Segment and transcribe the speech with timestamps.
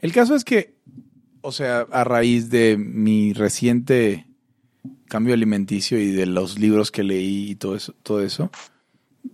[0.00, 0.76] El caso es que,
[1.42, 4.26] o sea, a raíz de mi reciente
[5.08, 8.50] cambio alimenticio y de los libros que leí y todo eso, todo eso,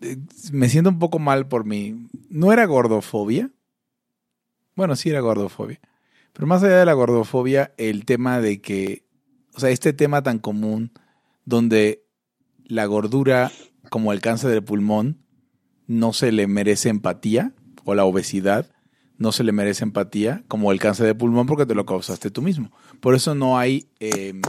[0.00, 0.16] eh,
[0.52, 2.08] me siento un poco mal por mi...
[2.28, 3.50] No era gordofobia.
[4.74, 5.80] Bueno, sí era gordofobia.
[6.32, 9.06] Pero más allá de la gordofobia, el tema de que,
[9.54, 10.92] o sea, este tema tan común
[11.44, 12.04] donde
[12.64, 13.52] la gordura
[13.90, 15.22] como el cáncer del pulmón
[15.86, 17.54] no se le merece empatía,
[17.84, 18.72] o la obesidad
[19.18, 22.42] no se le merece empatía, como el cáncer de pulmón porque te lo causaste tú
[22.42, 22.70] mismo.
[23.00, 24.42] Por eso no hay em,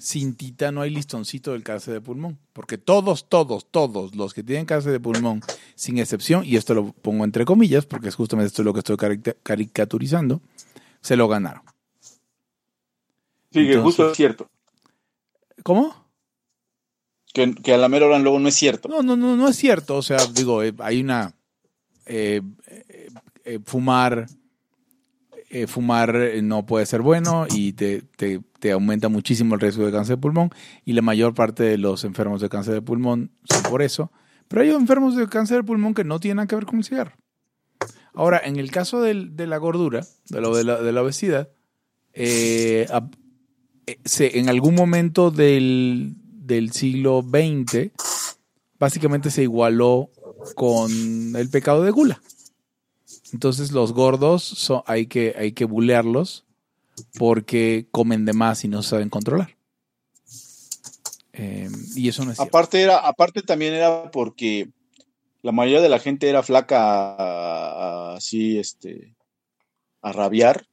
[0.00, 4.66] cintita, no hay listoncito del cáncer de pulmón, porque todos, todos, todos los que tienen
[4.66, 5.42] cáncer de pulmón,
[5.74, 8.96] sin excepción, y esto lo pongo entre comillas, porque es justamente esto lo que estoy
[9.42, 10.40] caricaturizando,
[11.00, 11.62] se lo ganaron.
[13.52, 14.48] Sí, que justo es cierto.
[15.62, 16.08] ¿Cómo?
[17.32, 18.88] Que, a la mera hora luego no es cierto.
[18.88, 19.96] No, no, no, no es cierto.
[19.96, 21.34] O sea, digo, eh, hay una.
[22.06, 23.08] Eh, eh,
[23.64, 24.26] fumar.
[25.66, 30.22] fumar no puede ser bueno y te, te, aumenta muchísimo el riesgo de cáncer de
[30.22, 30.50] pulmón.
[30.84, 34.10] Y la mayor parte de los enfermos de cáncer de pulmón son por eso.
[34.48, 37.12] Pero hay enfermos de cáncer de pulmón que no tienen que ver con el cigarro.
[38.14, 41.50] Ahora, en el caso de la gordura, de, lo, de, la, de la obesidad,
[42.14, 42.88] en
[44.48, 46.16] algún momento del,
[46.48, 47.92] del siglo XX
[48.78, 50.10] básicamente se igualó
[50.54, 50.90] con
[51.36, 52.20] el pecado de gula.
[53.32, 56.44] Entonces los gordos son, hay, que, hay que bulearlos
[57.18, 59.56] porque comen de más y no saben controlar.
[61.32, 64.70] Em, y eso no es aparte era aparte también era porque
[65.42, 69.14] la mayoría de la gente era flaca así este
[70.02, 70.66] a rabiar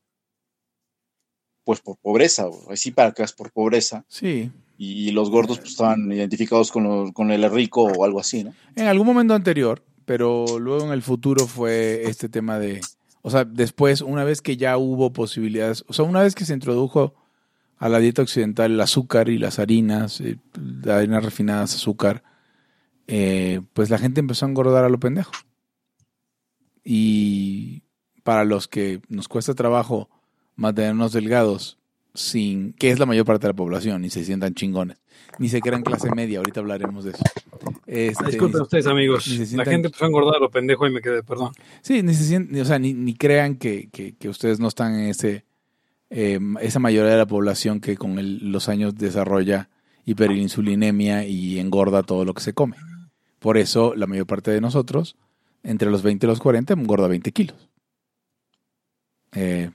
[1.63, 7.11] pues por pobreza así es por pobreza sí y los gordos pues, estaban identificados con,
[7.11, 8.53] con el rico o algo así, ¿no?
[8.75, 12.81] En algún momento anterior, pero luego en el futuro fue este tema de,
[13.21, 16.53] o sea, después, una vez que ya hubo posibilidades, o sea, una vez que se
[16.53, 17.15] introdujo
[17.77, 20.37] a la dieta occidental el azúcar y las harinas, eh,
[20.83, 22.23] las harinas refinadas, azúcar,
[23.07, 25.33] eh, pues la gente empezó a engordar a lo pendejo.
[26.83, 27.83] Y
[28.23, 30.09] para los que nos cuesta trabajo
[30.55, 31.79] mantenernos delgados
[32.13, 34.97] sin, que es la mayor parte de la población, ni se sientan chingones,
[35.37, 37.23] ni se crean clase media, ahorita hablaremos de eso.
[37.85, 39.27] Este, Disculpen ustedes, amigos.
[39.53, 41.51] la gente empezó a engordar lo pendejo y me quedé, perdón.
[41.81, 44.95] Sí, ni se sienten, o sea, ni, ni crean que, que, que, ustedes no están
[44.95, 45.45] en ese,
[46.09, 49.69] eh, esa mayoría de la población que con el, los años desarrolla
[50.05, 52.77] hiperinsulinemia y engorda todo lo que se come.
[53.39, 55.17] Por eso, la mayor parte de nosotros,
[55.63, 57.69] entre los 20 y los 40, engorda 20 kilos.
[59.33, 59.71] Eh,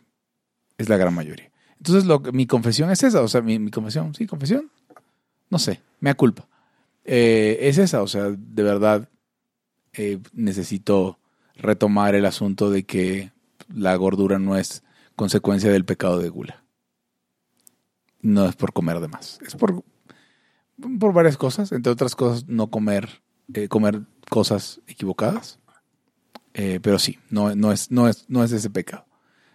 [0.78, 1.50] es la gran mayoría.
[1.77, 4.71] Entonces, lo, mi confesión es esa, o sea, mi, confesión, sí, confesión,
[5.48, 6.47] no sé, me da culpa.
[7.05, 9.09] Eh, es esa, o sea, de verdad
[9.93, 11.19] eh, necesito
[11.56, 13.33] retomar el asunto de que
[13.69, 14.83] la gordura no es
[15.16, 16.65] consecuencia del pecado de gula.
[18.21, 19.83] No es por comer de más, es por,
[20.99, 23.22] por varias cosas, entre otras cosas, no comer,
[23.55, 25.59] eh, comer cosas equivocadas.
[26.53, 29.06] pero sí, no, no, es, no, es, no es ese pecado.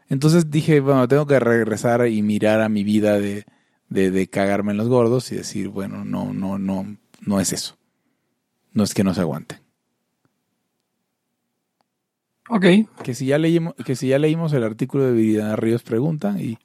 [0.08, 3.46] Entonces dije, bueno, tengo que regresar y mirar a mi vida de,
[3.90, 7.78] de, cagarme en los gordos y decir, bueno, no, no, no, no es eso.
[8.74, 9.60] No es que no se aguanten.
[12.50, 12.66] Ok.
[13.04, 16.60] Que si ya leímos, que si ya leímos el artículo de Viridiana Ríos preguntan y,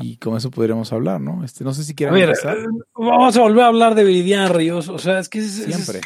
[0.00, 1.44] y con eso podríamos hablar, ¿no?
[1.44, 2.58] Este, no sé si quieren empezar.
[2.58, 4.88] Eh, vamos a volver a hablar de Viridiana Ríos.
[4.88, 6.00] O sea, es que siempre.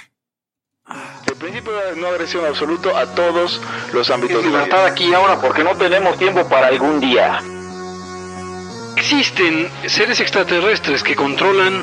[1.27, 3.61] El principio de no agresión absoluto a todos
[3.93, 4.45] los ámbitos.
[4.45, 7.41] Libertad aquí y ahora porque no tenemos tiempo para algún día.
[8.97, 11.83] Existen seres extraterrestres que controlan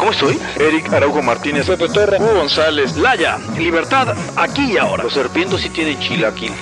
[0.00, 0.38] ¿Cómo estoy?
[0.58, 5.02] Eric Araujo Martínez, Pepe Torre, Hugo González, Laya, Libertad, aquí y ahora.
[5.04, 6.52] Los serpientes sí tienen chilaquil.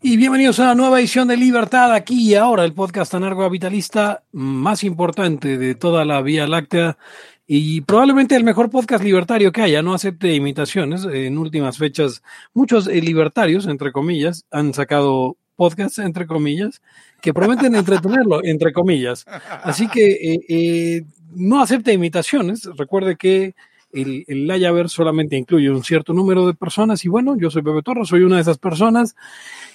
[0.00, 4.84] Y bienvenidos a una nueva edición de Libertad, aquí y ahora, el podcast anarcocapitalista más
[4.84, 6.96] importante de toda la Vía Láctea
[7.44, 11.04] y probablemente el mejor podcast libertario que haya, no acepte imitaciones.
[11.06, 12.22] En últimas fechas,
[12.54, 16.82] muchos libertarios, entre comillas, han sacado podcasts, entre comillas,
[17.26, 19.26] que prometen entretenerlo, entre comillas.
[19.64, 21.02] Así que eh, eh,
[21.34, 22.68] no acepte imitaciones.
[22.76, 23.56] Recuerde que
[23.92, 27.82] el, el Layaver solamente incluye un cierto número de personas y bueno, yo soy Pepe
[27.82, 29.16] Torres, soy una de esas personas.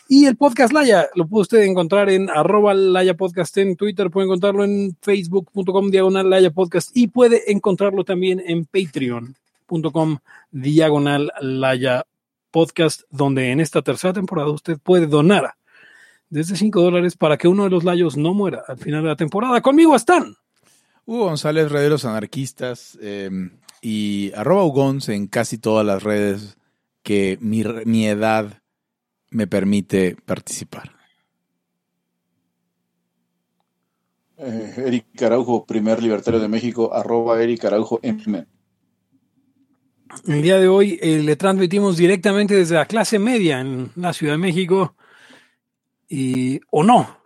[0.08, 4.28] Y el podcast Laya lo puede usted encontrar en arroba Laya Podcast en Twitter, puede
[4.28, 10.20] encontrarlo en facebook.com diagonal Laya Podcast y puede encontrarlo también en patreon.com
[10.52, 12.06] diagonal Laya
[12.50, 15.56] Podcast, donde en esta tercera temporada usted puede donar
[16.32, 19.16] desde 5 dólares para que uno de los layos no muera al final de la
[19.16, 19.62] temporada.
[19.62, 20.36] Conmigo están.
[21.06, 23.30] Hugo González, Red de los Anarquistas, eh,
[23.82, 26.58] y arroba Ugons en casi todas las redes
[27.04, 28.62] que mi, mi edad
[29.30, 30.92] me permite participar.
[34.38, 38.46] Eh, Eric Araujo, primer libertario de México, arroba Eric Araujo M.
[40.28, 44.34] El día de hoy eh, le transmitimos directamente desde la clase media en la Ciudad
[44.34, 44.96] de México,
[46.12, 47.18] y, o no,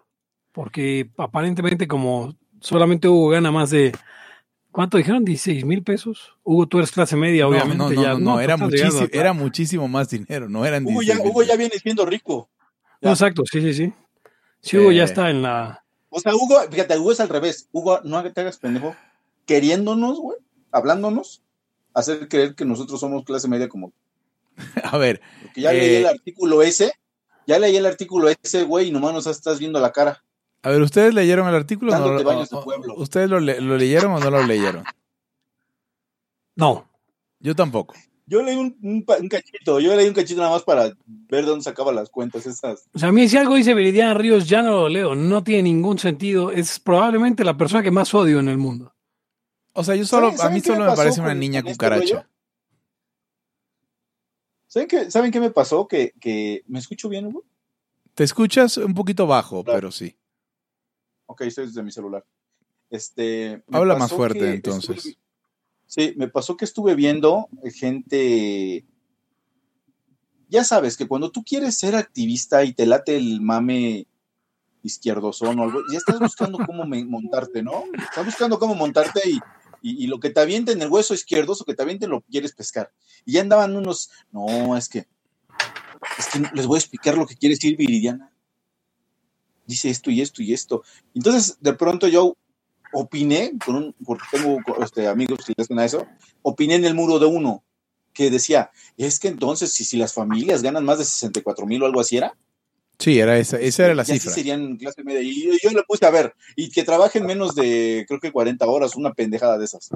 [0.51, 3.91] porque aparentemente como solamente Hugo gana más de,
[4.71, 5.25] ¿cuánto dijeron?
[5.25, 6.33] 16 mil pesos.
[6.43, 7.77] Hugo, tú eres clase media, obviamente.
[7.77, 11.15] No, no, ya, no, no, era, muchísimo, era muchísimo más dinero, no eran Hugo ya,
[11.15, 12.49] 16 Hugo ya viene siendo rico.
[13.01, 13.93] Exacto, sí, sí, sí.
[14.61, 14.95] Sí, Hugo Eh.
[14.97, 15.83] ya está en la...
[16.09, 17.67] O sea, Hugo, fíjate, Hugo es al revés.
[17.71, 18.95] Hugo, no te hagas pendejo.
[19.45, 20.37] Queriéndonos, güey,
[20.71, 21.43] hablándonos,
[21.93, 23.91] hacer creer que nosotros somos clase media como...
[24.83, 25.77] A ver, Porque ya Eh.
[25.77, 26.93] leí el artículo ese,
[27.47, 30.23] ya leí el artículo ese, güey, y nomás nos estás viendo la cara.
[30.63, 31.91] a ver, ¿ustedes leyeron el artículo?
[31.91, 32.93] o no Dándote lo- baños o- pueblo.
[32.97, 34.83] ¿Ustedes lo, le- lo leyeron o no lo leyeron?
[36.55, 36.87] No.
[37.39, 37.93] Yo tampoco.
[38.27, 41.45] Yo leí un, un pa- un cachito, yo leí un cachito nada más para ver
[41.45, 42.87] dónde sacaba las cuentas esas.
[42.93, 45.13] O sea, a mí si algo dice Viridiana Ríos, ya no lo leo.
[45.13, 46.49] No tiene ningún sentido.
[46.51, 48.95] Es probablemente la persona que más odio en el mundo.
[49.73, 52.27] O sea, yo solo, ¿Saben- a mí solo me parece una niña este cucaracha.
[54.67, 55.87] ¿Saben qué, ¿Saben qué me pasó?
[55.87, 57.43] Que, que me escucho bien, Hugo.
[58.13, 59.77] Te escuchas un poquito bajo, Claro.
[59.77, 60.15] pero sí.
[61.27, 62.25] Ok, estoy desde mi celular.
[62.89, 64.97] Este, Habla más fuerte, entonces.
[64.97, 65.17] estuve-
[65.87, 68.85] sí, me pasó que estuve viendo gente.
[70.49, 74.07] Ya sabes que cuando tú quieres ser activista y te late el mame
[74.83, 77.83] izquierdosón o algo, ya estás buscando cómo me- montarte, ¿no?
[77.97, 79.39] Estás buscando cómo montarte y,
[79.87, 82.91] y, lo que te avienten el hueso izquierdoso que te avienten lo quieres pescar.
[83.23, 85.07] Y ya andaban unos, no, es que,
[86.17, 88.31] es que les voy a explicar lo que quiere decir Viridiana.
[89.67, 90.83] Dice esto y esto y esto.
[91.13, 92.35] Entonces, de pronto yo
[92.93, 93.51] opiné,
[94.03, 96.07] porque tengo este, amigos que le hacen a eso,
[96.41, 97.63] opiné en el muro de uno
[98.11, 101.85] que decía, es que entonces, si, si las familias ganan más de 64 mil o
[101.85, 102.35] algo así era,
[102.97, 104.31] Sí, era esa, esa era la sí cifra.
[104.31, 105.21] serían clase media.
[105.21, 108.65] Y yo, yo le puse a ver, y que trabajen menos de, creo que 40
[108.65, 109.89] horas, una pendejada de esas.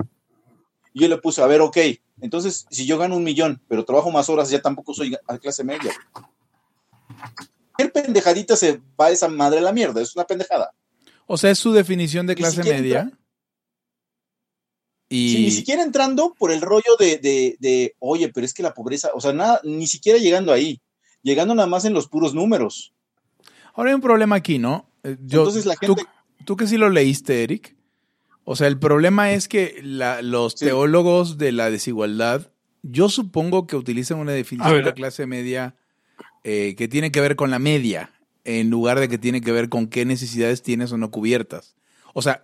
[0.93, 1.77] Y yo le puse, a ver, ok,
[2.21, 5.63] entonces, si yo gano un millón, pero trabajo más horas, ya tampoco soy a clase
[5.63, 5.93] media.
[7.77, 10.01] ¿Qué pendejadita se va esa madre a la mierda?
[10.01, 10.73] Es una pendejada.
[11.27, 13.01] O sea, es su definición de clase media.
[13.03, 13.17] entra-
[15.11, 18.61] Y Sí, ni siquiera entrando por el rollo de, de, de, oye, pero es que
[18.63, 20.79] la pobreza, o sea, nada, ni siquiera llegando ahí,
[21.23, 22.93] llegando nada más en los puros números.
[23.75, 24.89] ahora hay un problema aquí, ¿no?
[25.03, 26.03] Eh, Yo, Entonces la gente-
[26.45, 27.75] tú que sí lo leíste, Eric.
[28.43, 30.65] O sea, el problema es que la- los Sí.
[30.65, 32.51] teólogos de la desigualdad,
[32.81, 35.75] yo supongo que utilizan una A definición de clase media
[36.43, 38.11] eh, que tiene que ver con la media,
[38.45, 41.75] en lugar de que tiene que ver con qué necesidades tienes o no cubiertas.
[42.13, 42.43] O sea,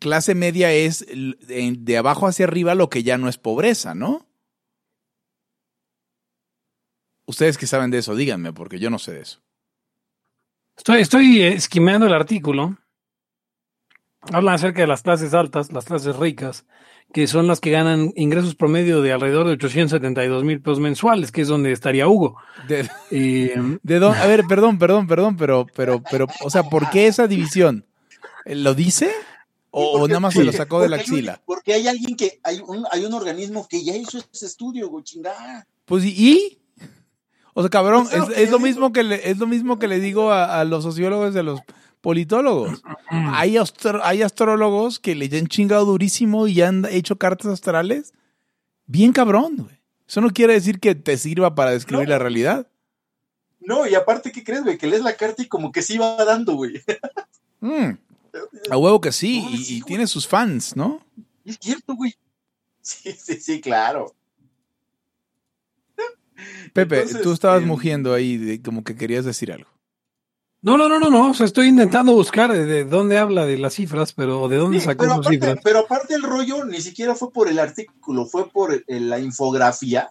[0.00, 4.26] clase media es de abajo hacia arriba lo que ya no es pobreza, ¿no?
[7.26, 9.40] Ustedes que saben de eso, díganme, porque yo no sé de eso.
[10.76, 12.76] Estoy, estoy eh, esquimeando el artículo.
[14.32, 16.64] Hablan acerca de las clases altas, las clases ricas,
[17.12, 21.42] que son las que ganan ingresos promedio de alrededor de 872 mil pesos mensuales, que
[21.42, 22.36] es donde estaría Hugo.
[22.66, 27.26] De, Eh, a ver, perdón, perdón, perdón, pero, pero, pero, o sea, ¿por qué esa
[27.26, 27.86] división?
[28.46, 29.10] ¿Lo dice?
[29.70, 31.42] ¿O, Porque- nada más se lo sacó de la porque hay un- axila?
[31.44, 35.04] porque hay alguien que, hay un, hay un organismo que ya hizo ese estudio, güey,
[35.04, 35.66] chingada.
[35.84, 36.58] Pues, ¿y- ¿y?
[37.54, 38.06] O sea, cabrón,
[38.36, 41.34] es, lo mismo que le, es lo mismo que le digo a, a los sociólogos
[41.34, 41.60] y a los
[42.00, 42.82] politólogos.
[43.08, 48.12] Hay, astro- hay astrólogos que le han chingado durísimo y han hecho cartas astrales.
[48.86, 49.80] Bien cabrón, güey.
[50.06, 52.10] Eso no quiere decir que te sirva para describir No.
[52.10, 52.66] la realidad.
[53.60, 54.76] No, y aparte, ¿qué crees, güey?
[54.76, 56.82] Que lees la carta y como que sí va dando, güey.
[57.60, 57.92] Mm,
[58.70, 59.88] a huevo que sí, y, sí, y güey.
[59.88, 61.00] tiene sus fans, ¿no?
[61.46, 62.14] Es cierto, güey.
[62.82, 64.12] Sí, sí, sí, claro.
[66.72, 69.68] Pepe, Entonces, tú estabas em, mugiendo ahí de- como que querías decir algo.
[70.62, 71.30] no, no, no, no, no.
[71.30, 74.78] O sea, estoy intentando buscar de, de dónde habla de las cifras, pero de dónde
[74.80, 75.58] Sí, sacó pero, esas aparte, cifras.
[75.62, 80.10] pero aparte el rollo ni siquiera fue por el artículo, fue por el- la infografía.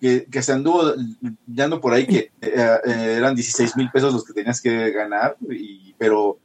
[0.00, 0.92] que, que se anduvo
[1.46, 5.36] dando por ahí que eh, eh, eran 16 mil pesos los que tenías que ganar,
[5.48, 6.38] y, pero,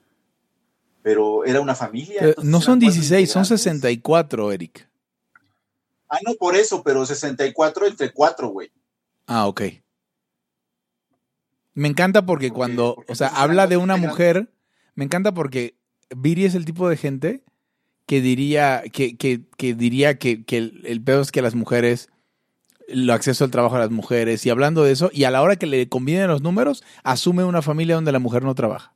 [1.01, 2.21] pero era una familia.
[2.21, 3.61] Eh, entonces no son eran cuatro 16, son integrantes.
[3.63, 4.88] 64, Eric.
[6.09, 8.71] Ah, no, por eso, pero 64 entre 4, güey.
[9.27, 9.61] Ah, ok.
[11.73, 14.51] Me encanta porque Porque- cuando, porque o sea, habla de una mujer,
[14.95, 15.77] me encanta porque
[16.15, 17.43] Viri es el tipo de gente
[18.07, 22.09] que diría que, que, que diría que, que el, el peor es que las mujeres,
[22.87, 25.57] el acceso al trabajo a las mujeres, y hablando de eso, y a la hora
[25.57, 28.95] que le convienen los números, asume una familia donde la mujer no trabaja.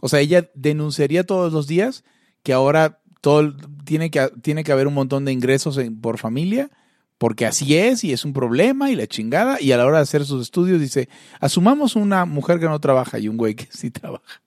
[0.00, 2.04] O sea, ella denunciaría todos los días
[2.42, 3.56] que ahora todo el-
[3.86, 6.70] tiene que, tiene que haber un montón de ingresos por familia,
[7.18, 10.02] porque así es y es un problema y la chingada, y a la hora de
[10.02, 11.08] hacer sus estudios dice,
[11.40, 14.42] asumamos una mujer que no trabaja y un güey que sí trabaja.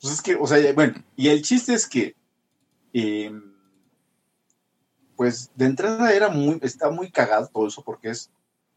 [0.00, 2.14] Pues es que, o sea, bueno, y el chiste es que,
[2.92, 3.32] eh,
[5.16, 8.30] pues de entrada era muy, está muy cagado todo eso porque es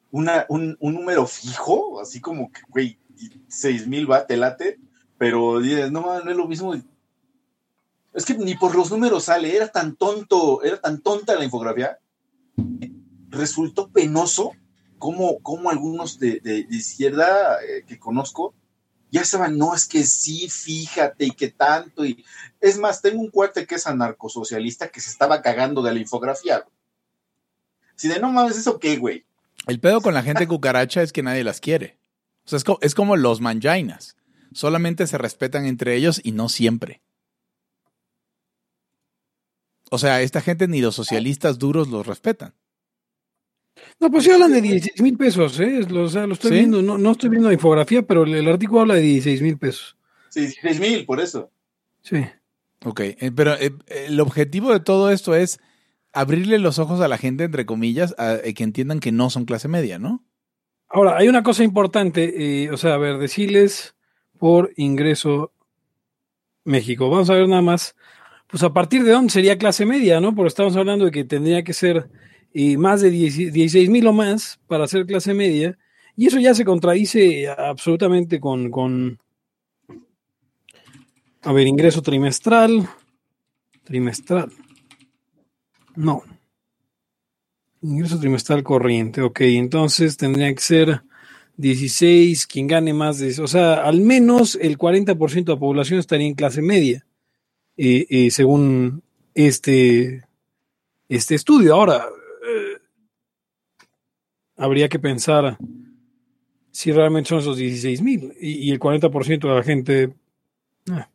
[0.10, 3.00] una, un, número fijo, así como que, güey,
[3.48, 4.80] seis mil va, te late,
[5.18, 6.74] pero dices, no, no es lo mismo.
[8.14, 11.98] Es que ni por los números sale, era tan tonto, era tan tonta la infografía,
[13.30, 14.52] resultó penoso
[14.98, 18.54] como, como algunos de, de- izquierda eh, que conozco
[19.14, 22.24] ya estaban, no, es que sí, fíjate, y que tanto, y
[22.62, 26.64] es más, tengo un cuate que es anarcosocialista que se estaba cagando de la infografía.
[27.98, 29.26] Si de no mames, ¿eso qué, güey?
[29.68, 31.98] El pedo con la gente cucaracha es que nadie las quiere.
[32.46, 34.16] O sea, es, es como los manjainas.
[34.54, 37.02] Solamente se respetan entre ellos y no siempre.
[39.94, 42.54] O sea, esta gente ni los socialistas duros los respetan.
[44.00, 45.86] No, pues sí hablan de 16 mil pesos, ¿eh?
[45.90, 46.58] Lo, o sea, lo estoy ¿Sí?
[46.60, 49.58] viendo, no, no estoy viendo la infografía, pero el, el artículo habla de 16 mil
[49.58, 49.98] pesos.
[50.30, 51.52] Sí, 16 mil, por eso.
[52.02, 52.26] Sí.
[52.86, 55.60] Ok, eh, pero eh, el objetivo de todo esto es
[56.14, 59.44] abrirle los ojos a la gente, entre comillas, a, eh, que entiendan que no son
[59.44, 60.24] clase media, ¿no?
[60.88, 63.96] Ahora, hay una cosa importante, eh, o sea, a ver, decirles
[64.38, 65.54] por ingreso
[66.64, 67.10] México.
[67.10, 67.96] Vamos a ver nada más,
[68.52, 70.36] pues a partir de dónde sería clase media, ¿no?
[70.36, 72.10] Porque estamos hablando de que tendría que ser
[72.54, 75.78] eh, más de 10 16 mil o más para ser clase media,
[76.18, 79.20] y eso ya se contradice absolutamente con, con
[81.44, 82.88] a ver, ingreso trimestral,
[83.86, 84.52] trimestral,
[85.96, 86.22] no.
[87.82, 91.02] Ingreso trimestral corriente, ok, entonces tendría que ser
[91.56, 96.28] 16, quien gane más de o sea, al menos el 40% de la población estaría
[96.28, 97.06] en clase media,
[97.78, 99.02] eh, eh, según
[99.34, 100.24] este,
[101.10, 101.76] este estudio.
[101.76, 102.06] Ahora,
[102.48, 102.78] eh,
[104.58, 105.58] habría que pensar
[106.72, 110.14] si realmente son esos 16 mil y, y el 40% de la gente,
[110.90, 111.10] ah,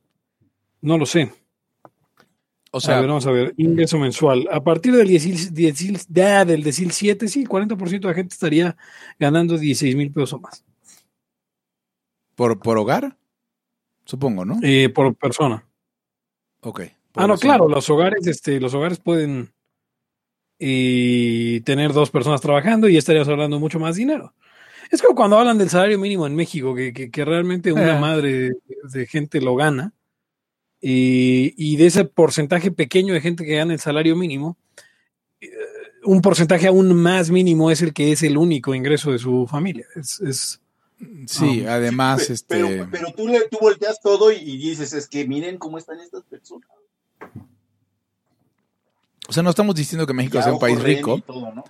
[0.82, 1.32] no lo sé.
[2.72, 4.46] O a sea, ver, vamos a ver, ingreso mensual.
[4.52, 8.76] A partir del, 10, 10, de- del decil 7, sí, 40% de la gente estaría
[9.18, 10.62] ganando 16 mil pesos o más
[12.34, 13.16] por, por hogar,
[14.04, 14.58] supongo, ¿no?
[14.62, 15.66] eh, por persona.
[16.66, 16.80] Ok.
[17.14, 19.52] Ah, no, claro, los hogares, este, los hogares pueden
[20.58, 24.34] eh, tener dos personas trabajando y estarías hablando mucho más dinero.
[24.90, 28.00] Es como cuando hablan del salario mínimo en México, que, que- que realmente una Eh.
[28.00, 28.54] madre de,
[28.92, 29.92] de gente lo gana.
[30.80, 34.56] Y, y de ese porcentaje pequeño de gente que gana el salario mínimo,
[35.40, 35.48] eh,
[36.04, 39.86] un porcentaje aún más mínimo es el que es el único ingreso de su familia.
[39.94, 40.60] Es, es-
[41.26, 42.54] Sí, Ah, además, Pe- este.
[42.56, 46.00] Pero, pero tú, le, tú volteas todo y, y dices, es que miren cómo están
[46.00, 46.68] estas personas.
[49.28, 51.16] O sea, no estamos diciendo que México Ya, sea un país rico.
[51.18, 51.64] y todo, ¿no?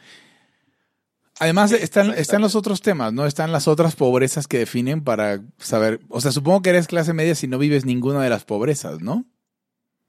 [1.38, 3.26] Además, están, están los otros temas, ¿no?
[3.26, 6.00] Están las otras pobrezas que definen para saber.
[6.09, 9.26] O sea, supongo que eres clase media si no vives ninguna de las pobrezas, ¿no?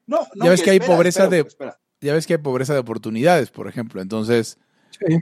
[0.05, 1.79] No, no, Ya ves que hay espera, pobreza espera, de- espera.
[1.99, 4.01] Ya ves que hay pobreza de oportunidades, por ejemplo.
[4.01, 4.57] Entonces,
[5.05, 5.17] sí.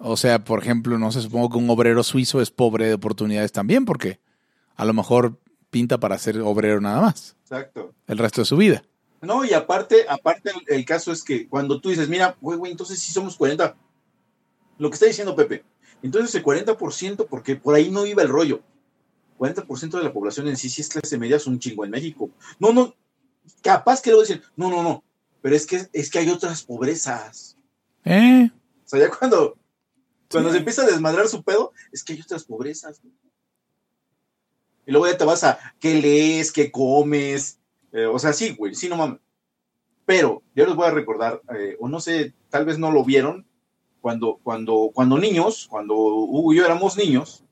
[0.00, 3.52] O sea, por ejemplo, no sé, supongo que un obrero suizo es pobre de oportunidades
[3.52, 4.20] también, porque
[4.76, 7.94] a lo mejor pinta para ser obrero nada más Exacto.
[8.06, 8.84] el resto de su vida.
[9.20, 12.72] No, y aparte, aparte el, el caso es que cuando tú dices, mira, güey, güey,
[12.72, 13.74] entonces sí somos 40.
[14.78, 15.64] Lo que está diciendo Pepe.
[16.02, 18.60] Entonces el 40%, porque por ahí no iba el rollo.
[19.38, 22.30] 40% de la población en sí, sí es clase media, es un chingo en México.
[22.58, 22.94] No, no,
[23.62, 25.02] capaz que a decir, no, no, no,
[25.40, 27.56] pero es que, es que hay otras pobrezas.
[28.04, 28.50] ¿Eh?
[28.84, 29.56] O sea, ya cuando,
[30.30, 30.54] cuando Sí.
[30.54, 33.00] se empieza a desmadrar su pedo, es que hay otras pobrezas.
[33.00, 33.12] güey.
[34.86, 37.58] Y luego ya te vas a qué lees, qué comes.
[37.92, 39.20] eh, o sea, sí, güey, sí, no mames.
[40.04, 43.46] Pero yo les voy a recordar, eh, o no sé, tal vez no lo vieron,
[44.00, 47.44] cuando, cuando, cuando niños, cuando Hugo y yo éramos niños,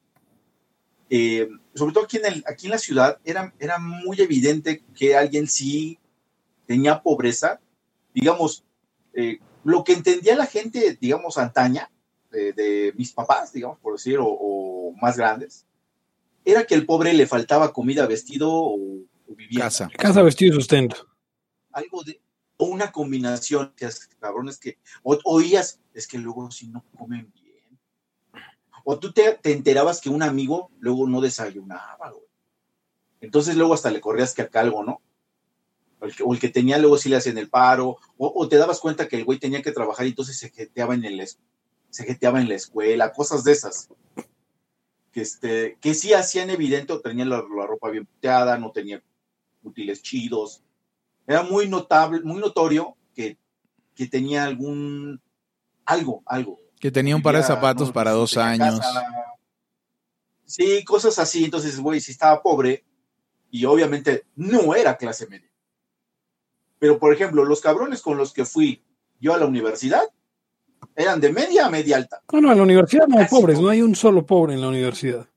[1.09, 5.17] eh, sobre todo aquí en, el, aquí en la ciudad, era, era muy evidente que
[5.17, 5.99] alguien sí
[6.67, 7.61] tenía pobreza.
[8.13, 8.65] Digamos,
[9.65, 11.91] lo que entendía la gente, digamos, antaña,
[12.33, 15.67] de, de mis papás, digamos, por decir, o, o, más grandes,
[16.45, 19.67] era que el pobre le faltaba comida, vestido o, o vivienda.
[19.67, 19.89] Casa.
[19.97, 21.09] Casa, vestido y sustento.
[21.71, 22.21] Algo de,
[22.57, 27.33] o una combinación, que es, cabrones, que o, oías, es que luego si no comen
[27.35, 27.79] bien.
[28.85, 32.27] O tú te, te enterabas que un amigo luego no desayunaba, güey.
[33.21, 35.01] Entonces luego hasta le corrías que acá algo, ¿no?
[36.01, 38.49] O el, que, o el que tenía luego sí le hacían el paro, o, o,
[38.49, 41.21] te dabas cuenta que el güey tenía que trabajar y entonces se jeteaba en el
[41.93, 43.91] se jeteaba en la escuela, cosas de esas.
[45.13, 49.03] Que, este, que sí hacían evidente, o tenía la, la ropa bien puteada, no tenía
[49.63, 50.63] útiles chidos.
[51.27, 53.37] Era muy notable, muy notorio que,
[53.95, 55.21] que tenía algún
[55.85, 56.59] algo, algo.
[56.81, 58.81] Que tenía un par de zapatos no, para dos años.
[58.81, 59.05] Casa.
[60.47, 61.45] Sí, cosas así.
[61.45, 62.85] Entonces, güey, si estaba pobre,
[63.51, 65.51] y obviamente no era clase media.
[66.79, 68.83] Pero, por ejemplo, los cabrones con los que fui
[69.21, 70.12] yo a la universidad
[70.97, 72.23] eran de media a media alta.
[72.33, 73.65] No, no, en la universidad no hay Casi pobres, todos.
[73.65, 75.29] no hay un solo pobre en la universidad.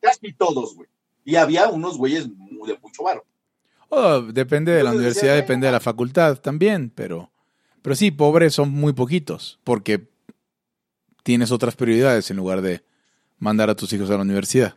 [0.00, 0.88] Casi todos, güey.
[1.24, 3.24] Y había unos güeyes de mucho varo.
[3.88, 7.30] Oh, depende de la universidad, depende de la facultad también, pero,
[7.82, 10.08] pero sí, pobres son muy poquitos, porque
[11.24, 12.84] tienes otras prioridades en lugar de
[13.38, 14.76] mandar a tus hijos a la universidad.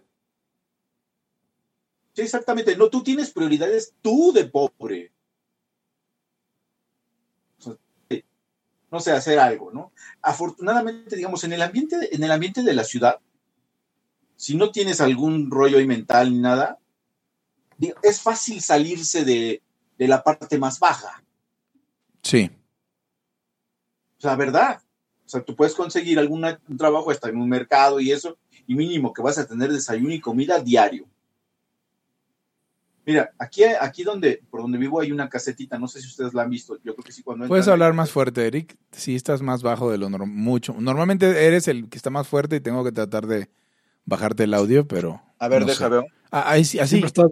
[2.13, 2.75] Sí, exactamente.
[2.75, 5.11] No, tú tienes prioridades tú de pobre.
[8.93, 9.91] No sé, hacer algo, ¿no?
[10.21, 13.19] Afortunadamente, digamos, en el ambiente, en el ambiente de la ciudad,
[14.35, 16.77] si no tienes algún rollo ahí mental ni nada,
[18.03, 19.63] es fácil salirse de,
[19.97, 21.23] de la parte más baja.
[22.21, 22.51] Sí.
[24.19, 24.79] O sea, ¿verdad?
[25.25, 26.45] O sea, tú puedes conseguir algún
[26.77, 30.21] trabajo hasta en un mercado y eso, y mínimo que vas a tener desayuno y
[30.21, 31.07] comida diario.
[33.05, 36.43] Mira, aquí, aquí donde, por donde vivo hay una casetita, no sé si ustedes la
[36.43, 39.61] han visto, yo creo que sí cuando Puedes hablar más fuerte, Eric, si estás más
[39.61, 40.73] bajo de lo normal, mucho.
[40.79, 43.49] Normalmente eres el que está más fuerte y tengo que tratar de
[44.05, 45.21] bajarte el audio, pero...
[45.39, 46.05] A ver, no deja, veo.
[46.31, 46.91] Ah, ahí sí, así.
[46.91, 47.27] Siempre estás,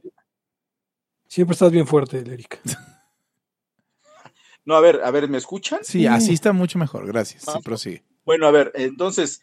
[1.28, 2.60] siempre estás bien fuerte, Eric.
[4.66, 5.80] no, a ver, a ver, ¿me escuchan?
[5.84, 7.44] Sí, así está mucho mejor, gracias.
[7.44, 8.04] Sí, prosigue.
[8.26, 9.42] Bueno, a ver, entonces,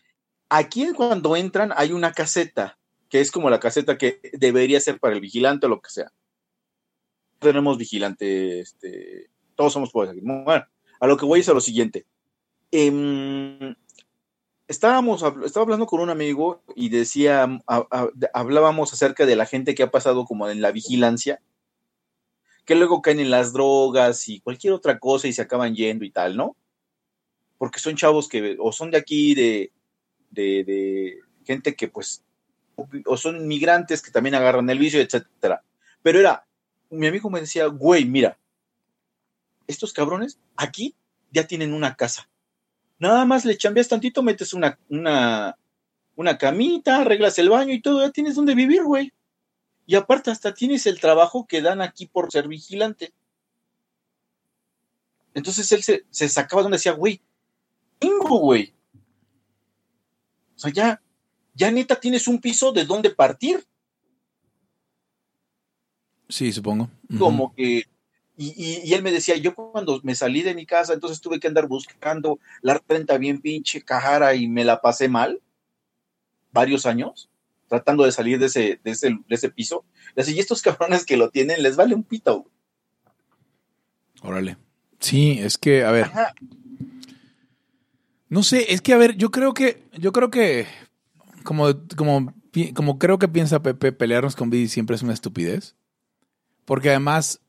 [0.51, 2.78] aquí cuando entran hay una caseta
[3.09, 6.13] que es como la caseta que debería ser para el vigilante o lo que sea.
[7.39, 10.21] Tenemos vigilante, este, todos somos pobres aquí.
[10.23, 10.67] Bueno,
[11.01, 12.07] a lo que voy es a lo siguiente.
[12.71, 13.75] Eh,
[14.67, 17.49] estábamos, estaba hablando con un amigo y decía,
[18.35, 21.41] hablábamos acerca de la gente que ha pasado como en la vigilancia,
[22.67, 26.11] que luego caen en las drogas y cualquier otra cosa y se acaban yendo y
[26.11, 26.55] tal, ¿no?
[27.57, 29.73] Porque son chavos que o son de aquí, de,
[30.31, 32.23] de gente que pues
[33.07, 35.63] o son migrantes que también agarran el vicio, etcétera.
[36.03, 36.47] Pero era,
[36.91, 38.39] mi amigo me decía, güey, mira,
[39.67, 40.95] estos cabrones aquí
[41.31, 42.29] ya tienen una casa.
[42.99, 45.57] Nada más le chambeas tantito, metes una, una,
[46.17, 49.13] una camita, arreglas el baño y todo, ya tienes donde vivir, güey.
[49.87, 53.13] Y aparte hasta tienes el trabajo que dan aquí por ser vigilante.
[55.35, 57.23] Entonces él se, se sacaba donde decía, güey,
[57.99, 58.75] tengo, güey.
[60.57, 61.03] O sea, ya,
[61.59, 63.67] ya neta tienes un piso de dónde partir.
[66.29, 66.85] Sí, supongo.
[66.85, 67.19] Uh -huh.
[67.19, 67.85] Como que,
[68.37, 71.41] y, y, y, él me decía, yo cuando me salí de mi casa, entonces tuve
[71.41, 75.41] que andar buscando la renta bien pinche cajara y me la pasé mal,
[76.53, 77.29] varios años,
[77.67, 79.85] tratando de salir de ese, de ese, de ese piso.
[80.15, 82.47] Y estos cabrones que lo tienen, les vale un pito.
[84.23, 84.57] Órale.
[85.01, 86.05] Sí, es que, a ver.
[86.05, 86.35] Ajá.
[88.29, 90.67] No sé, es que, a ver, yo creo que, yo creo que
[91.49, 91.65] como,
[91.97, 92.35] como,
[92.75, 95.77] como creo que piensa Pepe, pelearnos con Vidi siempre es una estupidez.
[96.67, 97.41] Porque además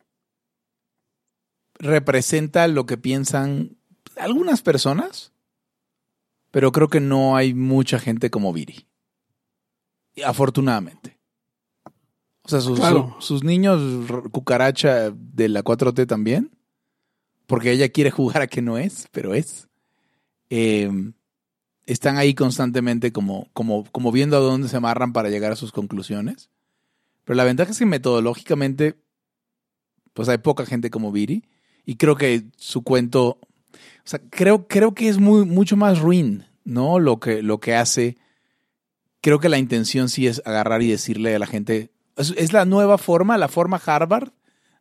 [1.80, 3.76] representa lo que piensan
[4.16, 5.34] algunas personas,
[6.50, 8.88] pero creo que no hay mucha gente como Viri.
[10.26, 11.20] Afortunadamente.
[12.44, 13.18] O sea, sus, claro.
[13.20, 16.52] su, sus niños cucaracha de la 4T también,
[17.48, 19.68] porque ella quiere jugar a que no es, pero es.
[20.50, 20.90] Eh,
[21.91, 25.71] están ahí constantemente como, como, como viendo a dónde se amarran para llegar a sus
[25.71, 26.52] conclusiones.
[27.23, 28.95] Pero la ventaja es que metodológicamente,
[30.13, 31.43] pues hay poca gente como Viri.
[31.86, 36.45] Y creo que su cuento, o sea, creo, creo que es muy, mucho más ruin,
[36.63, 36.99] ¿no?
[36.99, 38.17] Lo que, lo que hace.
[39.21, 42.99] Creo que la intención sí es agarrar y decirle a la gente, es, la nueva
[42.99, 44.32] forma, la forma Harvard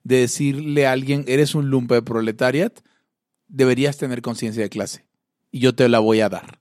[0.04, 2.78] de decirle a alguien, eres un lumpe de proletariat,
[3.46, 5.06] deberías tener conciencia de clase.
[5.50, 6.60] Y yo te la voy a dar.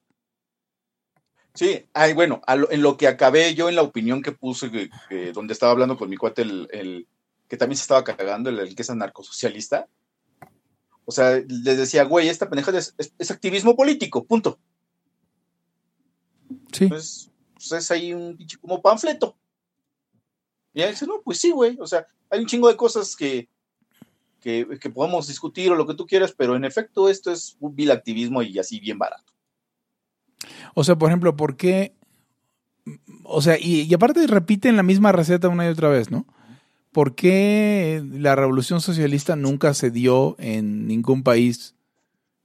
[1.57, 4.91] Sí, ay, bueno, lo, en lo que acabé yo en la opinión que puse, que,
[5.09, 7.07] que, donde estaba hablando con mi cuate, el, el
[7.47, 9.87] que también se estaba cagando, el, el, que es anarcosocialista.
[11.05, 14.59] O sea, les decía, güey, esta pendejada es, es- es activismo político, punto.
[16.71, 16.85] Sí.
[16.87, 19.35] Pues, pues es ahí un pinche como panfleto.
[20.75, 21.75] Y él dice, no, pues sí, güey.
[21.79, 23.49] O sea, hay un chingo de cosas que,
[24.41, 27.75] que, que podemos discutir o lo que tú quieras, pero en efecto esto es un
[27.75, 29.33] vil activismo y así bien barato.
[30.73, 31.93] O sea, por ejemplo, ¿por qué?
[33.23, 36.25] O sea, y, y aparte repiten la misma receta una y otra vez, ¿no?
[36.91, 41.75] ¿Por qué la revolución socialista nunca se dio en ningún país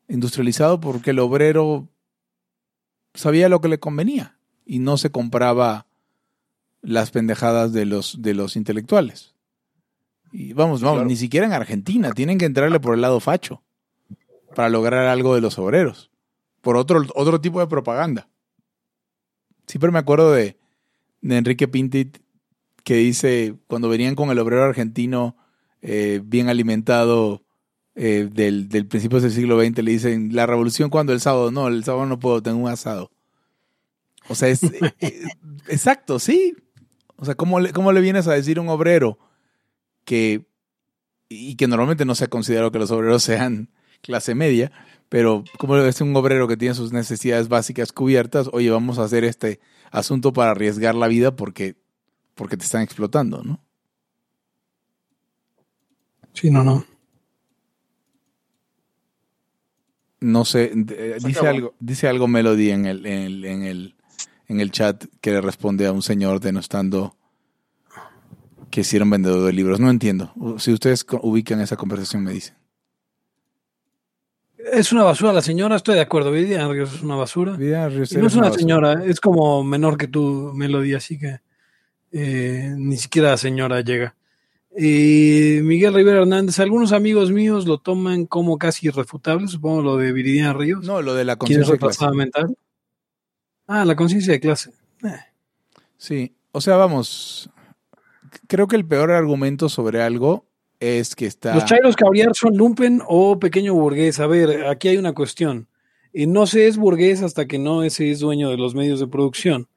[0.08, 0.80] industrializado?
[0.80, 1.88] Porque el obrero
[3.14, 5.86] sabía lo que le convenía y no se compraba
[6.82, 9.34] las pendejadas de los, de los intelectuales.
[10.32, 11.08] Y vamos, vamos, Claro.
[11.08, 13.62] ni siquiera en Argentina, tienen que entrarle por el lado facho
[14.54, 16.10] para lograr algo de los obreros
[16.62, 18.28] por otro, otro tipo de propaganda.
[19.66, 20.56] Siempre me acuerdo de,
[21.20, 22.18] de Enrique Pintit
[22.84, 25.36] que dice, cuando venían con el obrero argentino
[25.82, 27.44] eh, bien alimentado
[27.94, 31.68] eh, del, del principio del siglo XX, le dicen, la revolución cuando el sábado, no,
[31.68, 33.10] el sábado no puedo, tengo un asado.
[34.28, 34.62] O sea, es
[35.00, 35.22] eh,
[35.68, 36.56] exacto, sí.
[37.16, 39.18] O sea, ¿cómo le, ¿cómo le vienes a decir a un obrero
[40.04, 40.46] que,
[41.28, 43.70] y que normalmente no se ha considerado que los obreros sean
[44.02, 44.72] clase media,
[45.08, 49.24] pero como es un obrero que tiene sus necesidades básicas cubiertas, oye, vamos a hacer
[49.24, 49.60] este
[49.90, 51.76] asunto para arriesgar la vida porque,
[52.34, 53.60] porque te están explotando, ¿no?
[56.32, 56.84] Sí, no, no.
[60.20, 63.94] No sé, eh, Se dice algo, dice algo Melody en el, en el, en el,
[64.46, 67.16] en el chat que le responde a un señor denostando
[68.70, 69.80] que un vendedor de libros.
[69.80, 70.32] No entiendo.
[70.58, 72.61] Si ustedes ubican esa conversación, me dicen.
[74.70, 76.30] Es una basura la señora, estoy de acuerdo.
[76.30, 77.52] Vivian Ríos es una basura.
[77.56, 81.40] Vida Y Riosera no es una señora, es como menor que tú, Melody, así que
[82.12, 84.14] eh, ni siquiera señora llega.
[84.76, 90.12] Eh, Miguel Rivera Hernández, algunos amigos míos lo toman como casi irrefutable, supongo lo de
[90.12, 90.84] Viridiana Ríos.
[90.84, 92.16] No, lo de la ¿Quién es conciencia de clase.
[92.16, 92.56] mental?
[93.66, 94.70] Ah, la conciencia de clase.
[95.04, 95.16] Eh,
[95.96, 97.48] Sí, o sea, vamos,
[98.48, 100.46] creo que el peor argumento sobre algo
[100.82, 101.54] es que está...
[101.54, 104.18] Los chairos cabriar son lumpen o pequeño burgués.
[104.20, 105.68] A ver, aquí hay una cuestión.
[106.12, 109.06] Eh, no se es burgués hasta que no se es dueño de los medios de
[109.06, 109.68] producción.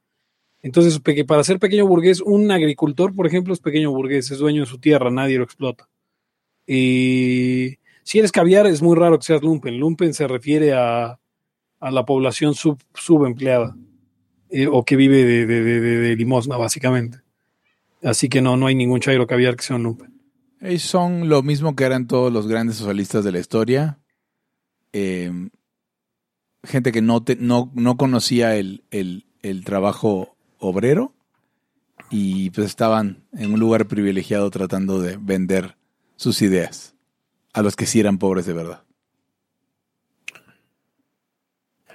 [0.62, 4.68] Entonces, para ser pequeño burgués, un agricultor, por ejemplo, es pequeño burgués, es dueño de
[4.68, 5.88] su tierra, nadie lo explota.
[6.66, 9.78] Y si eres caviar, es muy raro que seas lumpen.
[9.80, 11.20] Lumpen se refiere a,
[11.80, 13.76] a la población sub, subempleada
[14.50, 17.20] eh, o que vive de- de limosna, básicamente.
[18.04, 20.15] Así que no, no hay ningún chairo caviar que sea un lumpen.
[20.62, 24.00] Ellos son lo mismo que eran todos los grandes socialistas de la historia.
[24.94, 25.50] Eh,
[26.64, 31.14] gente que no, te- no, no conocía el, el- el trabajo obrero
[32.10, 35.78] y pues estaban en un lugar privilegiado tratando de vender
[36.16, 36.96] sus ideas
[37.54, 38.84] a los que sí eran pobres de verdad.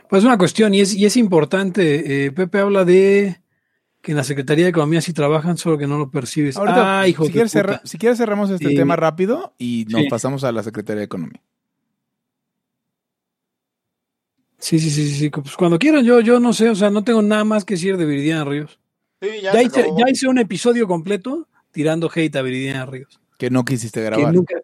[0.08, 3.39] Pues una cuestión, y es, y es importante, eh, Pepe habla de
[4.02, 6.56] que en la Secretaría de Economía sí trabajan, solo que no lo percibes.
[6.56, 8.74] Ahorita, ah, hijo si, de quieres cerra- si quieres cerramos este Sí.
[8.74, 10.08] tema rápido y nos Sí.
[10.08, 11.42] pasamos a la Secretaría de Economía.
[14.58, 17.02] Sí, sí, sí, sí, sí, pues cuando quieran, yo, yo no sé, o sea, no
[17.02, 18.78] tengo nada más que decir de Viridiana Ríos.
[19.22, 19.98] Sí, ya, Ya, hice, acabó.
[19.98, 23.20] ya hice un episodio completo tirando hate a Viridiana Ríos.
[23.38, 24.34] Que no quisiste Que grabar.
[24.34, 24.56] nunca,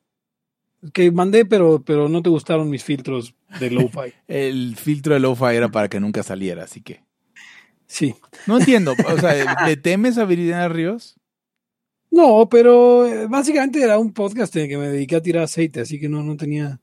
[0.93, 4.13] que mandé, pero, pero no te gustaron mis filtros de lo-fi.
[4.29, 7.06] El filtro de lo-fi era para que nunca saliera, así que...
[7.87, 8.15] Sí.
[8.47, 8.95] No entiendo.
[9.13, 11.17] O sea, ¿le temes a Viridiana Ríos?
[12.11, 15.81] No, pero eh, básicamente era un podcast en el que me dediqué a tirar aceite,
[15.81, 16.81] así que no, no tenía,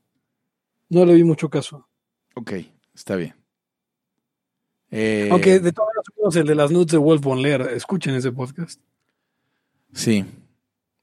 [0.88, 1.88] no le vi mucho caso.
[2.34, 2.52] Ok,
[2.94, 3.34] está bien.
[4.90, 5.88] Eh, Aunque de todos
[6.22, 8.80] los el de las nudes de Wolf Von Leer, escuchen ese podcast.
[9.92, 10.24] Sí.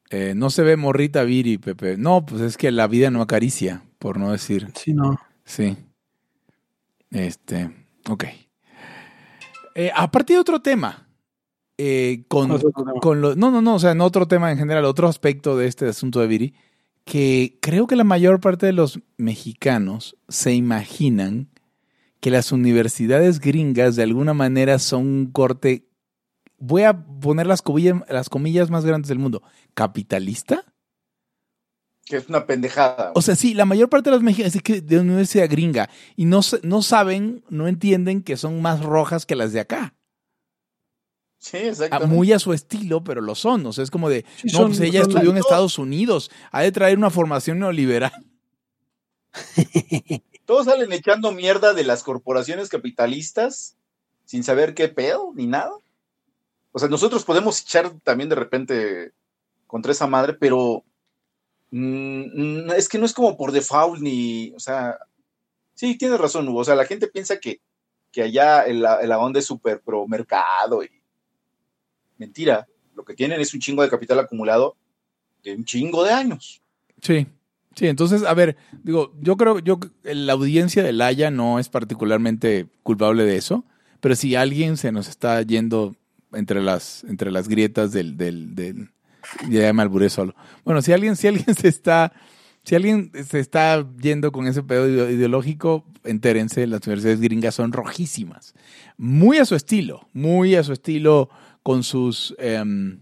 [0.10, 1.98] Eh, no se ve morrita Viri, Pepe.
[1.98, 4.70] No, pues es que la vida no acaricia, por no decir.
[4.76, 5.18] Sí, no.
[5.46, 5.76] Sí.
[7.10, 7.70] Este,
[8.10, 8.26] ok.
[9.76, 11.08] Eh, a partir de otro tema.
[11.78, 12.52] eh, con,
[13.00, 15.66] con lo- no, no, no, o sea, no otro tema en general, otro aspecto de
[15.68, 16.54] este asunto de Viri,
[17.06, 21.50] que creo que la mayor parte de los mexicanos se imaginan
[22.20, 25.88] que las universidades gringas de alguna manera son un corte,
[26.60, 29.42] voy a poner las comillas, las comillas más grandes del mundo,
[29.74, 30.64] capitalista.
[32.12, 33.13] Que es una pendejada.
[33.15, 35.89] O sea, sí, la mayor parte de los mexicanos es que de una universidad gringa
[36.17, 39.95] y no, no saben, no entienden que son más rojas que las de acá.
[41.39, 42.13] sí, Ah, exactamente.
[42.13, 43.65] Muy a su estilo, pero lo son.
[43.65, 46.62] O sea, es como de, Sí, no, son- pues ella estudió en Estados Unidos, ha
[46.62, 48.12] de traer una formación neoliberal.
[50.45, 53.78] Todos salen echando mierda de las corporaciones capitalistas
[54.26, 55.71] sin saber qué pedo ni nada.
[56.74, 59.12] O sea, nosotros podemos echar también de repente
[59.67, 60.84] contra esa madre, pero
[61.72, 64.98] Mm, mm, es que no es como por default ni, o sea,
[65.74, 66.60] sí, tienes razón, Hugo.
[66.60, 67.62] O sea, la gente piensa que,
[68.12, 70.90] que allá el, el onda es súper pro mercado y
[72.18, 72.68] mentira.
[72.94, 74.76] Lo que tienen es un chingo de capital acumulado
[75.44, 76.62] de un chingo de años.
[77.02, 77.26] Sí,
[77.76, 82.68] sí, entonces, a ver, digo, yo creo, yo, la audiencia de Laia no es particularmente
[82.84, 83.66] culpable de eso,
[84.02, 85.96] pero si alguien se nos está yendo
[86.34, 88.90] entre las, entre las grietas del, del, del
[89.50, 90.36] ya me alburé solo.
[90.64, 92.14] Bueno, si alguien, si alguien se está,
[92.64, 98.54] si alguien se está yendo con ese pedo ideológico, entérense, las universidades gringas son rojísimas.
[98.98, 101.30] Muy a su estilo, muy a su estilo
[101.64, 103.02] con sus, em,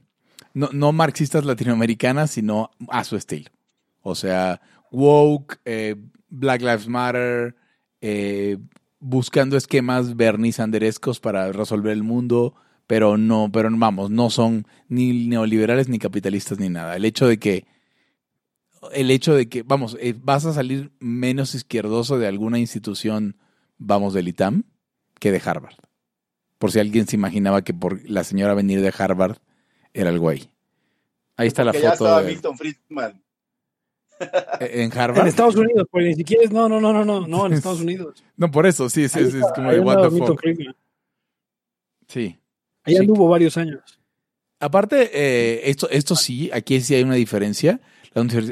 [0.54, 3.50] no, marxistas latinoamericanas, sino a su estilo.
[4.02, 5.96] O sea, woke, eh,
[6.30, 7.56] Black Lives Matter,
[8.02, 8.58] eh,
[9.00, 12.56] buscando esquemas Bernie Sanderescos para resolver el mundo,
[12.90, 16.96] pero no, pero vamos, no son ni neoliberales ni capitalistas ni nada.
[16.96, 17.68] El hecho de que,
[18.94, 23.38] el hecho de que, vamos, eh, vas a salir menos izquierdoso de alguna institución,
[23.78, 24.64] vamos, del ITAM,
[25.20, 25.76] que de Harvard.
[26.58, 29.38] Por si alguien se imaginaba que por la señora venir de Harvard
[29.94, 30.50] era el güey.
[31.38, 31.84] Ahí está la foto.
[31.84, 33.22] Ya estaba Milton Friedman.
[34.62, 35.22] E-, ¿En Harvard?
[35.22, 37.82] En Estados Unidos, pues ni siquiera es, no, no, no, no, no, no, en Estados
[37.82, 38.24] Unidos.
[38.36, 40.42] no, por eso, sí, sí, es, como de what the fuck.
[42.08, 42.40] Sí.
[42.90, 44.00] Ahí anduvo varios años.
[44.60, 47.80] Aparte, eh, esto, esto sí, aquí sí hay una diferencia.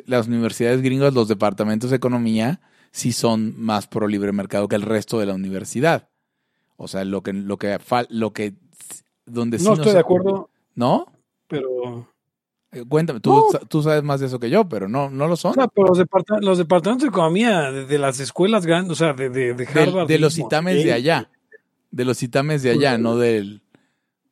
[0.05, 4.83] Las, universidades gringas, los departamentos de economía, sí son más pro libre mercado que el
[4.83, 6.09] resto de la universidad.
[6.77, 7.77] O sea, lo que, lo que,
[8.09, 8.53] lo que,
[9.25, 10.49] donde no estoy de acuerdo.
[10.75, 11.11] ¿No?
[11.47, 12.07] Pero.
[12.71, 15.57] Eh, cuéntame, tú, tú, sabes más de eso que yo, pero no, no lo son.
[15.59, 15.97] O pero los,
[16.41, 20.07] los departamentos de economía de, las escuelas grandes, o sea, de, de, Harvard.
[20.07, 21.29] De, los itames de allá.
[21.89, 23.61] De los itames de allá, no del.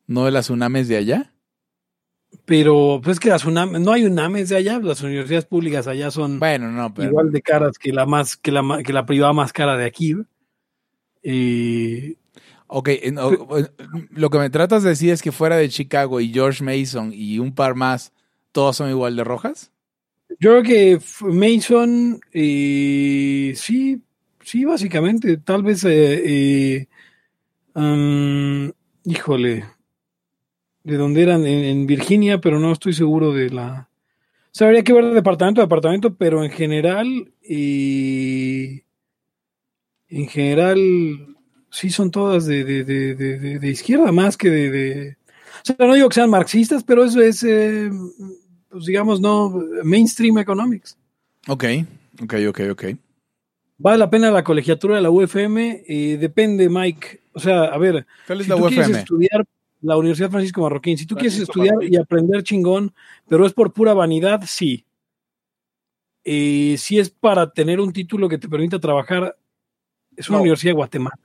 [0.06, 1.32] ¿No de las UNAMES de allá?
[2.44, 6.38] Pero pues que las UNAMES, no hay UNAMES de allá, las universidades públicas allá son
[6.38, 9.76] bueno, no, igual de caras que la más, que la, que la privada más cara
[9.76, 10.14] de aquí.
[11.22, 12.16] Y
[12.68, 12.88] Ok,
[14.10, 17.38] lo que me tratas de decir es que fuera de Chicago y George Mason y
[17.38, 18.12] un par más,
[18.50, 19.70] ¿todos son igual de rojas?
[20.40, 24.02] Yo creo que Mason, eh, sí,
[24.42, 26.88] sí, básicamente, tal vez, eh, eh
[27.74, 28.72] um,
[29.04, 29.64] híjole,
[30.86, 33.88] de dónde eran, en, Virginia, pero no estoy seguro de la...
[34.44, 38.84] O sea, habría que ver de departamento a departamento, pero en general, eh,
[40.08, 40.78] en general,
[41.70, 45.16] sí son todas de, de, de, de izquierda más que de,
[45.56, 47.90] O sea, no digo que sean marxistas, pero eso es, eh,
[48.70, 50.96] pues digamos, no, mainstream economics.
[51.48, 51.64] Ok,
[52.22, 52.84] ok, ok, ok.
[53.78, 57.22] Vale la pena la colegiatura de la UFM, eh, depende, Mike.
[57.32, 59.44] O sea, a ver, si tú quieres estudiar
[59.80, 62.92] la Universidad Francisco Marroquín, si tú quieres estudiar y aprender chingón,
[63.28, 64.84] pero es por pura vanidad, sí.
[66.24, 69.36] Eh, si es para tener un título que te permita trabajar,
[70.16, 71.16] es una universidad de Guatemala.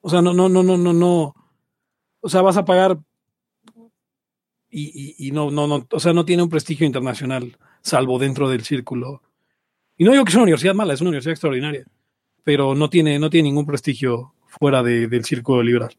[0.00, 1.34] O sea, no, no, no, no, no, no.
[2.20, 2.98] O sea, vas a pagar
[4.74, 9.22] y, no, no, no, o sea, no tiene un prestigio internacional, salvo dentro del círculo.
[9.98, 11.84] Y no digo que es una universidad mala, es una universidad extraordinaria,
[12.42, 15.96] pero no tiene, no tiene ningún prestigio fuera del círculo liberal.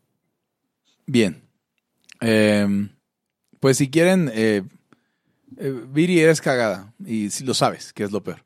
[1.06, 1.42] Bien.
[2.20, 2.90] Em,
[3.60, 4.64] pues si quieren, eh,
[5.58, 8.44] eh, Viri, eres cagada, y si lo sabes, que es lo peor.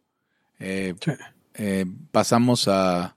[0.59, 0.95] Eh,
[2.11, 3.15] pasamos a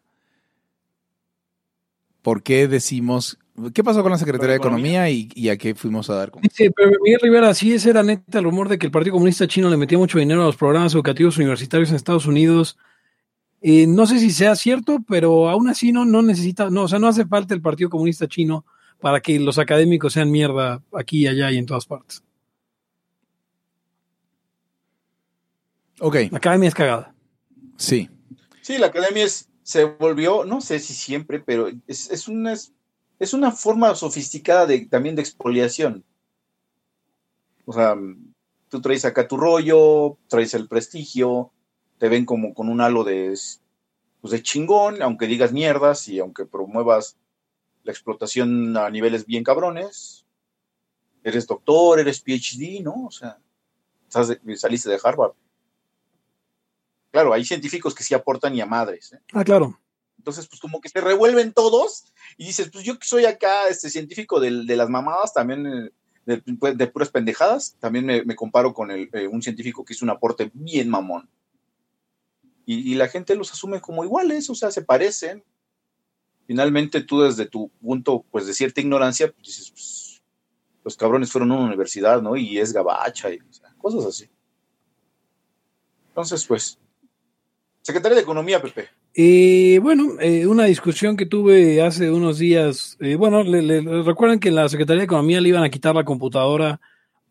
[2.22, 3.38] por qué decimos,
[3.72, 6.32] ¿qué pasó con la Secretaría de Economía y, a qué fuimos a dar?
[6.52, 9.46] Sí, pero Miguel Rivera, sí, ese era neta el rumor de que el Partido Comunista
[9.46, 12.76] Chino le metía mucho dinero a los programas educativos universitarios en Estados Unidos.
[13.62, 16.98] Eh, no sé si sea cierto, pero aún así no, no necesita, no, o sea,
[16.98, 18.64] no hace falta el Partido Comunista Chino
[19.00, 22.22] para que los académicos sean mierda aquí, allá y en todas partes.
[26.00, 26.16] Ok.
[26.30, 27.14] La academia es cagada.
[27.76, 28.08] Sí.
[28.62, 33.32] Sí, la academia es se volvió, no sé si siempre, pero es, es, una, es
[33.32, 36.04] una forma sofisticada de, también de expoliación.
[37.66, 37.94] O sea,
[38.68, 41.52] tú traes acá tu rollo, traes el prestigio,
[42.00, 43.38] te ven como con un halo de,
[44.22, 47.18] pues de chingón, aunque digas mierdas y aunque promuevas
[47.84, 50.24] la explotación a niveles bien cabrones.
[51.22, 53.04] Eres doctor, eres PhD, ¿no?
[53.04, 53.38] O sea,
[54.08, 55.32] saliste de Harvard.
[57.10, 59.12] Claro, hay científicos que sí aportan y a madres.
[59.12, 59.20] ¿eh?
[59.34, 59.78] Ah, claro.
[60.16, 62.04] Entonces, pues como que se revuelven todos
[62.38, 65.92] y dices, pues yo que soy acá este científico de, las mamadas, también
[66.24, 70.10] eh, de, puras pendejadas, también me, comparo con el, eh, un científico que hizo un
[70.10, 71.28] aporte bien mamón.
[72.66, 75.42] Y, la gente los asume como iguales, o sea, se parecen.
[76.46, 80.22] Finalmente tú desde tu punto, pues de cierta ignorancia, pues dices, pues,
[80.84, 82.36] los cabrones fueron a una universidad, ¿no?
[82.36, 84.28] Y es gabacha y o sea, cosas así.
[86.08, 86.78] Entonces, pues,
[87.82, 88.88] Secretaría de Economía, Pepe.
[89.14, 90.16] Eh, bueno,
[90.48, 92.96] una discusión que tuve hace unos días.
[93.00, 95.94] eh, bueno, le, le- recuerden que en la Secretaría de Economía le iban a quitar
[95.94, 96.80] la computadora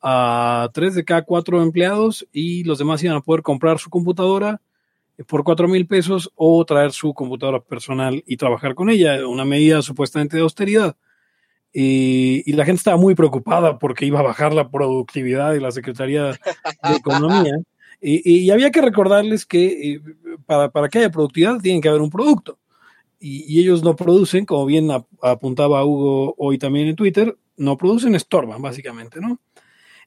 [0.01, 4.61] a tres de cada cuatro empleados y los demás iban a poder comprar su computadora
[5.27, 9.81] por cuatro mil pesos o traer su computadora personal y trabajar con ella, una medida
[9.81, 10.95] supuestamente de austeridad.
[11.73, 15.71] Eh, y la gente estaba muy preocupada porque iba a bajar la productividad de la
[15.71, 17.53] Secretaría de Economía.
[18.01, 20.01] Y, y había que recordarles que eh,
[20.45, 22.57] para, para que haya productividad tiene que haber un producto.
[23.19, 27.75] Y, y ellos no producen, como bien ap- apuntaba Hugo hoy también en Twitter, no
[27.75, 29.41] producen, estorban, básicamente, ¿no?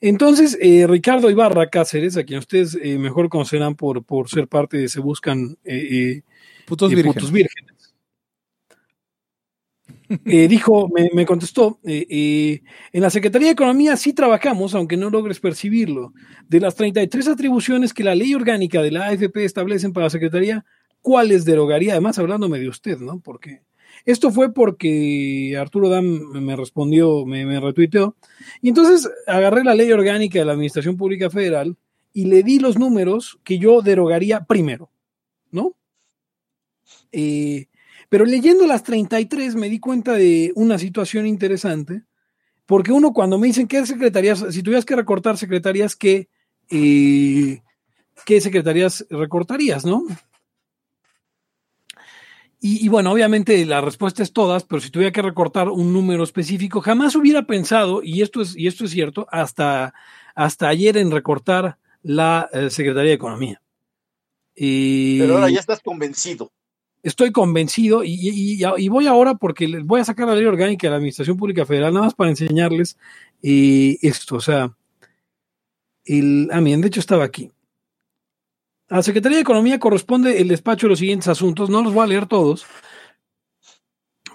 [0.05, 4.77] Entonces, eh, Ricardo Ibarra Cáceres, a quien ustedes eh, mejor conocerán por, por ser parte
[4.77, 6.23] de Se Buscan eh, eh,
[6.67, 7.15] Putos eh, vírgenes.
[7.15, 7.95] Putos Vírgenes.
[10.25, 12.61] Dijo, me, me contestó, en
[12.93, 16.13] la Secretaría de Economía sí trabajamos, aunque no logres percibirlo.
[16.49, 20.65] De las 33 atribuciones que la ley orgánica de la AFP establecen para la Secretaría,
[21.01, 21.93] ¿cuáles derogaría?
[21.93, 23.21] Además, hablándome de usted, ¿no?
[23.21, 23.63] Porque
[24.05, 28.17] esto fue porque Arturo Dam me respondió, me, retuiteó,
[28.61, 31.77] y entonces agarré la ley orgánica de la Administración Pública Federal
[32.13, 34.91] y le di los números que yo derogaría primero,
[35.51, 35.75] ¿no?
[37.13, 37.67] Eh,
[38.09, 42.03] pero leyendo las 33 me di cuenta de una situación interesante,
[42.67, 46.29] porque uno cuando me dicen qué secretarías, si tuvieras que recortar secretarías, ¿qué,
[46.71, 47.63] eh,
[48.27, 50.05] qué secretarías recortarías, no?
[52.65, 56.23] Y, y, bueno, obviamente la respuesta es todas, pero si tuviera que recortar un número
[56.23, 59.93] específico, jamás hubiera pensado, y esto es, y esto es cierto, hasta,
[60.37, 63.61] hasta ayer en recortar la eh, Secretaría de Economía.
[64.55, 66.53] Y Pero ahora ya estás convencido.
[67.03, 70.87] estoy convencido y, y- y- voy ahora porque les voy a sacar la ley orgánica
[70.87, 72.97] de la Administración Pública Federal, nada más para enseñarles
[73.43, 74.37] eh, esto.
[74.37, 74.73] O sea,
[76.05, 77.51] el, ah, miren, de hecho estaba aquí.
[78.93, 82.05] A la Secretaría de Economía corresponde el despacho de los siguientes asuntos, no los voy
[82.05, 82.67] a leer todos,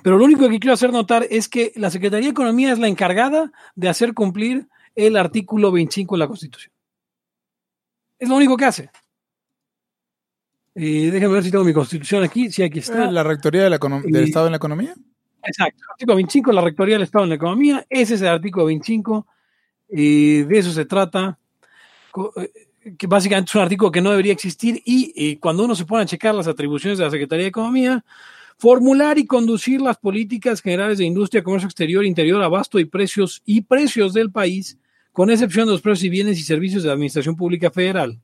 [0.01, 2.87] pero lo único que quiero hacer notar es que la Secretaría de Economía es la
[2.87, 6.73] encargada de hacer cumplir el artículo 25 de la Constitución.
[8.17, 8.89] Es lo único que hace.
[10.73, 12.51] Eh, déjenme ver si tengo mi constitución aquí.
[12.51, 13.05] Sí, aquí está.
[13.05, 14.95] Eh, ¿La rectoría de la econom- del Y- Estado en la economía?
[15.43, 15.83] Exacto.
[15.91, 17.85] Artículo 25, la Rectoría del Estado en la Economía.
[17.89, 19.27] Ese es el artículo 25.
[19.89, 21.37] Y de eso se trata.
[22.97, 24.81] Que básicamente es un artículo que no debería existir.
[24.85, 28.05] Y cuando uno se pone a checar las atribuciones de la Secretaría de Economía,
[28.57, 33.61] formular y conducir las políticas generales de industria, comercio exterior, interior, abasto y precios y
[33.61, 34.77] precios del país,
[35.11, 38.19] con excepción de los precios y bienes y servicios de la Administración Pública Federal.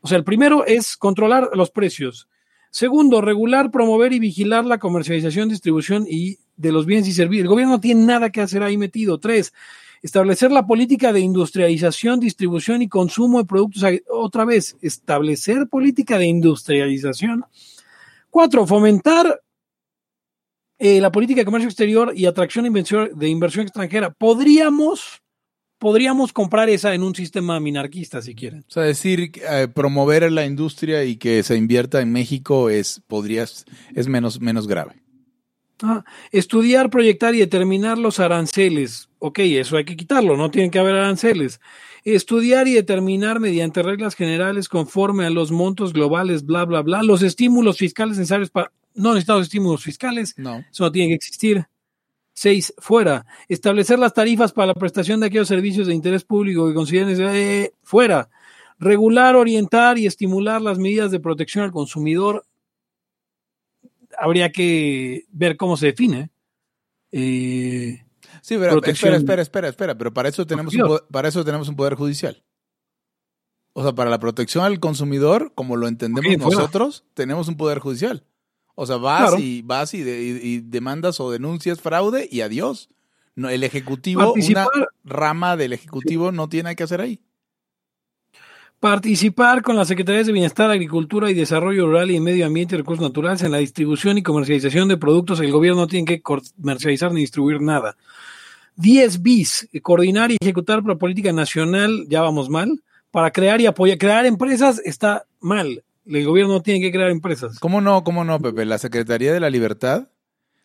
[0.00, 2.28] O sea, el primero es controlar los precios.
[2.70, 7.44] Segundo, regular, promover y vigilar la comercialización, distribución y de los bienes y servicios.
[7.44, 9.18] El gobierno no tiene nada que hacer ahí metido.
[9.18, 9.52] Tres,
[10.02, 13.84] establecer la política de industrialización, distribución y consumo de productos.
[14.10, 17.44] Otra vez, establecer política de industrialización.
[18.28, 19.40] Cuatro, fomentar
[20.78, 24.10] eh, la política de comercio exterior y atracción de inversión extranjera.
[24.10, 25.22] Podríamos,
[25.78, 28.64] podríamos comprar esa en un sistema minarquista, si quieren.
[28.68, 33.64] O sea, decir, eh, promover la industria y que se invierta en México es, podrías,
[33.94, 35.02] es menos, menos grave.
[35.82, 39.08] Ah, estudiar, proyectar y determinar los aranceles.
[39.18, 41.60] Ok, eso hay que quitarlo, no tienen que haber aranceles.
[42.04, 47.22] Estudiar y determinar mediante reglas generales conforme a los montos globales, bla, bla, bla, los
[47.22, 48.72] estímulos fiscales necesarios para...
[48.94, 50.58] No necesitamos estímulos fiscales, No.
[50.70, 51.66] eso no tiene que existir.
[52.34, 53.26] Seis, fuera.
[53.48, 57.72] Establecer las tarifas para la prestación de aquellos servicios de interés público que consideren eh,
[57.82, 58.28] fuera.
[58.78, 62.44] Regular, orientar y estimular las medidas de protección al consumidor.
[64.22, 66.30] Habría que ver cómo se define.
[67.10, 68.04] Eh,
[68.40, 71.76] Sí, pero espera, espera, espera, espera, pero para eso tenemos un, para eso tenemos un
[71.76, 72.42] poder judicial.
[73.74, 76.56] O sea, para la protección al consumidor, como lo entendemos fuera.
[76.58, 78.24] nosotros, tenemos un poder judicial.
[78.74, 79.38] O sea, vas Claro.
[79.38, 82.88] y vas y, de- y- y demandas o denuncias fraude y adiós.
[83.36, 84.66] No, el ejecutivo, Participar.
[84.74, 87.20] una rama del ejecutivo no tiene que hacer ahí.
[88.82, 93.04] Participar con las Secretarías de Bienestar, Agricultura y Desarrollo Rural y Medio Ambiente y Recursos
[93.04, 95.38] Naturales en la distribución y comercialización de productos.
[95.38, 97.96] El gobierno no tiene que comercializar ni distribuir nada.
[98.74, 102.82] 10 bis, coordinar y ejecutar la política nacional, ya vamos mal,
[103.12, 103.98] para crear y apoyar.
[103.98, 105.84] Crear empresas está mal.
[106.04, 107.60] El gobierno no tiene que crear empresas.
[107.60, 108.02] ¿Cómo no?
[108.02, 108.64] ¿Cómo no, Pepe?
[108.64, 110.08] La Secretaría de la Libertad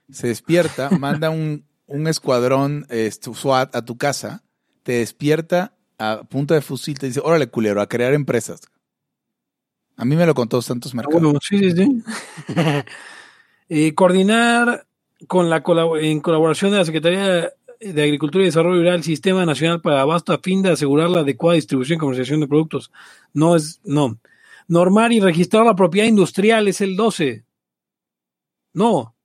[0.10, 4.42] se despierta, manda un, un escuadrón este, SWAT a tu casa,
[4.82, 8.62] te despierta a punta de fusil, te dice, órale, culero, a crear empresas.
[9.96, 11.20] A mí me lo contó Santos Ah, Mercado.
[11.20, 12.04] bueno, sí, sí, sí.
[13.70, 14.88] Eh, coordinar
[15.28, 15.62] con la
[16.00, 20.32] en colaboración de la Secretaría de Agricultura y Desarrollo Rural el Sistema Nacional para Abasto
[20.32, 22.92] a fin de asegurar la adecuada distribución y comercialización de productos.
[23.34, 24.18] No es, no.
[24.70, 27.44] Normar y registrar la propiedad industrial es el 12.
[28.74, 29.16] No.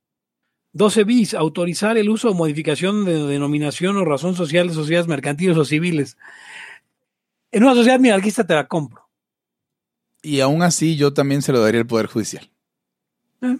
[0.73, 5.57] 12 bis, autorizar el uso o modificación de denominación o razón social de sociedades mercantiles
[5.57, 6.17] o civiles.
[7.53, 9.09] En una sociedad minarquista te la compro.
[10.23, 12.51] Y aún así yo también se lo daría al Poder Judicial.
[13.43, 13.59] ¿Eh?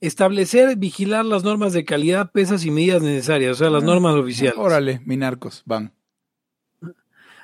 [0.00, 4.58] Establecer, vigilar las normas de calidad, pesas y medidas necesarias, o sea, las normas oficiales.
[4.58, 5.92] Órale, minarcos, van.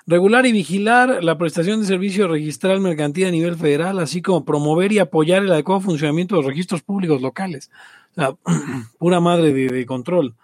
[0.06, 4.92] Regular y vigilar la prestación de servicio registral mercantil a nivel federal, así como promover
[4.92, 7.70] y apoyar el adecuado funcionamiento de los registros públicos locales.
[8.12, 8.34] O sea,
[8.98, 10.34] pura madre de, de control.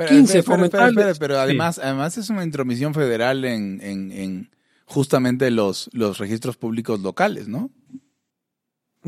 [0.00, 1.40] Pero, 15, espera, espera, fomentar espera, pero sí.
[1.40, 4.50] además, además es una intromisión federal en, en, en
[4.86, 7.70] justamente los, los registros públicos locales, ¿no?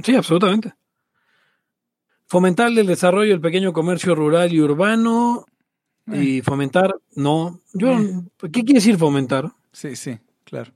[0.04, 0.74] Sí, absolutamente.
[2.26, 5.46] Fomentar el desarrollo del pequeño comercio rural y urbano.
[6.08, 7.62] Y fomentar, no.
[7.72, 7.96] Yo,
[8.42, 9.50] ¿Qué quiere decir fomentar?
[9.72, 10.72] Sí, sí, claro.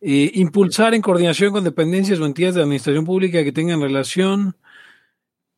[0.00, 4.56] Eh, impulsar en coordinación con dependencias o entidades de administración pública que tengan relación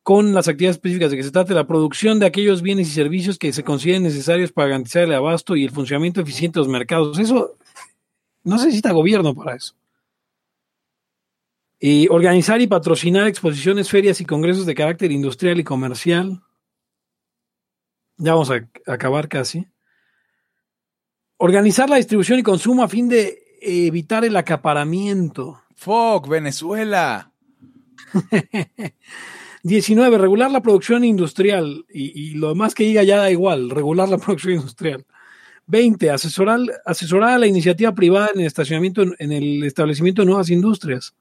[0.07, 3.37] con las actividades específicas de que se trate la producción de aquellos bienes y servicios
[3.37, 7.19] que se consideren necesarios para garantizar el abasto y el funcionamiento eficiente de los mercados.
[7.19, 7.57] Eso
[8.45, 9.75] no necesita gobierno para eso.
[11.77, 16.41] Y organizar y patrocinar exposiciones, ferias y congresos de carácter industrial y comercial.
[18.15, 19.67] Ya vamos a acabar casi.
[21.35, 25.63] Organizar la distribución y consumo a fin de evitar el acaparamiento.
[25.75, 27.33] ¡Fuck, Venezuela!
[29.63, 30.17] 19.
[30.17, 31.85] Regular la producción industrial.
[31.89, 33.69] Y, lo demás que diga ya da igual.
[33.69, 35.05] Regular la producción industrial.
[35.67, 36.09] 20.
[36.11, 41.15] Asesorar, asesorar a la iniciativa privada en el estacionamiento, en el establecimiento de nuevas industrias.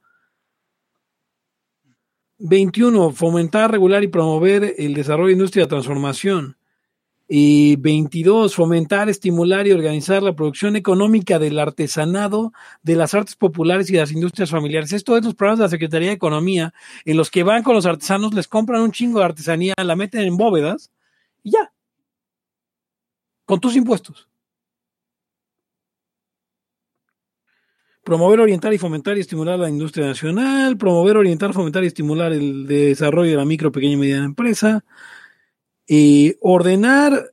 [2.39, 3.13] 21.
[3.13, 6.57] Fomentar, regular y promover el desarrollo de industria de transformación.
[7.29, 8.55] Y 22.
[8.55, 12.53] Fomentar, estimular y organizar la producción económica del artesanado,
[12.83, 14.93] de las artes populares y de las industrias familiares.
[14.93, 16.73] Esto es los programas de la Secretaría de Economía,
[17.05, 20.23] en los que van con los artesanos, les compran un chingo de artesanía, la meten
[20.23, 20.91] en bóvedas
[21.43, 21.73] y ya.
[23.45, 24.29] Con tus impuestos.
[28.07, 30.77] Promover, orientar y fomentar y estimular la industria nacional.
[30.77, 34.85] Promover, orientar, fomentar y estimular el desarrollo de la micro, pequeña y mediana empresa.
[35.87, 37.33] Y ordenar,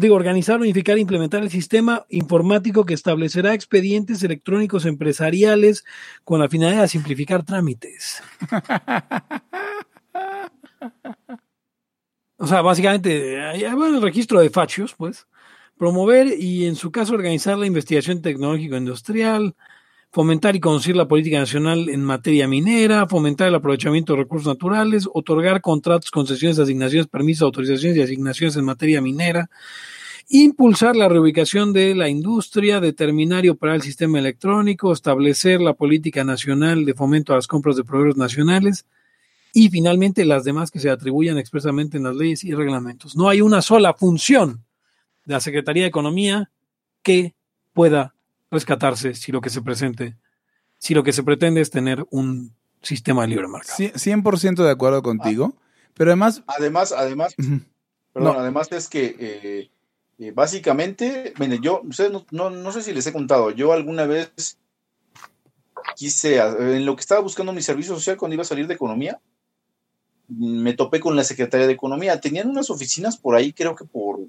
[0.00, 5.84] digo, organizar, unificar e implementar el sistema informático que establecerá expedientes electrónicos empresariales
[6.24, 8.22] con la finalidad de simplificar trámites.
[12.38, 15.26] O sea, básicamente, va el registro de fachos, pues.
[15.78, 19.54] Promover y, en su caso, organizar la investigación tecnológico-industrial,
[20.10, 25.08] fomentar y conducir la política nacional en materia minera, fomentar el aprovechamiento de recursos naturales,
[25.12, 29.50] otorgar contratos, concesiones, asignaciones, permisos, autorizaciones y asignaciones en materia minera,
[30.28, 36.24] impulsar la reubicación de la industria, determinar y operar el sistema electrónico, establecer la política
[36.24, 38.86] nacional de fomento a las compras de proveedores nacionales
[39.52, 43.16] y finalmente las demás que se atribuyan expresamente en las leyes y reglamentos.
[43.16, 44.64] No hay una sola función
[45.24, 46.50] de la Secretaría de Economía
[47.02, 47.34] que
[47.72, 48.15] pueda
[48.56, 50.16] rescatarse si lo que se presente,
[50.78, 53.74] si lo que se pretende es tener un sistema de libre mercado.
[53.76, 55.54] Sí, 100% de acuerdo contigo.
[55.94, 58.40] Pero además, Además, además, perdón, No.
[58.40, 59.70] además es que eh,
[60.18, 64.06] eh, básicamente, mire, yo, ustedes no, no, no sé si les he contado, yo alguna
[64.06, 64.58] vez
[65.94, 69.20] quise, en lo que estaba buscando mi servicio social cuando iba a salir de economía,
[70.28, 72.20] me topé con la Secretaría de Economía.
[72.20, 74.20] Tenían unas oficinas por ahí, creo que por,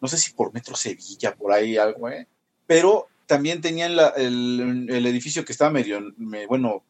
[0.00, 2.26] no sé si por Metro Sevilla, por ahí algo, ¿eh?
[2.66, 6.84] Pero también tenían la- el, el edificio que estaba medio, me- bueno,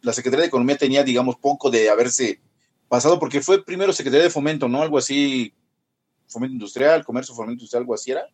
[0.00, 2.40] la Secretaría de Economía tenía, digamos, poco de haberse
[2.88, 4.82] pasado, porque fue primero Secretaría de Fomento, ¿no?
[4.82, 5.54] Algo así,
[6.26, 8.26] Fomento Industrial, Comercio, Fomento Industrial, algo así era.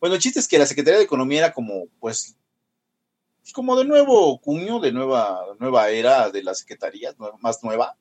[0.00, 2.36] Bueno, el chiste es que la Secretaría de Economía era como, pues,
[3.40, 7.96] pues, como de nuevo cuño, de nueva, nueva era de la Secretaría, más nueva.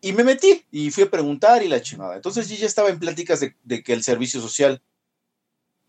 [0.00, 2.14] Y me metí y fui a preguntar y la chingada.
[2.14, 4.80] Entonces yo ya estaba en pláticas de que el servicio social.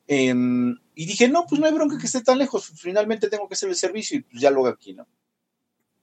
[0.07, 2.71] Em, y dije, no, pues no hay bronca que esté tan lejos.
[2.75, 5.07] Finalmente tengo que hacer el servicio y pues ya lo hago aquí, ¿no?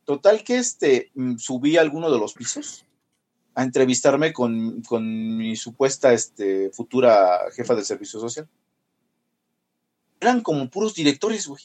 [0.05, 2.84] Total que este, mm, subí a alguno de los pisos
[3.55, 8.48] a entrevistarme con, con mi supuesta este, futura jefa del servicio social.
[10.20, 11.62] Eran como puros directores, güey.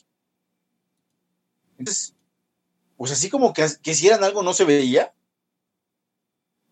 [1.78, 2.16] Entonces,
[2.98, 5.14] pues así como que, que hicieran algo no se veía.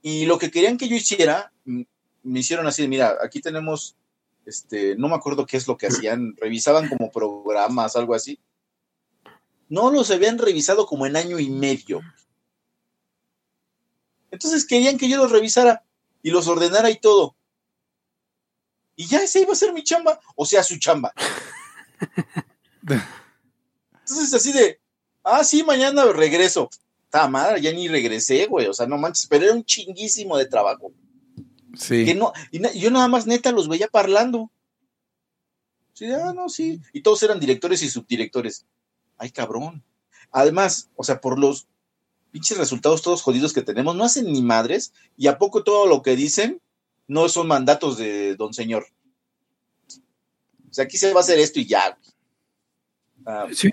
[0.01, 1.81] Y lo que querían que yo hiciera, mm,
[2.23, 3.95] me hicieron así, de, mira, aquí tenemos,
[4.45, 8.39] este, no me acuerdo qué es lo que hacían, revisaban como programas, algo así.
[9.67, 12.01] No los habían revisado como en año y medio.
[14.31, 15.83] Entonces querían que yo los revisara.
[16.21, 17.35] y los ordenara y todo.
[18.95, 21.13] Y ya esa iba a ser mi chamba, o sea, su chamba.
[23.99, 24.79] Entonces, así de,
[25.23, 26.69] ah, sí, mañana regreso.
[27.09, 28.67] Ta madre, ya ni regresé, güey.
[28.67, 30.91] O sea, no manches, pero era un chinguísimo de trabajo.
[31.77, 32.05] Sí.
[32.05, 34.51] Que no, y na- yo nada más neta los veía parlando.
[35.93, 36.81] Sí, ah, no, sí.
[36.93, 38.65] Y todos eran directores y subdirectores.
[39.17, 39.83] Ay, cabrón.
[40.31, 41.67] Además, o sea, por los
[42.31, 46.01] pinches resultados todos jodidos que tenemos, no hacen ni madres, y a poco todo lo
[46.01, 46.61] que dicen
[47.07, 48.87] no son mandatos de don señor.
[50.69, 51.97] O sea, aquí se va a hacer esto y ya.
[53.25, 53.69] Ah, Sí.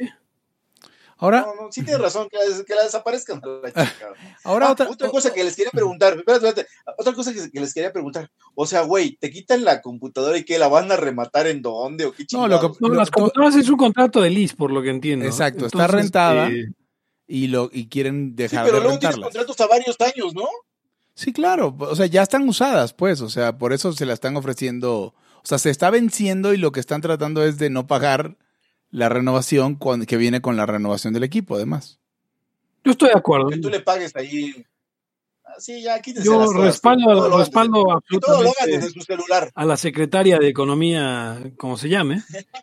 [1.23, 3.41] Ahora, no, no, sí tienes razón, que la, que la desaparezcan.
[3.63, 4.15] la chingada.
[4.45, 7.61] ahora Ah, otra, otra cosa que les quería preguntar, espérate, espérate, otra cosa que, que
[7.61, 8.29] les quería preguntar.
[8.55, 10.59] O sea, güey, ¿te quitan la computadora y qué?
[10.59, 12.69] ¿La van a rematar en dónde o qué No, lo que-?
[12.81, 15.25] No, Lo- las computadoras es un contrato de lease, por lo que entiendo.
[15.25, 16.49] Exacto, está rentada.
[16.51, 16.67] eh,
[17.29, 20.47] y lo y quieren Sí, dejar pero de luego tienes contratos a varios años, ¿no?
[21.15, 24.37] Sí, claro, o sea, ya están usadas, pues, o sea, por eso se la están
[24.37, 25.15] ofreciendo, o
[25.45, 28.37] sea, se está venciendo y lo que están tratando es de no pagar
[28.93, 31.99] la renovación con- que viene con la renovación del equipo, además.
[32.85, 33.49] yo estoy de acuerdo.
[33.49, 34.65] Que tú le pagues ahí.
[35.45, 39.01] Ah, sí, ya quítense Yo las cosas, respaldo, todo lo respaldo lo absolutamente desde su
[39.01, 39.51] celular.
[39.55, 42.23] a la secretaria de Economía, como se llame,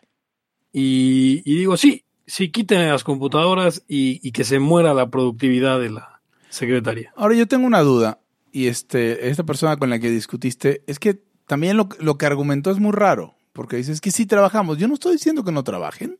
[0.72, 5.80] y, y digo, sí, sí, quiten las computadoras y, y que se muera la productividad
[5.80, 7.12] de la secretaria.
[7.16, 8.20] Ahora yo tengo una duda,
[8.52, 12.70] y este, esta persona con la que discutiste, es que también lo, lo que argumentó
[12.70, 14.78] es muy raro, porque dices que sí trabajamos.
[14.78, 16.18] Yo no estoy diciendo que no trabajen,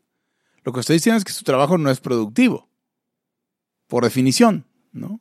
[0.64, 2.68] lo que estoy diciendo es que su trabajo no es productivo,
[3.86, 5.20] por definición, ¿no?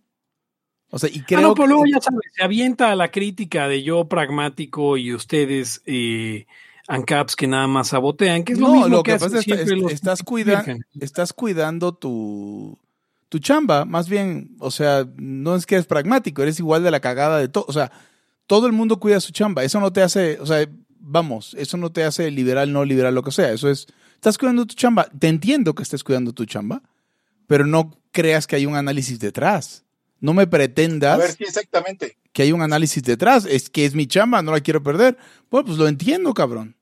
[0.92, 3.12] O sea, y creo ah, no, pero luego que- ya sabes, se avienta a la
[3.12, 6.48] crítica de yo pragmático y ustedes eh,
[6.88, 9.40] ANCAPs que nada más sabotean, que es lo No, mismo lo que, que hacen pasa
[9.62, 10.66] es los estás, cuida-
[11.00, 12.78] estás cuidando tu,
[13.30, 17.00] tu chamba, más bien, o sea, no es que eres pragmático, eres igual de la
[17.00, 17.92] cagada de todo, o sea,
[18.48, 20.68] todo el mundo cuida su chamba, eso no te hace, o sea,
[21.00, 24.66] vamos, eso no te hace liberal, no liberal, lo que sea, eso es, estás cuidando
[24.66, 26.82] tu chamba, te entiendo que estés cuidando tu chamba,
[27.48, 29.84] pero no creas que hay un análisis detrás.
[30.22, 32.18] No me A pretendas ver, sí, exactamente.
[32.34, 33.46] que hay un análisis detrás.
[33.46, 35.18] Es que es mi chamba, no la quiero perder.
[35.50, 36.76] Bueno, pues lo entiendo, cabrón.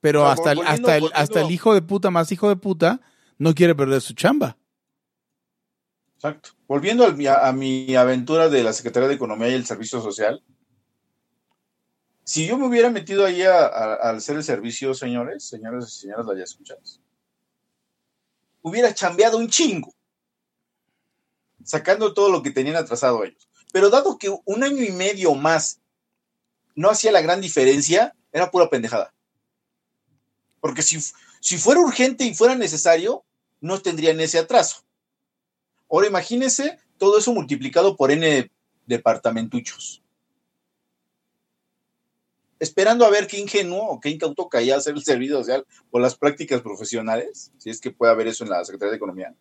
[0.00, 2.54] Pero hasta, el, volviendo- hasta, el, volviendo- hasta el hijo de puta más hijo de
[2.54, 3.00] puta
[3.38, 4.56] no quiere perder su chamba.
[6.16, 6.50] Exacto.
[6.66, 10.42] Volviendo a, a mi aventura de la Secretaría de Economía y el Servicio Social,
[12.28, 16.00] si yo me hubiera metido ahí a, a- a hacer el servicio, señores, señores y
[16.00, 17.00] señoras, la escuchas,
[18.60, 19.94] hubiera chambeado un chingo,
[21.64, 23.48] sacando todo lo que tenían atrasado ellos.
[23.72, 25.80] Pero dado que un año y medio más
[26.74, 29.14] no hacía la gran diferencia, era pura pendejada.
[30.60, 30.98] Porque si,
[31.40, 33.24] si fuera urgente y fuera necesario,
[33.62, 34.84] no tendrían ese atraso.
[35.90, 38.50] Ahora imagínense todo eso multiplicado por N
[38.84, 40.02] departamentuchos.
[42.60, 46.16] Esperando a ver qué ingenuo o qué incauto caía hacer el servicio social o las
[46.16, 49.34] prácticas profesionales, si es que puede haber eso en la Secretaría de Economía.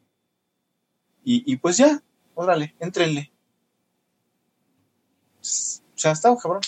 [1.23, 2.03] Y, y pues ya,
[2.35, 3.31] órale, entrenle.
[5.39, 6.61] O sea, está cabrón.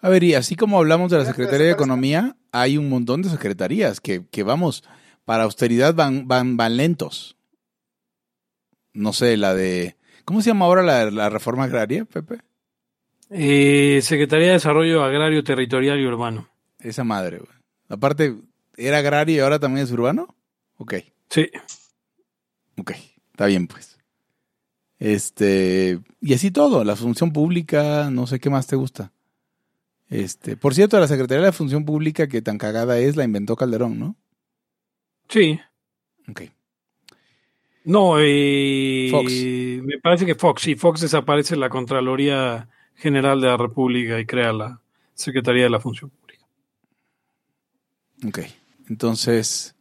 [0.00, 3.28] A ver, y así como hablamos de la Secretaría de Economía, hay un montón de
[3.28, 4.84] secretarías que, que vamos,
[5.24, 7.36] para austeridad van, van, van lentos.
[8.92, 9.96] No sé, la de...
[10.24, 12.40] ¿Cómo se llama ahora la, la reforma agraria, Pepe?
[13.30, 16.48] Eh, Secretaría de Desarrollo Agrario, Territorial y Urbano.
[16.78, 17.50] Esa madre, güey.
[17.88, 18.36] Aparte,
[18.76, 20.34] ¿era agrario y ahora también es urbano?
[20.78, 20.94] Ok.
[21.28, 21.50] Sí.
[22.78, 22.92] Ok,
[23.30, 23.98] está bien pues.
[24.98, 29.12] Este, y así todo, la función pública, no sé qué más te gusta.
[30.08, 33.56] Este, por cierto, la Secretaría de la Función Pública que tan cagada es, la inventó
[33.56, 34.16] Calderón, ¿no?
[35.28, 35.58] Sí.
[36.28, 36.42] Ok.
[37.84, 39.32] No, eh, Fox.
[39.84, 44.52] me parece que Fox, sí, Fox desaparece la Contraloría General de la República y crea
[44.52, 44.80] la
[45.14, 46.46] Secretaría de la Función Pública.
[48.26, 48.40] Ok.
[48.88, 49.74] Entonces,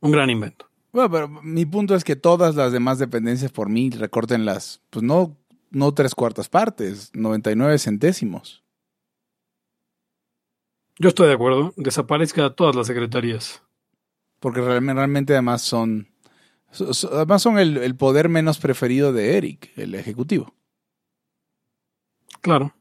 [0.00, 0.68] Un gran invento.
[0.92, 5.02] bueno, pero mi punto es que todas las demás dependencias por mí recorten las, pues
[5.02, 5.36] no,
[5.70, 8.62] no tres cuartas partes, 99 centésimos.
[10.98, 11.72] Yo estoy de acuerdo.
[11.76, 13.62] Desaparezca todas las secretarías.
[14.38, 16.08] Porque realmente, además son,
[16.70, 20.54] so- so- además son el, el poder menos preferido de Eric, el ejecutivo.
[22.44, 22.74] Claro.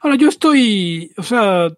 [0.00, 1.72] Ahora, yo estoy, o sea,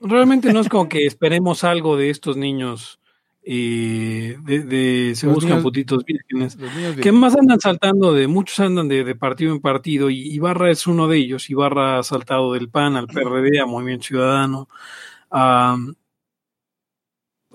[0.00, 3.00] realmente no es como que esperemos algo de estos niños
[3.42, 6.58] eh, de, de se Los buscan niños- putitos vírgenes.
[7.00, 10.86] Que más andan saltando de, muchos andan de, de partido en partido y Ibarra es
[10.86, 11.48] uno de ellos.
[11.48, 14.68] Ibarra ha saltado del PAN al PRD, a Movimiento Ciudadano.
[15.30, 15.94] o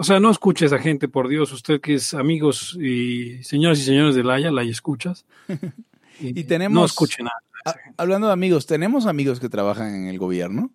[0.04, 3.84] sea, no escuche a esa gente, por Dios, usted que es amigos y señoras y
[3.84, 5.26] señores de Laya, Laya escuchas.
[6.20, 7.38] Y tenemos- No escuchen nada.
[7.66, 10.72] Ah, hablando de amigos, tenemos amigos que trabajan en el gobierno,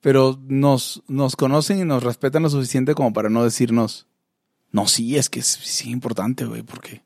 [0.00, 4.06] pero nos, nos conocen y nos respetan lo suficiente como para no decirnos,
[4.72, 7.04] no, sí, es que es, sí importante, güey, porque...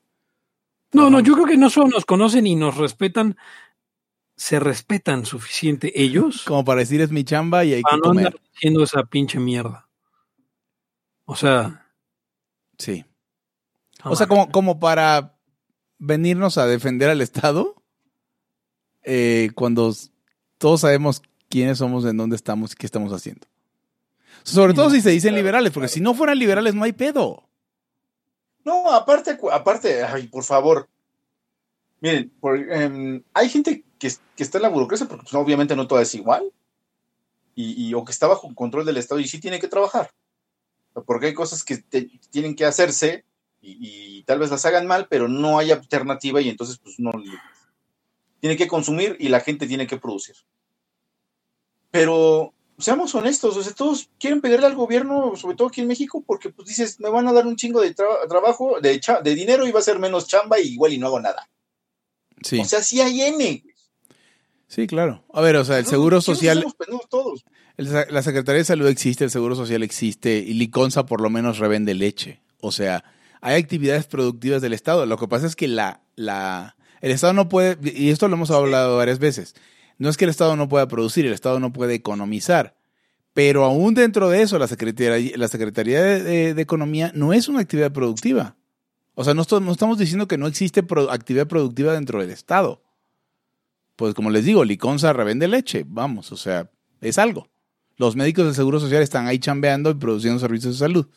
[0.93, 3.37] No, no, yo creo que no solo nos conocen y nos respetan,
[4.35, 8.27] se respetan suficiente ellos Como para decir es mi chamba y hay que no comer.
[8.27, 9.87] andar haciendo esa pinche mierda.
[11.25, 11.81] O sea,
[12.81, 13.05] Sí.
[14.03, 15.37] O sea, como, como para
[15.99, 17.80] venirnos a defender al Estado
[19.03, 19.93] eh, cuando
[20.57, 23.47] todos sabemos quiénes somos, en dónde estamos y qué estamos haciendo.
[24.43, 27.43] Sobre todo si se dicen liberales, porque si no fueran liberales no hay pedo.
[28.63, 30.87] No, aparte, aparte, ay, por favor.
[31.99, 32.31] Miren,
[32.71, 36.15] em, hay gente que, que está en la burocracia porque pues, obviamente no toda es
[36.15, 36.51] igual.
[37.53, 40.09] Y, o que está bajo control del Estado y sí tiene que trabajar.
[41.05, 41.77] Porque hay cosas que
[42.31, 43.23] tienen que hacerse
[43.61, 47.11] y, tal vez las hagan mal, pero no hay alternativa y entonces pues no
[48.41, 50.35] tiene que consumir y la gente tiene que producir.
[51.91, 56.23] Pero seamos honestos, o sea, todos quieren pedirle al gobierno, sobre todo aquí en México,
[56.25, 59.71] porque pues dices, me van a dar un chingo de tra- trabajo, de, dinero y
[59.71, 61.49] va a ser menos chamba y igual y no hago nada.
[62.43, 63.63] Sí, O sea, sí hay N.
[64.67, 65.23] sí, claro.
[65.33, 66.65] A ver, o sea, el No, seguro social,
[67.09, 67.45] todos.
[67.77, 71.59] el- la Secretaría de Salud existe, el seguro social existe y Liconza por lo menos
[71.59, 72.41] revende leche.
[72.61, 73.03] O sea,
[73.41, 75.05] hay actividades productivas del Estado.
[75.05, 78.51] Lo que pasa es que la, la, el Estado no puede, y esto lo hemos
[78.51, 79.55] hablado varias veces,
[79.97, 82.75] no es que el Estado no pueda producir, el Estado no puede economizar.
[83.33, 87.47] Pero aún dentro de eso, la Secretaría, la Secretaría de, de- de Economía no es
[87.47, 88.55] una actividad productiva.
[89.13, 92.81] O sea, no, estamos diciendo que no existe pro- actividad productiva dentro del Estado.
[93.95, 96.69] Pues como les digo, Liconza revende leche, vamos, o sea,
[97.01, 97.47] es algo.
[97.97, 101.07] Los médicos del Seguro Social están ahí chambeando y produciendo servicios de salud.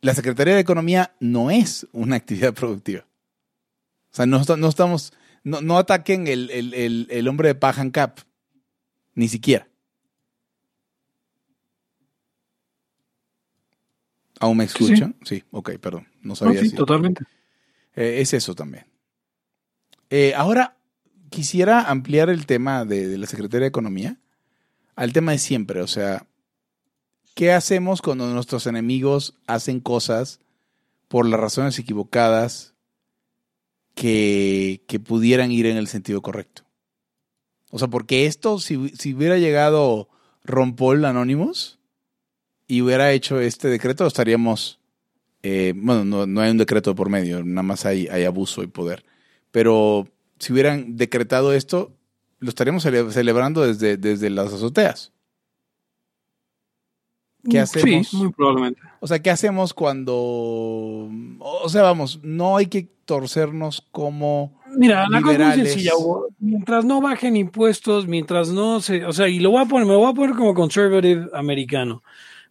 [0.00, 3.04] La Secretaría de Economía no es una actividad productiva.
[4.12, 7.82] O sea, no, no estamos, no, no ataquen el, el- el- el hombre de paja
[7.82, 8.18] en cap,
[9.14, 9.68] ni siquiera.
[14.40, 14.84] ¿Aún me Sí, sí.
[14.84, 15.16] escuchan?
[15.24, 17.24] Sí, ok, perdón, no No, sabía sí, si- totalmente.
[17.94, 18.86] eh, es eso también.
[20.10, 20.76] Eh, ahora,
[21.30, 24.18] quisiera ampliar el tema de, de la Secretaría de Economía
[24.94, 25.80] al tema de siempre.
[25.80, 26.26] O sea,
[27.34, 30.40] ¿qué hacemos cuando nuestros enemigos hacen cosas
[31.08, 32.74] por las razones equivocadas
[33.94, 36.62] que, que pudieran ir en el sentido correcto?
[37.70, 40.08] O sea, porque esto, si, si hubiera llegado
[40.44, 41.78] Rompol Anonymous
[42.66, 44.78] y hubiera hecho este decreto, estaríamos
[45.42, 48.68] eh, bueno, no, no hay un decreto por medio, nada más hay, hay abuso y
[48.68, 49.04] poder.
[49.50, 51.92] Pero si hubieran decretado esto,
[52.38, 55.12] lo estaríamos cele- celebrando desde, desde las azoteas.
[57.48, 58.08] ¿Qué hacemos?
[58.08, 58.80] Sí, muy probablemente.
[59.00, 60.14] O sea, ¿qué hacemos cuando...
[61.38, 64.60] O sea, vamos, no hay que torcernos como...
[64.76, 65.92] Mira, la cosa es muy sencilla.
[65.96, 66.28] Hugo.
[66.38, 69.92] Mientras no bajen impuestos, mientras no se, o sea, y lo voy a poner, me
[69.92, 72.02] lo voy a poner como conservative americano.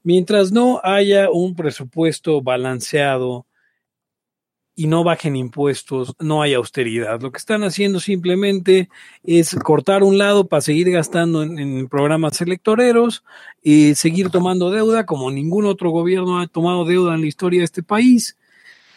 [0.03, 3.47] Mientras no haya un presupuesto balanceado
[4.75, 7.21] y no bajen impuestos, no hay austeridad.
[7.21, 8.89] Lo que están haciendo simplemente
[9.23, 13.23] es cortar un lado para seguir gastando en, programas electoreros
[13.61, 17.65] y seguir tomando deuda como ningún otro gobierno ha tomado deuda en la historia de
[17.65, 18.37] este país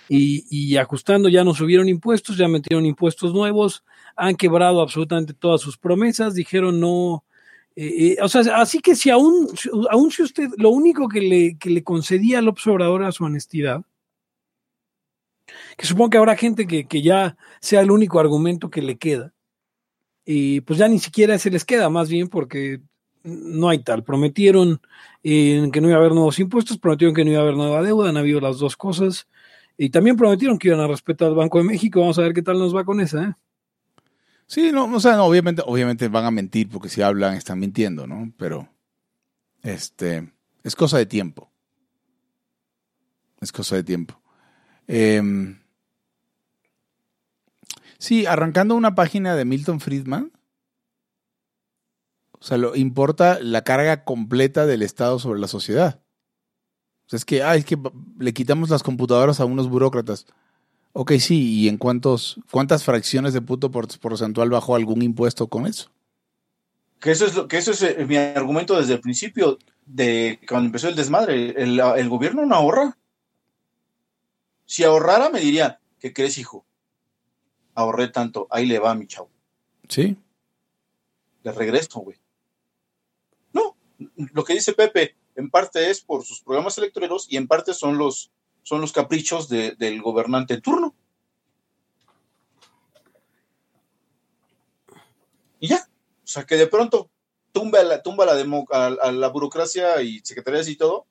[0.09, 3.85] y, y ajustando ya no subieron impuestos, ya metieron impuestos nuevos,
[4.16, 7.25] han quebrado absolutamente todas sus promesas, dijeron no,
[7.77, 9.49] eh, eh, o sea, así que si aún,
[9.91, 13.83] aún si usted, lo único que le, que le concedía al Obrador era su honestidad,
[15.77, 19.33] que supongo que habrá gente que, que ya sea el único argumento que le queda,
[20.25, 22.81] y pues ya ni siquiera se les queda, más bien porque
[23.25, 24.05] no hay tal.
[24.05, 24.81] Prometieron
[25.22, 27.83] eh, que no iba a haber nuevos impuestos, prometieron que no iba a haber nueva
[27.83, 29.29] deuda, han habido las dos cosas.
[29.77, 32.01] Y también prometieron que iban a respetar al Banco de México.
[32.01, 33.25] Vamos a ver qué tal nos va con esa.
[33.25, 33.35] ¿eh?
[34.47, 38.07] Sí, no, o sea, no, obviamente, obviamente van a mentir porque si hablan están mintiendo,
[38.07, 38.33] ¿no?
[38.37, 38.68] Pero,
[39.62, 41.51] este, es cosa de tiempo.
[43.41, 44.20] Es cosa de tiempo.
[44.87, 45.59] Em,
[47.99, 50.32] sí, arrancando una página de Milton Friedman,
[52.38, 56.03] o sea, lo, importa la carga completa del Estado sobre la sociedad.
[57.07, 57.78] O sea, es que, es que
[58.18, 60.26] le quitamos las computadoras a unos burócratas.
[60.92, 65.66] Ok, sí, ¿y en cuántos, cuántas fracciones de punto por- porcentual bajó algún impuesto con
[65.66, 65.90] eso?
[67.01, 70.66] Que eso es lo que eso es eh, mi argumento desde el principio de cuando
[70.66, 71.51] empezó el desmadre.
[71.61, 72.97] El, el gobierno no ahorra.
[74.66, 76.63] Si ahorrara, me diría, ¿qué crees, hijo?
[77.75, 79.31] Ahorré tanto, ahí le va mi chavo.
[79.89, 80.16] Sí.
[81.43, 82.18] Le regreso, güey.
[83.53, 83.77] No,
[84.16, 87.99] lo que dice Pepe, en parte es por sus programas electoreros y en parte son
[87.99, 88.31] los,
[88.62, 90.95] son los caprichos de- del gobernante en turno.
[95.61, 95.89] Y ya.
[96.22, 97.11] O sea, que de pronto
[97.53, 101.07] tumba, la, tumba la demo, a, a la burocracia y secretarías y todo.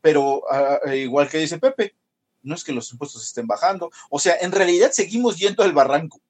[0.00, 1.94] Pero a- igual que dice Pepe,
[2.42, 3.90] no es que los impuestos estén bajando.
[4.10, 6.20] O sea, en realidad seguimos yendo al barranco.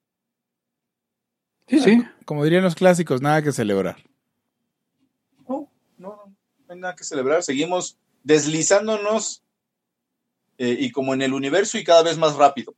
[1.66, 2.02] Sí, sí.
[2.24, 3.96] Como dirían los clásicos, nada que celebrar.
[5.48, 6.34] No, no,
[6.66, 7.42] no hay nada que celebrar.
[7.42, 9.42] Seguimos deslizándonos
[10.56, 12.74] eh, y como en el universo y cada vez más rápido.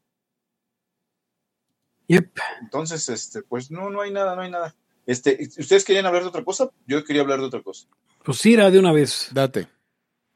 [2.09, 2.39] Yep.
[2.61, 4.75] Entonces, este, pues no, no hay nada, no hay nada.
[5.07, 6.71] Este, ¿ustedes querían hablar de otra cosa?
[6.87, 7.87] Yo quería hablar de otra cosa.
[8.25, 9.69] Pues irá de una vez Date.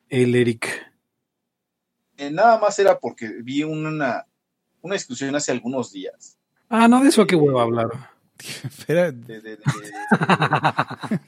[0.09, 0.94] el Eric.
[2.17, 4.27] Eh, nada más era porque vi una,
[4.83, 6.39] una discusión hace algunos días
[6.69, 7.89] Ah, no, de eso qué huevo hablar.
[8.65, 9.59] Espera, de, de- de-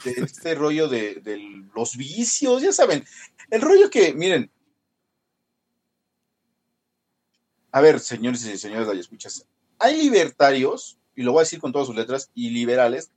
[0.04, 1.38] de este rollo de, de
[1.74, 3.04] los vicios, ya saben,
[3.50, 4.50] el rollo que, miren,
[7.72, 9.46] a ver, señores y señores, ahí escuchas,
[9.78, 13.10] hay libertarios, y lo voy a decir con todas sus letras, y liberales,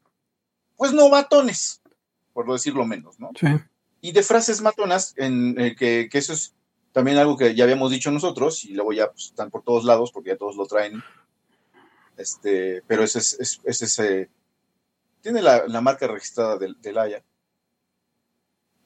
[0.76, 1.82] pues no matones,
[2.34, 3.32] por decirlo menos, ¿no?
[3.39, 3.47] Sí.
[4.01, 6.53] y de frases matonas, en, eh, que, que eso es
[6.99, 10.11] también algo que ya habíamos dicho nosotros, y luego ya pues, están por todos lados,
[10.11, 11.01] porque ya todos lo traen.
[12.17, 14.29] Este, pero ese es, es- es ese.
[15.21, 17.23] Tiene la, la marca registrada del, del.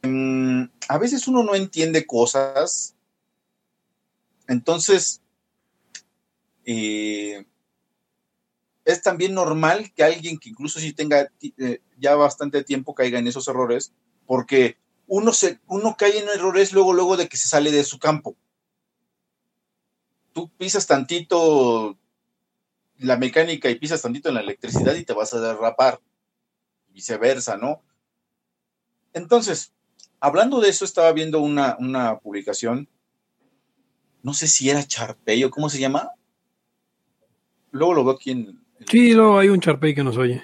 [0.03, 2.93] Mm, a veces uno no entiende cosas.
[4.47, 5.20] Entonces,
[6.66, 7.47] eh,
[8.86, 13.26] es también normal que alguien que incluso si tenga eh, ya bastante tiempo caiga en
[13.26, 13.91] esos errores,
[14.28, 14.78] porque
[15.14, 18.36] uno, se, uno cae en errores luego, luego de que se sale de su campo.
[20.34, 21.99] Tú pisas tantito
[22.97, 26.01] la mecánica y pisas tantito en la electricidad y te vas a derrapar.
[26.89, 27.84] Viceversa, ¿no?
[29.14, 29.72] Entonces,
[30.20, 32.89] hablando de eso, estaba viendo una, una publicación.
[34.24, 36.09] No sé si era Charpey o cómo se llama.
[37.70, 38.59] Luego lo veo aquí en.
[38.89, 40.43] Sí, luego hay un Charpey que nos oye.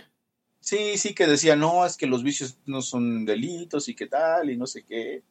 [0.70, 4.51] Sí, sí, que decía, no, es que los vicios no son delitos y qué tal,
[4.51, 5.24] y no sé qué.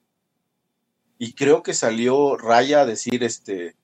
[1.16, 3.76] Y creo que salió Raya a decir, este,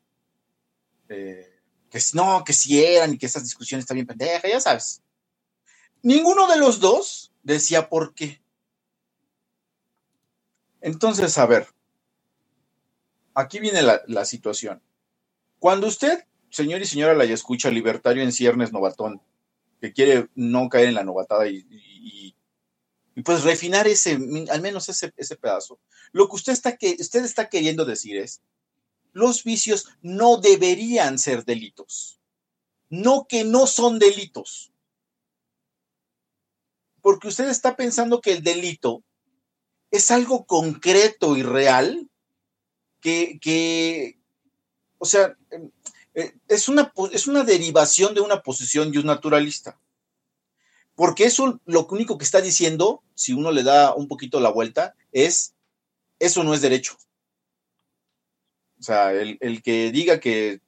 [1.08, 5.00] eh, que no, que si eran y que esa discusión está bien pendeja, ya sabes.
[6.02, 8.42] Ninguno de los dos decía por qué.
[10.80, 11.68] Entonces, a ver,
[13.32, 14.82] aquí viene la, situación.
[15.60, 19.22] Cuando usted, señor y señora, la escucha libertario en ciernes novatón,
[19.84, 22.34] que quiere no caer en la novatada y,
[23.22, 24.18] pues refinar ese,
[24.50, 25.78] al menos ese, ese pedazo.
[26.10, 28.40] Lo que usted está, que, usted está queriendo decir es,
[29.12, 32.18] los vicios no deberían ser delitos.
[32.88, 34.72] No que no son delitos.
[37.02, 39.04] Porque usted está pensando que el delito
[39.90, 42.08] es algo concreto y real
[43.02, 44.18] que, que
[44.96, 45.70] o sea, eh,
[46.14, 49.78] es una, es una derivación de una posición y un naturalista.
[50.94, 54.94] Porque eso lo único que está diciendo, si uno le da un poquito la vuelta,
[55.12, 55.54] es,
[56.20, 56.96] eso no es derecho.
[58.78, 60.60] O sea, el, el que diga que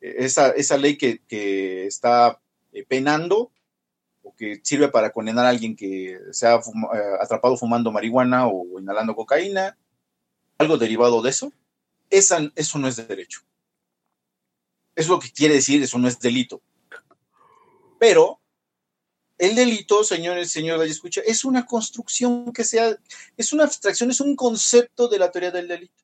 [0.00, 2.40] esa, esa ley que, que está
[2.72, 3.50] eh, penando
[4.22, 6.60] o que sirve para condenar a alguien que se ha eh,
[7.20, 9.78] atrapado fumando marihuana o inhalando cocaína,
[10.58, 11.52] algo derivado de eso,
[12.10, 13.40] esa, eso no es derecho.
[15.00, 16.60] Es lo que quiere decir, eso no es delito.
[17.98, 18.38] Pero
[19.38, 22.94] el delito, señores, señor de escucha, es una construcción que sea,
[23.38, 25.94] es una abstracción, es un concepto de la teoría del delito.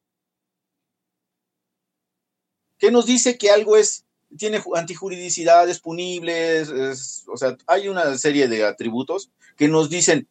[2.78, 4.06] Que nos dice que algo es,
[4.38, 10.26] tiene ju- antijuridicidad, es punible, o sea, hay una serie de atributos que nos dicen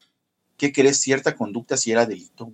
[0.58, 2.52] que crees cierta conducta si era delito.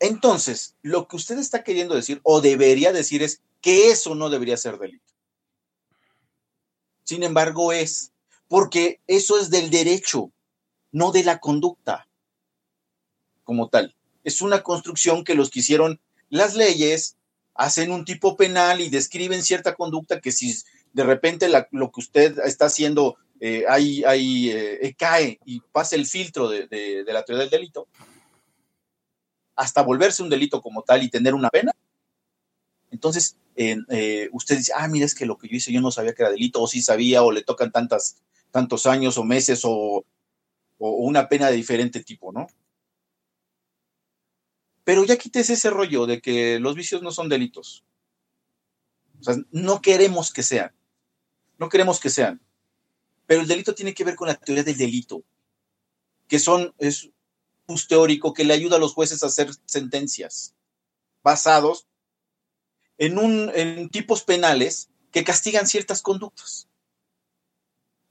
[0.00, 4.56] Entonces, lo que usted está queriendo decir o debería decir es que eso no debería
[4.56, 5.12] ser delito.
[7.04, 8.12] Sin embargo, es
[8.48, 10.30] porque eso es del derecho,
[10.92, 12.06] no de la conducta
[13.44, 13.94] como tal.
[14.24, 17.16] Es una construcción que los que hicieron las leyes
[17.54, 20.54] hacen un tipo penal y describen cierta conducta que si
[20.92, 25.94] de repente la- lo que usted está haciendo eh, ahí, ahí, eh, cae y pasa
[25.94, 27.86] el filtro de- de la teoría del delito,
[29.58, 31.72] hasta volverse un delito como tal y tener una pena,
[32.92, 35.90] entonces eh, eh, usted dice, ah, mira, es que lo que yo hice yo no
[35.90, 39.62] sabía que era delito, o sí sabía, o le tocan tantas, tantos años o meses,
[39.64, 40.06] o,
[40.78, 42.46] o una pena de diferente tipo, ¿no?
[44.84, 47.84] Pero ya quites ese rollo de que los vicios no son delitos.
[49.20, 50.72] O sea, no queremos que sean.
[51.58, 52.40] No queremos que sean.
[53.26, 55.24] Pero el delito tiene que ver con la teoría del delito,
[56.28, 57.10] que son, es
[57.76, 60.54] teórico que le ayuda a los jueces a hacer sentencias
[61.22, 61.86] basados
[62.96, 66.68] en, un, en tipos penales que castigan ciertas conductas.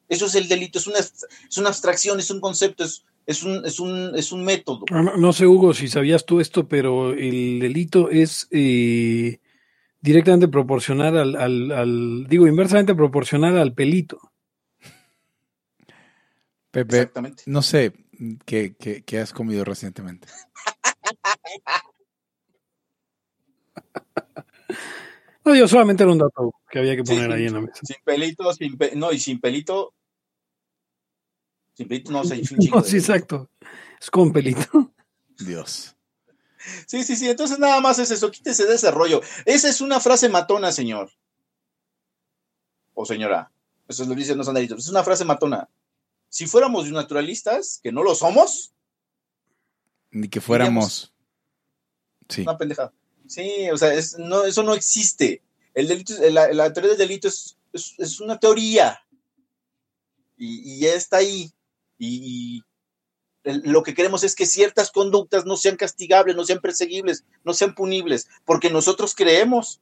[0.09, 3.65] Eso es el delito, es una, es una abstracción, es un concepto, es, es, un,
[3.65, 4.85] es, un, es un método.
[4.91, 9.39] No, no- no sé, Hugo, si sabías tú esto, pero el delito es eh,
[9.99, 14.19] directamente proporcional al, al- al- digo, inversamente proporcional al pelito.
[16.71, 17.43] Pepe, Exactamente.
[17.47, 17.91] no sé
[18.45, 20.27] qué, qué- qué has comido recientemente.
[25.45, 27.79] No, yo solamente era un dato que había que poner sí, ahí en la mesa.
[27.81, 29.93] Sin pelito, sin pe- no, y sin pelito.
[31.73, 32.41] Sin pelito, no sé, un
[32.75, 33.49] No, sí, exacto.
[34.01, 34.91] Es con pelito.
[35.39, 35.95] Dios.
[36.85, 37.29] Sí, sí, sí.
[37.29, 38.29] Entonces nada más es eso.
[38.29, 39.21] Quítese de ese rollo.
[39.45, 41.11] Esa es una frase matona, señor.
[42.93, 43.49] O señora.
[43.87, 44.79] Eso lo dicen los analistas.
[44.79, 45.69] Es una frase matona.
[46.29, 48.73] Si fuéramos naturalistas, que no lo somos,
[50.11, 51.13] Ni que fuéramos.
[52.29, 52.41] Sí.
[52.41, 52.93] una pendejada.
[53.27, 55.41] Sí, o sea, es- no, eso no existe.
[55.73, 58.99] El delito, la, la teoría del delito es, es, es una teoría.
[60.37, 61.51] Y, y ya está ahí.
[61.97, 62.63] Y, y
[63.43, 67.53] el- lo que queremos es que ciertas conductas no sean castigables, no sean perseguibles, no
[67.53, 69.81] sean punibles, porque nosotros creemos.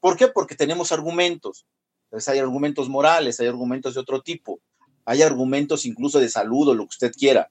[0.00, 0.28] ¿Por qué?
[0.28, 1.66] Porque tenemos argumentos.
[2.14, 4.60] Entonces hay argumentos morales, hay argumentos de otro tipo,
[5.04, 7.50] hay argumentos incluso de salud o lo que usted quiera.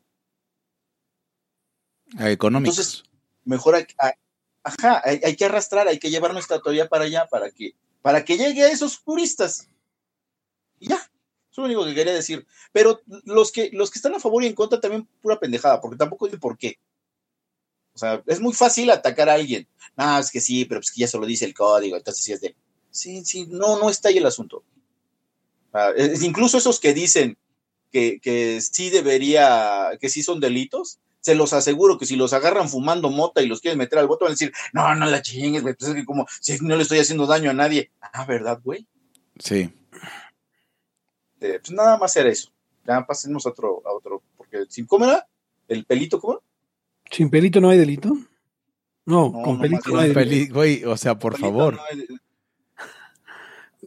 [2.18, 2.78] Económicos.
[2.78, 3.03] Entonces,
[3.43, 3.86] mejor hay,
[4.64, 8.24] ajá, hay, hay que arrastrar, hay que llevar nuestra teoría para allá para que, para
[8.24, 9.68] que llegue a esos puristas.
[10.80, 12.47] Y ya, es lo único que quería decir.
[12.72, 15.97] Pero los que, los que están a favor y en contra también pura pendejada, porque
[15.97, 16.80] tampoco dice por qué.
[17.93, 19.68] O sea, es muy fácil atacar a alguien.
[19.97, 22.32] No, es que sí, pero pues que ya se lo dice el código, entonces sí
[22.32, 22.55] es de.
[22.94, 24.64] Sí, sí, no, no está ahí el asunto.
[25.74, 27.38] Ah, es- incluso esos que dicen
[27.91, 32.70] que, que sí debería, que sí son delitos, se los aseguro que si los agarran
[32.70, 35.64] fumando mota y los quieren meter al voto, van a decir, no, no la chingues,
[35.64, 37.91] güey, pues es que como si no le estoy haciendo daño a nadie.
[38.02, 38.86] Ah, ¿verdad, güey?
[39.39, 39.74] Sí.
[41.39, 42.50] Eh, pues nada más era eso.
[42.86, 45.26] Ya pasemos a otro, a otro, porque si, ¿cómo era?
[45.68, 46.41] ¿El pelito cómo?
[47.10, 48.10] ¿Sin pelito no hay delito?
[49.06, 50.20] No, No, con no, pelito no hay delito.
[50.20, 51.76] Peli- güey, o sea, por Pelito, favor.
[51.76, 52.08] no, eh,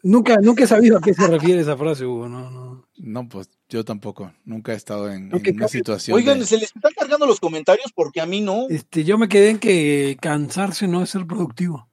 [0.02, 2.28] Nunca, nunca he sabido a qué se refiere esa frase, Hugo.
[2.28, 2.86] No, no.
[2.98, 4.32] No, pues yo tampoco.
[4.44, 6.16] Nunca he estado en, en una situación.
[6.16, 8.66] Oigan, de- se les están cargando los comentarios porque a mí no.
[8.68, 11.88] Este, yo me quedé en que cansarse no es ser productivo.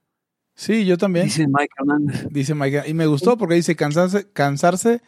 [0.56, 1.26] Sí, yo también.
[1.26, 2.28] Dice Mike Hernández.
[2.30, 2.84] Dice Mike.
[2.88, 5.02] Y me gustó porque dice cansarse, cansarse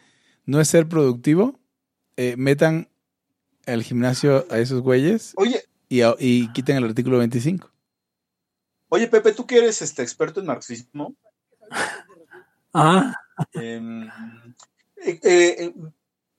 [0.44, 1.58] no es ser productivo.
[2.16, 2.88] Eh, metan
[3.66, 7.70] el gimnasio a esos güeyes Oye, y, y quiten el artículo 25.
[8.88, 11.14] oye, Pepe, tú que eres este experto en marxismo,
[12.78, 13.14] Ah,
[13.52, 14.04] Em,
[14.96, 15.72] eh, eh,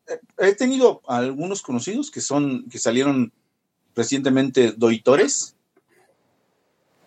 [0.08, 3.32] eh, he tenido algunos conocidos que son, que salieron
[3.96, 5.56] recientemente doitores,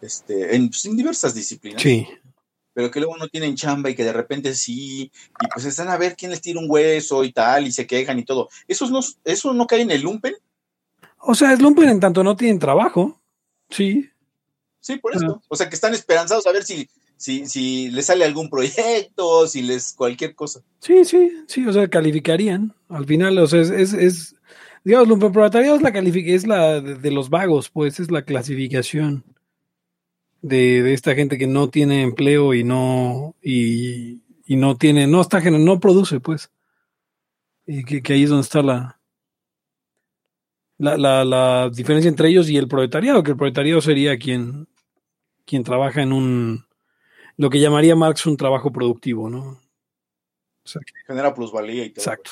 [0.00, 2.06] este, en, pues, en diversas disciplinas, sí.
[2.72, 5.10] pero que luego no tienen chamba y que de repente sí,
[5.40, 8.18] y pues están a ver quién les tira un hueso y tal, y se quejan
[8.18, 8.48] y todo.
[8.66, 10.34] ¿Esos no, ¿Eso no cae en el lumpen?
[11.18, 13.20] O sea, es lumpen en tanto no tienen trabajo.
[13.68, 14.08] Sí.
[14.80, 15.42] Sí, por eso.
[15.48, 16.88] O sea, que están esperanzados a ver si,
[17.20, 20.62] si, si les sale algún proyecto, si les cualquier cosa.
[20.78, 22.74] Sí, sí, sí, o sea, calificarían.
[22.88, 24.36] Al final, o sea, es, es, es
[24.84, 29.22] digamos, lumpenproletariado es la es la de, los vagos, pues, es la clasificación
[30.40, 35.20] de, de esta gente que no tiene empleo y no, y, y no tiene, no
[35.20, 36.50] está, no produce, pues.
[37.66, 38.98] Y que, que ahí es donde está la,
[40.78, 44.68] la, la, la diferencia entre ellos y el proletariado, que el proletariado sería quien,
[45.44, 46.69] quien trabaja en un,
[47.40, 49.42] lo que llamaría Marx un trabajo productivo, ¿no?
[50.62, 52.02] O sea, que- Genera plusvalía y todo.
[52.02, 52.30] exacto.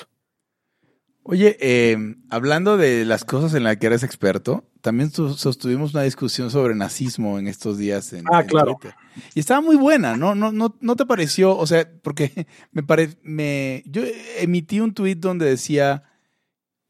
[1.23, 1.97] Oye, eh,
[2.31, 7.39] hablando de las cosas en las que eres experto, también sostuvimos una discusión sobre nazismo
[7.39, 8.77] en estos días en, Ah, en claro.
[8.81, 8.97] Twitter.
[9.35, 10.35] Y estaba muy buena, ¿no?
[10.35, 11.57] ¿No, no, no te pareció?
[11.57, 14.03] O sea, porque me pare, me, yo
[14.39, 16.05] emití un tuit donde decía,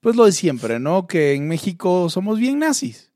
[0.00, 1.06] pues lo de siempre, ¿no?
[1.06, 3.12] Que en México somos bien nazis.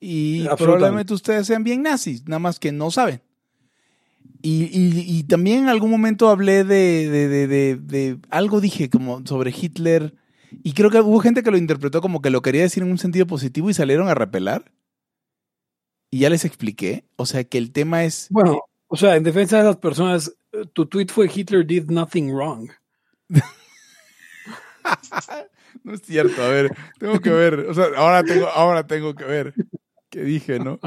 [0.00, 3.20] Y probablemente ustedes sean bien nazis, nada más que no saben.
[4.42, 9.26] Y, y- y también en algún momento hablé de, de- de- de- algo dije como
[9.26, 10.14] sobre Hitler
[10.62, 12.98] y creo que hubo gente que lo interpretó como que lo quería decir en un
[12.98, 14.72] sentido positivo y salieron a repelar.
[16.10, 17.04] Y ya les expliqué.
[17.16, 18.28] O sea que el tema es.
[18.30, 22.30] Bueno, o sea, en defensa de esas personas, eh, tu tweet fue Hitler did nothing
[22.32, 22.70] wrong.
[25.82, 27.60] No es cierto, a ver, tengo que ver.
[27.68, 29.52] O sea, ahora tengo, ahora tengo que ver.
[30.10, 30.78] ¿Qué dije, no?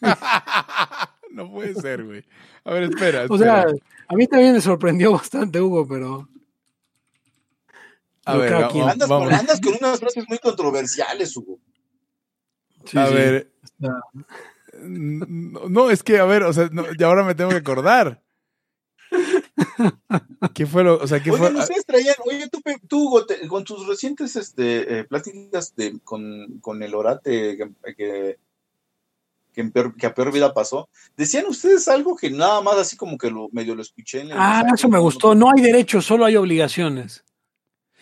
[1.36, 2.24] no puede ser, güey.
[2.64, 3.26] A ver, espera.
[3.30, 3.66] O sea,
[4.08, 6.28] a mí también me sorprendió bastante, Hugo, pero
[8.24, 9.28] a pero ver, Andas, vamos.
[9.28, 11.58] con, andas con unas frases muy controversiales, Hugo.
[12.86, 14.00] sí, a sí, ver, está-
[14.80, 18.22] No, no, es que, a ver, o sea, no, y ahora me tengo que acordar.
[20.54, 21.48] ¿Qué fue lo, o sea, qué fue?
[21.48, 22.48] Oye, ustedes traían, oye,
[22.88, 28.38] tú, Gote, con tus recientes este, eh, pláticas de, con, con el orate que, que,
[29.56, 32.94] que en peor- que a peor vida pasó, decían ustedes algo que nada más así
[32.94, 35.34] como que lo medio lo escuché en el Ah, mensaje, eso me gustó.
[35.34, 37.24] No hay derechos, solo hay obligaciones.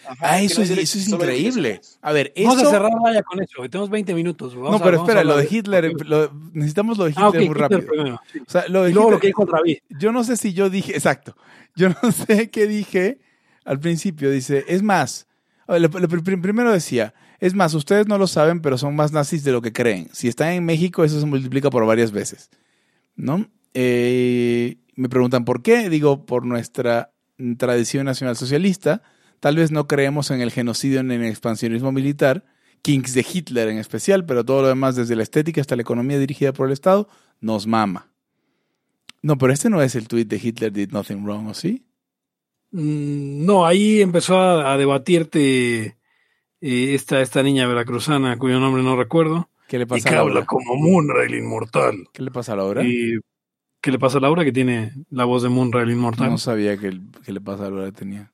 [0.05, 1.81] Ajá, Ah, eso no es, eso es increíble.
[2.03, 3.63] A ver, Vamos a cerrar vaya con eso.
[3.63, 4.55] que Tenemos 20 minutos.
[4.57, 7.35] Vamos No, pero a espera, lo de Hitler, lo- necesitamos lo de Hitler Ah, ok,
[7.37, 8.15] muy Hitler rápido.
[8.47, 9.79] O sea, lo de Y luego lo que Hitler- dijo David.
[9.91, 11.37] yo no sé si yo dije, exacto,
[11.77, 13.21] yo no sé qué dije
[13.65, 15.27] al principio, dice, es más,
[15.69, 18.97] a ver, lo- lo pr- primero decía, es más, ustedes no lo saben, pero son
[18.97, 20.09] más nazis de lo que creen.
[20.13, 22.49] Si están en México, eso se multiplica por varias veces,
[23.17, 23.47] ¿no?
[23.75, 27.13] Eh, me preguntan por qué, digo, por nuestra
[27.59, 29.03] tradición nacional socialista,
[29.41, 32.47] tal vez no creemos en el genocidio ni en el expansionismo militar,
[32.81, 36.19] Kings de Hitler en especial, pero todo lo demás, desde la estética hasta la economía
[36.19, 37.11] dirigida por el Estado,
[37.43, 38.11] nos mama.
[39.21, 41.85] No, pero este no es el tweet de Hitler did nothing wrong, ¿o sí?
[42.71, 45.99] Mm, No, ahí empezó a debatirte
[46.67, 49.49] eh, esta, esta niña veracruzana cuyo nombre no recuerdo.
[49.69, 50.47] ¿Qué le Y pasa que a habla Laura?
[50.47, 52.07] como Munra el inmortal.
[52.13, 52.83] ¿Qué le pasa a Laura?
[52.85, 53.19] Y,
[53.81, 54.45] ¿Qué le pasa a Laura?
[54.45, 56.31] Que tiene la voz de Munra el inmortal.
[56.31, 58.33] No sabía que, el- que le pasa a Laura tenía.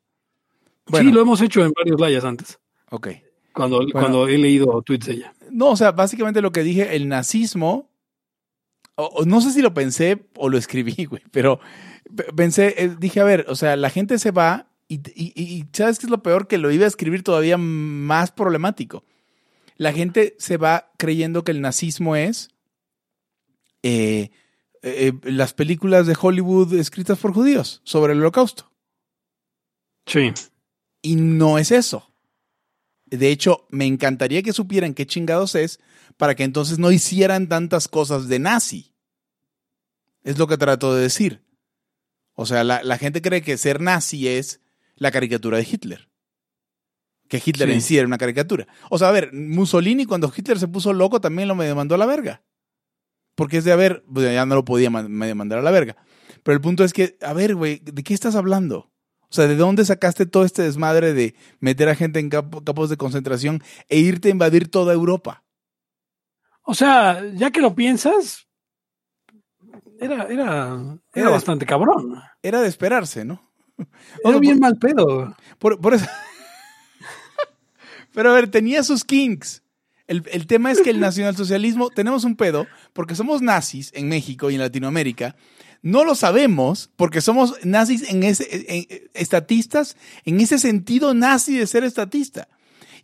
[0.93, 2.59] Sí, lo hemos hecho en varios layas antes.
[2.91, 3.09] ok.
[3.53, 5.35] Cuando, cuando he leído tweets de ella.
[5.51, 7.91] No, o sea, básicamente lo que dije, el nazismo,
[8.95, 11.59] o- o no sé si lo pensé o lo escribí, güey, pero
[12.37, 15.99] pensé, eh, dije, a ver, o sea, la gente se va y, y- y- ¿sabes
[15.99, 16.49] qué es lo peor?
[16.49, 19.05] Que lo iba a escribir todavía más problemático.
[19.77, 22.51] La gente se va creyendo que el nazismo es
[23.83, 24.31] eh,
[24.83, 28.71] eh, las películas de Hollywood escritas por judíos sobre el holocausto.
[30.07, 30.33] Sí.
[31.03, 32.07] Y no es eso.
[33.07, 35.81] De hecho, me encantaría que supieran qué chingados es
[36.17, 38.93] para que entonces no hicieran tantas cosas de nazi.
[40.23, 41.43] Es lo que trato de decir.
[42.35, 44.61] O sea, la, la gente cree que ser nazi es
[45.01, 46.09] la caricatura de Hitler.
[47.29, 47.75] Que Hitler Sí.
[47.75, 48.69] en sí era una caricatura.
[48.91, 51.99] O sea, a ver, Mussolini cuando Hitler se puso loco también lo me mandó a
[51.99, 52.43] la verga.
[53.35, 55.97] Porque es de, a ver, pues, ya no lo podía medio mandar a la verga.
[56.43, 58.91] Pero el punto es que, a ver, güey, ¿de qué estás hablando?
[59.23, 62.91] O sea, ¿de dónde sacaste todo este desmadre de meter a gente en cap- campos
[62.91, 65.45] de concentración e irte a invadir toda Europa?
[66.63, 68.49] O sea, ya que lo piensas,
[70.01, 72.21] era, era, era Era- bastante cabrón.
[72.43, 73.50] Era de esperarse, ¿no?
[74.25, 75.37] Era bien por- mal pedo.
[75.59, 76.07] Por, por eso.
[78.13, 79.63] Pero a ver, tenía sus kinks.
[80.07, 84.51] El, el tema es que el nacionalsocialismo, tenemos un pedo, porque somos nazis en México
[84.51, 85.37] y en Latinoamérica.
[85.83, 91.57] No lo sabemos porque somos nazis en ese, en- en- estatistas, en ese sentido nazi
[91.57, 92.49] de ser estatista.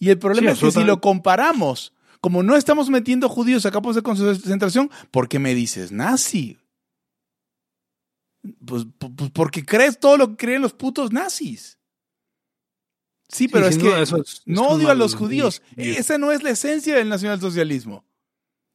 [0.01, 3.70] Y el problema Sí, es que si lo comparamos, como no estamos metiendo judíos a
[3.70, 6.59] campos de concentración, ¿por qué me dices nazi?
[8.64, 11.78] Pues, pu- pues porque crees todo lo que creen los putos nazis.
[13.28, 15.62] Sí, pero Sí, es que duda, eso es- es no odio a los judíos.
[15.76, 18.05] Esa no es la esencia del nacionalsocialismo.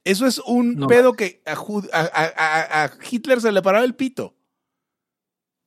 [0.04, 0.88] Eso es un No.
[0.88, 4.36] pedo que a, Ju- a- a- a- a Hitler se le paraba el pito.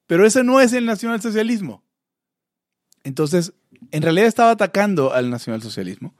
[0.06, 1.82] Pero ese no es el nacionalsocialismo.
[3.04, 3.52] Entonces,
[3.90, 6.14] en realidad estaba atacando al nacionalsocialismo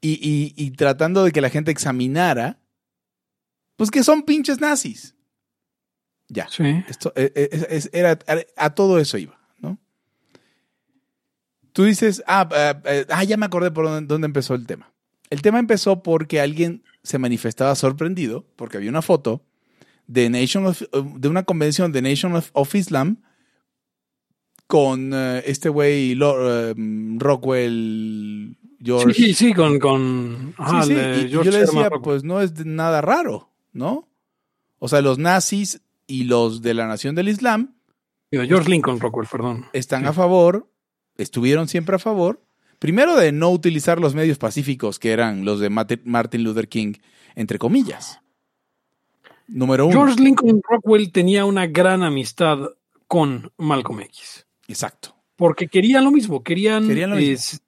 [0.00, 2.58] y, y- y tratando de que la gente examinara,
[3.76, 5.14] pues que son pinches nazis.
[6.34, 6.48] Ya.
[6.48, 6.82] Sí.
[6.88, 8.18] Esto, eh, eh, es- es- era,
[8.56, 9.78] a, todo eso iba, ¿no?
[11.74, 14.92] Tú dices, ah, ah, eh, ah, ya me acordé por dónde, dónde empezó el tema.
[15.28, 19.44] El tema empezó porque alguien se manifestaba sorprendido, porque había una foto
[20.06, 20.82] de, Nation of-
[21.16, 23.18] de una convención de Nation of, of Islam
[24.66, 26.14] con este güey
[27.18, 29.12] Rockwell George.
[29.14, 33.00] Sí, sí, con, con ajá, Sí, sí, y- yo le decía, pues no es nada
[33.00, 34.08] raro, ¿no?
[34.78, 37.74] O sea, los nazis y los de la Nación del Islam
[38.30, 39.66] George Lincoln Rockwell, perdón.
[39.72, 40.08] están Sí.
[40.08, 40.68] a favor,
[41.18, 42.40] estuvieron siempre a favor,
[42.78, 46.94] primero de no utilizar los medios pacíficos que eran los de Martin Luther King,
[47.34, 48.20] entre comillas.
[49.48, 49.94] Número uno.
[49.94, 52.58] George Lincoln Rockwell tenía una gran amistad
[53.06, 54.46] con Malcolm X.
[54.68, 55.14] Exacto.
[55.36, 57.32] Porque querían lo mismo, querían, Querían lo mismo.
[57.34, 57.60] es-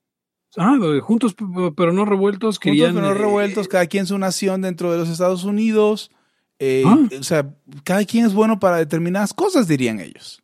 [0.57, 1.35] ah, juntos
[1.76, 5.09] pero no revueltos, Juntos pero no eh, revueltos, cada quien su nación dentro de los
[5.11, 6.11] Estados Unidos.
[6.59, 6.98] Eh, Ah.
[7.18, 10.42] O sea, cada quien es bueno para determinadas cosas, dirían ellos.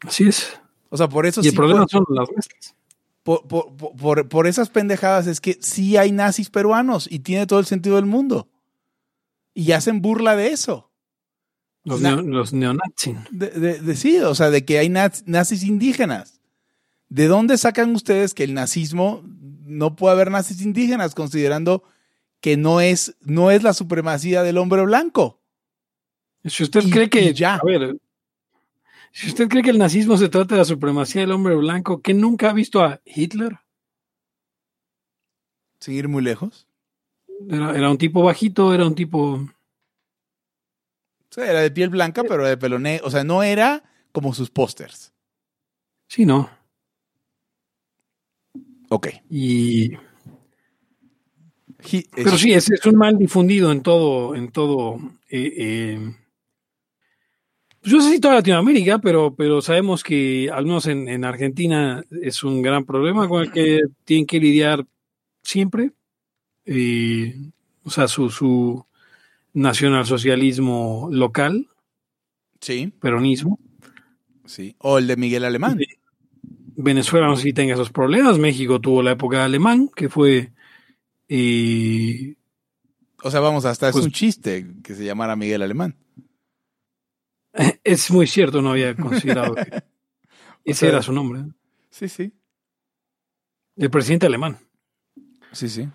[0.00, 0.58] Así es.
[0.88, 2.74] O sea, por eso y el problema son las mezclas.
[3.22, 7.46] por, por- por- por- por esas pendejadas es que sí hay nazis peruanos y tiene
[7.46, 8.48] todo el sentido del mundo.
[9.54, 10.90] Y hacen burla de eso.
[11.84, 13.16] Los, Na- neo- los neonazis.
[13.30, 16.40] De, de- de- sí, o sea, de que hay naz- nazis indígenas.
[17.08, 19.22] ¿De dónde sacan ustedes que el nazismo
[19.64, 21.82] no puede haber nazis indígenas, considerando
[22.40, 25.40] que no es, no es la supremacía del hombre blanco.
[26.44, 27.56] Si usted Y- cree que, ya.
[27.56, 27.96] a ver,
[29.12, 32.14] si usted cree que el nazismo se trata de la supremacía del hombre blanco, ¿que
[32.14, 33.58] nunca ha visto a Hitler?
[35.80, 36.66] Sin ir muy lejos.
[37.48, 39.34] Era, era un tipo bajito, era un tipo...
[39.34, 39.48] O
[41.30, 42.78] sea, era de piel blanca, pero de pelo.
[43.02, 43.82] O sea, no era
[44.12, 45.12] como sus pósters.
[46.08, 46.48] Sí, ¿no?
[48.88, 49.08] Ok.
[49.28, 49.92] Y,
[51.90, 54.96] Hi- pero es- sí, es, es un mal difundido en todo, en todo.
[55.28, 56.14] eh, eh,
[57.80, 61.24] pues yo no sé si toda Latinoamérica, pero, pero sabemos que al menos en, en
[61.24, 64.84] Argentina es un gran problema con el que tienen que lidiar
[65.42, 65.92] siempre.
[66.64, 67.36] Eh,
[67.84, 68.84] o sea, su, su
[69.52, 71.68] nacionalsocialismo local,
[72.60, 73.60] Sí, peronismo.
[74.46, 74.74] sí.
[74.78, 75.78] O el de Miguel Alemán.
[76.74, 78.38] Venezuela no sé si tenga esos problemas.
[78.38, 80.52] México tuvo la época alemán, que fue
[81.28, 82.36] eh,
[83.22, 85.96] O sea, vamos, hasta Pues- es un chiste que se llamara Miguel Alemán.
[87.84, 89.82] Es muy cierto, no había considerado que
[90.64, 91.44] ese sea, era su nombre.
[91.90, 92.32] Sí, sí.
[93.76, 94.58] El presidente alemán.
[95.52, 95.88] Sí, sí.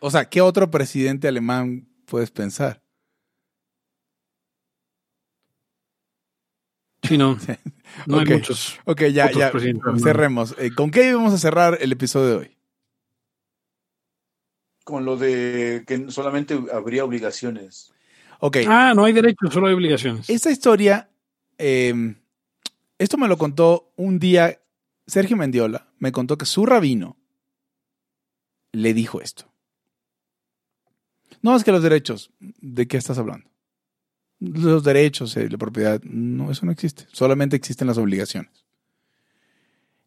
[0.00, 2.82] O sea, ¿qué otro presidente alemán puedes pensar?
[7.02, 7.36] Sí, no.
[8.06, 8.80] No hay muchos.
[8.86, 9.52] Ok, ya, ya.
[10.02, 10.54] Cerremos.
[10.58, 12.53] Eh, ¿Con qué vamos a cerrar el episodio de hoy?
[14.84, 17.92] Con lo de que solamente habría obligaciones.
[18.40, 18.58] Ok.
[18.68, 20.28] Ah, no hay derechos, solo hay obligaciones.
[20.28, 21.08] Esta historia,
[21.58, 22.14] eh,
[22.98, 24.60] esto me lo contó un día
[25.06, 27.16] Sergio Mendiola, me contó que su rabino
[28.72, 29.46] le dijo esto.
[31.42, 33.48] No, es que los derechos, ¿de qué estás hablando?
[34.40, 38.63] Los derechos, eh, la propiedad, no, eso no existe, solamente existen las obligaciones.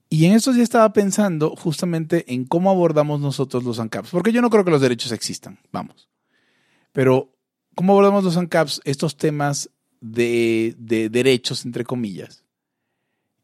[0.09, 4.41] Y en estos días estaba pensando justamente en cómo abordamos nosotros los ANCAPs, porque yo
[4.41, 6.07] no creo que los derechos existan, vamos.
[6.93, 7.33] Pero,
[7.75, 12.45] ¿cómo abordamos los ANCAPs estos temas de, de derechos, entre comillas?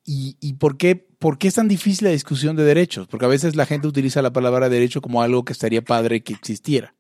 [0.06, 3.08] ¿Y, y por, qué, por qué es tan difícil la discusión de derechos?
[3.08, 6.34] Porque a veces la gente utiliza la palabra derecho como algo que estaría padre que
[6.34, 6.96] existiera.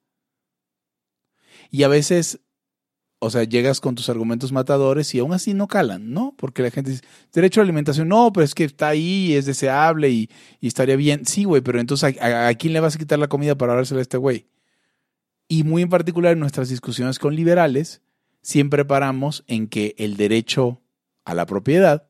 [1.69, 2.39] Y a veces,
[3.23, 6.33] o sea, llegas con tus argumentos matadores y aún así no calan, ¿no?
[6.37, 9.45] Porque la gente dice, derecho a la alimentación, no, pero es que está ahí, es
[9.45, 10.29] deseable y,
[10.61, 11.25] estaría bien.
[11.25, 13.75] Sí, güey, pero entonces ¿a, a, a quién le vas a quitar la comida para
[13.75, 14.47] dársela a este güey?
[15.47, 18.01] Y muy en particular en nuestras discusiones con liberales,
[18.41, 20.81] siempre paramos en que el derecho
[21.23, 22.09] a la propiedad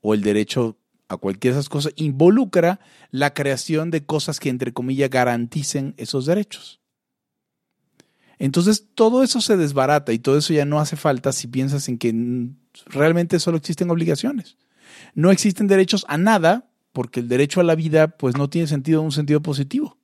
[0.00, 0.78] o el derecho
[1.08, 2.80] a cualquiera de esas cosas involucra
[3.10, 6.81] la creación de cosas que, entre comillas, garanticen esos derechos.
[8.42, 11.96] Entonces, todo eso se desbarata y todo eso ya no hace falta si piensas en
[11.96, 12.12] que
[12.86, 14.56] realmente solo existen obligaciones.
[15.14, 18.98] No existen derechos a nada porque el derecho a la vida pues no tiene sentido
[18.98, 19.96] en un sentido positivo.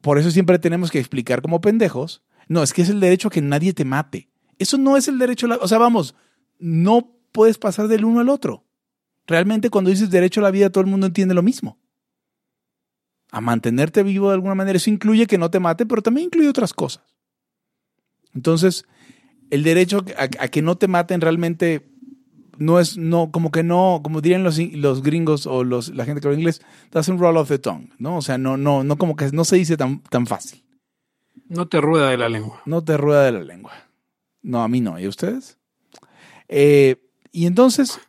[0.00, 3.30] Por eso siempre tenemos que explicar como pendejos, no, es que es el derecho a
[3.30, 4.28] que nadie te mate.
[4.58, 6.16] Eso no es el derecho a la, o sea, vamos,
[6.58, 8.64] no puedes pasar del uno al otro.
[9.28, 11.78] Realmente cuando dices derecho a la vida todo el mundo entiende lo mismo.
[13.32, 14.76] A mantenerte vivo de alguna manera.
[14.76, 17.02] Eso incluye que no te mate, pero también incluye otras cosas.
[18.32, 18.84] Entonces,
[19.50, 21.92] el derecho a, a que no te maten realmente
[22.58, 26.20] no es, no, como que no, como dirían los, los gringos o los, la gente
[26.20, 28.16] que habla inglés, doesn't roll off the tongue, ¿no?
[28.16, 30.62] O sea, no, no, no como que no se dice tan, tan fácil.
[31.48, 32.62] No te rueda de la lengua.
[32.64, 33.72] No te rueda de la lengua.
[34.42, 34.98] No, a mí no.
[34.98, 35.58] ¿Y a ustedes?
[36.48, 36.96] Eh,
[37.30, 38.00] y entonces,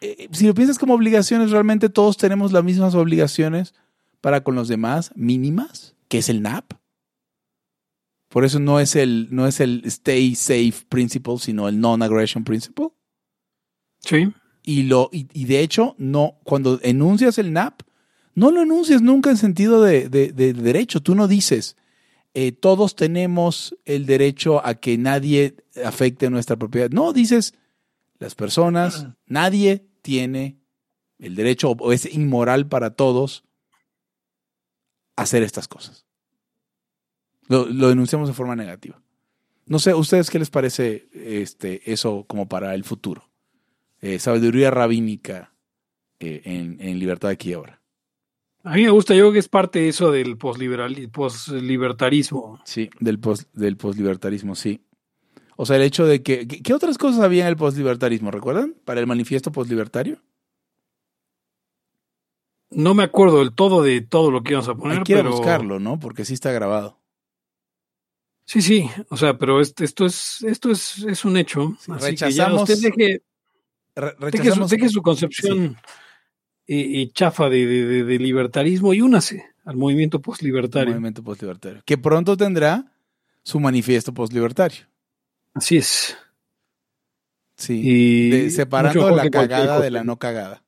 [0.00, 3.74] eh, si lo piensas como obligaciones, realmente todos tenemos las mismas obligaciones
[4.20, 6.72] para con los demás, mínimas, que es el NAP.
[8.28, 12.88] Por eso no es el, no es el stay safe principle, sino el non-aggression principle.
[14.00, 14.32] Sí.
[14.62, 17.82] Y, lo, y, y, de hecho, no, cuando enuncias el NAP,
[18.34, 21.00] no lo enuncias nunca en sentido de, de, de derecho.
[21.00, 21.76] Tú no dices,
[22.34, 26.90] eh, todos tenemos el derecho a que nadie afecte nuestra propiedad.
[26.90, 27.54] No, dices,
[28.18, 30.58] las personas, nadie tiene
[31.18, 33.44] el derecho o es inmoral para todos
[35.18, 36.06] hacer estas cosas.
[37.48, 39.00] Lo, lo, denunciamos de forma negativa.
[39.66, 43.28] No sé, ¿ustedes qué les parece este, eso como para el futuro?
[44.00, 45.52] Eh, sabiduría rabínica
[46.20, 47.80] eh, en, en, libertad aquí y ahora.
[48.62, 52.60] A mí me gusta, yo creo que es parte de eso del poslibertarismo.
[52.64, 54.82] Sí, del post, del poslibertarismo, sí.
[55.56, 56.46] O sea, el hecho de que.
[56.46, 58.30] ¿Qué otras cosas había en el poslibertarismo?
[58.30, 58.74] ¿Recuerdan?
[58.84, 60.20] Para el manifiesto poslibertario.
[62.70, 64.98] No me acuerdo del todo de todo lo que íbamos a poner.
[64.98, 65.30] Hay que pero...
[65.30, 65.98] buscarlo, ¿no?
[65.98, 66.98] Porque sí está grabado.
[68.44, 68.88] Sí, sí.
[69.10, 71.76] O sea, pero esto, esto es, esto es, es un hecho.
[71.80, 72.64] Sí, Así rechazamos.
[72.64, 73.22] Que ya usted deje,
[73.94, 74.70] Re deje, su, rechazamos.
[74.70, 75.76] deje su concepción
[76.66, 76.74] sí.
[76.74, 80.90] y, y, chafa de, de, de, libertarismo y únase al movimiento postlibertario.
[80.90, 81.82] Movimiento postlibertario.
[81.84, 82.92] Que pronto tendrá
[83.42, 84.86] su manifiesto postlibertario.
[85.54, 86.16] Así es.
[87.56, 87.80] Sí.
[87.82, 90.62] Y de- separando la cagada de la no cagada.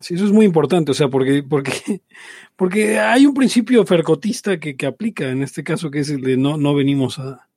[0.00, 2.02] Sí, eso es muy importante, o sea, porque, porque,
[2.56, 6.36] porque hay un principio fercotista que, que aplica en este caso, que es el de
[6.38, 7.48] no, no venimos a,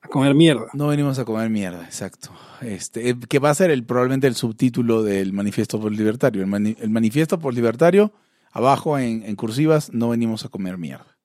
[0.00, 0.66] a comer mierda.
[0.74, 2.30] No venimos a comer mierda, exacto.
[2.60, 6.42] Este, eh, que va a ser el, probablemente el subtítulo del manifiesto postlibertario.
[6.42, 8.12] El, mani- el manifiesto postlibertario,
[8.50, 11.16] abajo en, en cursivas, no venimos a comer mierda.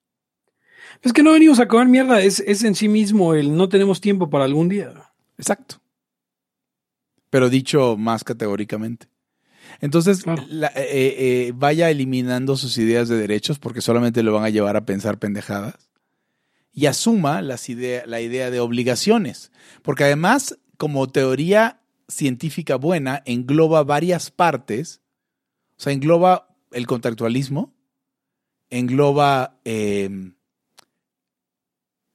[1.02, 4.00] Es que no venimos a comer mierda, es, es en sí mismo el no tenemos
[4.00, 4.92] tiempo para algún día.
[5.38, 5.82] Exacto.
[7.30, 9.08] Pero dicho más categóricamente.
[9.82, 10.44] Entonces, Claro.
[10.50, 14.76] la- eh, eh, vaya eliminando sus ideas de derechos porque solamente lo van a llevar
[14.76, 15.90] a pensar pendejadas.
[16.72, 19.52] Y asuma las idea, la idea de obligaciones.
[19.82, 25.02] Porque además, como teoría científica buena, engloba varias partes.
[25.78, 27.74] O sea, engloba el contractualismo,
[28.70, 29.60] engloba...
[29.66, 30.32] eh,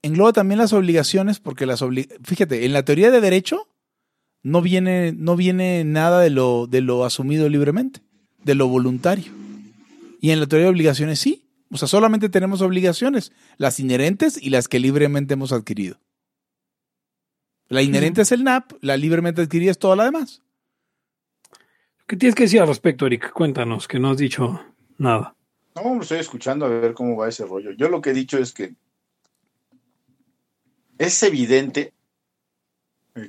[0.02, 3.68] engloba también las obligaciones, porque las obli- fíjate, en la teoría de derecho
[4.44, 8.00] no viene, no viene nada de lo, de lo asumido libremente,
[8.44, 9.32] de lo voluntario.
[10.20, 11.40] Y en la teoría de obligaciones sí.
[11.70, 15.98] O sea, solamente tenemos obligaciones, las inherentes y las que libremente hemos adquirido.
[17.68, 20.42] La inherente es el NAP, la libremente adquirida es toda la demás.
[22.06, 23.32] ¿Qué tienes que decir al respecto, Eric?
[23.32, 24.60] Cuéntanos, que no has dicho
[24.98, 25.34] nada.
[25.74, 27.72] No, estoy escuchando a ver cómo va ese rollo.
[27.72, 28.74] Yo lo que he dicho es que
[30.98, 31.93] es evidente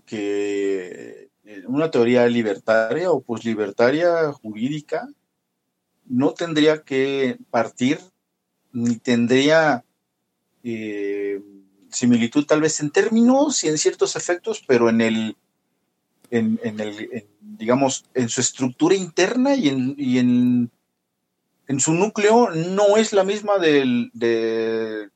[0.06, 5.08] que eh, una teoría libertaria o poslibertaria jurídica
[6.06, 8.00] no tendría que partir
[8.72, 9.84] ni tendría
[10.64, 11.42] eh,
[11.90, 15.38] similitud tal vez en términos y en ciertos efectos, pero en el,
[16.30, 20.18] en, en el digamos, en su estructura interna y en, y
[21.68, 25.10] en su núcleo no es la misma del, de,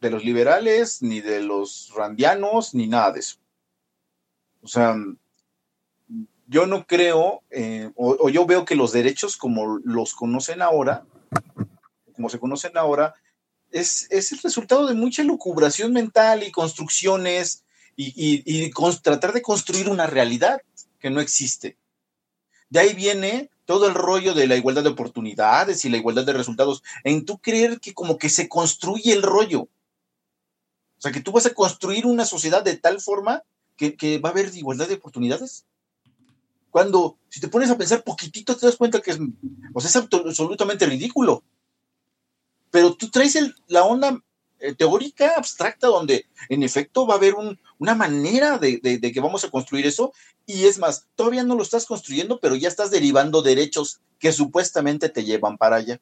[0.00, 3.36] de los liberales, ni de los randianos, ni nada de eso.
[4.64, 4.96] O sea,
[6.46, 11.04] yo no creo, eh, o, yo veo que los derechos como los conocen ahora,
[12.16, 13.14] como se conocen ahora,
[13.70, 17.64] es, es el resultado de mucha lucubración mental y construcciones
[17.94, 18.70] y, y, y
[19.02, 20.62] tratar de construir una realidad
[20.98, 21.76] que no existe.
[22.70, 26.32] De ahí viene todo el rollo de la igualdad de oportunidades y la igualdad de
[26.32, 29.62] resultados, en tú creer que como que se construye el rollo.
[30.96, 33.42] O sea, que tú vas a construir una sociedad de tal forma
[33.76, 35.64] que, va a haber igualdad de oportunidades.
[36.70, 39.18] Cuando, si te pones a pensar poquitito, te das cuenta que es,
[39.80, 41.42] sea, es absolutamente ridículo.
[42.70, 43.38] Pero tú traes
[43.68, 44.20] la onda
[44.60, 49.20] eh, teórica, abstracta, donde en efecto va a haber un- una manera de- de que
[49.20, 50.12] vamos a construir eso,
[50.46, 55.08] y es más, todavía no lo estás construyendo, pero ya estás derivando derechos que supuestamente
[55.10, 56.00] te llevan para allá.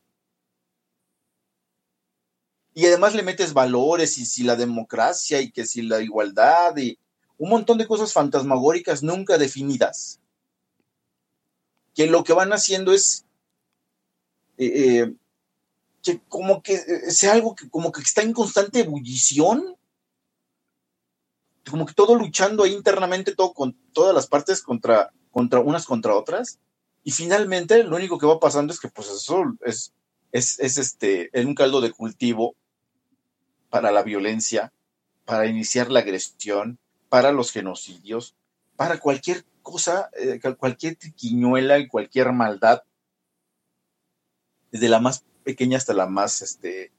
[2.74, 6.98] Y además le metes valores y si la democracia y que si la igualdad y
[7.42, 10.20] un montón de cosas fantasmagóricas nunca definidas.
[11.92, 13.24] Que lo que van haciendo es
[14.58, 15.14] eh, eh,
[16.04, 19.76] que como que eh, sea algo que como que está en constante ebullición
[21.68, 26.14] como que todo luchando ahí internamente, todo con todas las partes contra, contra unas contra
[26.14, 26.60] otras.
[27.02, 29.92] Y finalmente lo único que va pasando es que pues eso es,
[30.30, 32.54] es, es este, es un caldo de cultivo
[33.68, 34.72] para la violencia,
[35.24, 36.78] para iniciar la agresión,
[37.12, 38.34] para los genocidios,
[38.74, 42.84] para cualquier cosa, eh, cualquier triquiñuela y cualquier maldad,
[44.70, 46.90] desde la más pequeña hasta la más este,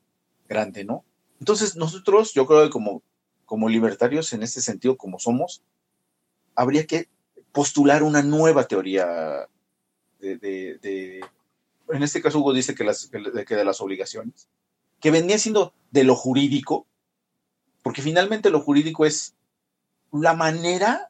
[0.47, 1.03] grande, ¿no?
[1.39, 3.01] Entonces nosotros, yo creo que como
[3.47, 5.63] como libertarios en este sentido, como somos,
[6.53, 7.09] habría que
[7.51, 9.49] postular una nueva teoría
[10.19, 11.21] de, de,
[11.89, 12.83] en este caso Hugo dice que
[13.55, 14.47] de las obligaciones,
[14.99, 16.85] que venía siendo de lo jurídico,
[17.81, 19.33] porque finalmente lo jurídico es
[20.13, 21.09] la manera,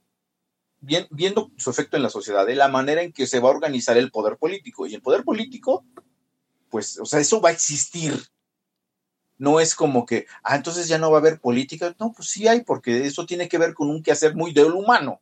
[0.80, 3.54] bien, viendo su efecto en la sociedad, de la manera en que se va a
[3.54, 4.88] organizar el poder político.
[4.88, 5.86] Y el poder político,
[6.70, 8.14] pues, o sea, eso va a existir
[9.38, 11.94] no es como que, ah, entonces ya no va a haber política.
[12.00, 15.20] No, pues sí hay, porque eso tiene que ver con un quehacer muy del humano.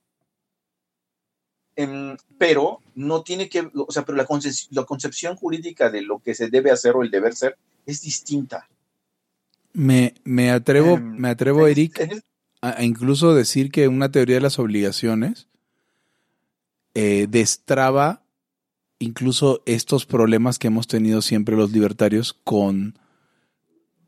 [1.75, 6.19] Eh, pero no tiene que, o sea, pero la, concep la, concepción jurídica de lo
[6.19, 8.67] que se debe hacer o el deber ser es distinta.
[9.73, 12.23] Me, me atrevo, um, me atrevo, Eric,
[12.61, 15.47] a, incluso decir que una teoría de las obligaciones
[16.93, 18.23] eh, destraba
[18.99, 22.99] incluso estos problemas que hemos tenido siempre los libertarios con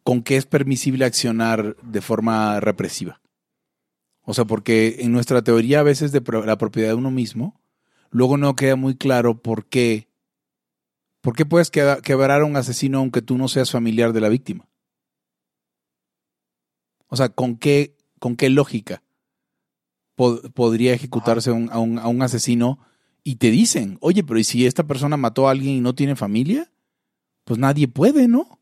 [0.03, 3.21] con que es permisible accionar de forma represiva.
[4.23, 7.61] O sea, porque en nuestra teoría a veces de la propiedad de uno mismo,
[8.11, 10.09] luego no queda muy claro por qué
[11.21, 14.27] ¿Por qué puedes quebra- quebrar a un asesino aunque tú no seas familiar de la
[14.27, 14.67] víctima?
[17.07, 19.03] O sea, ¿con qué, con qué lógica
[20.15, 22.79] pod- podría ejecutarse un- a, un, a un asesino
[23.21, 26.15] y te dicen, oye, pero ¿y si esta persona mató a alguien y no tiene
[26.15, 26.71] familia?
[27.43, 28.61] Pues nadie puede, ¿no?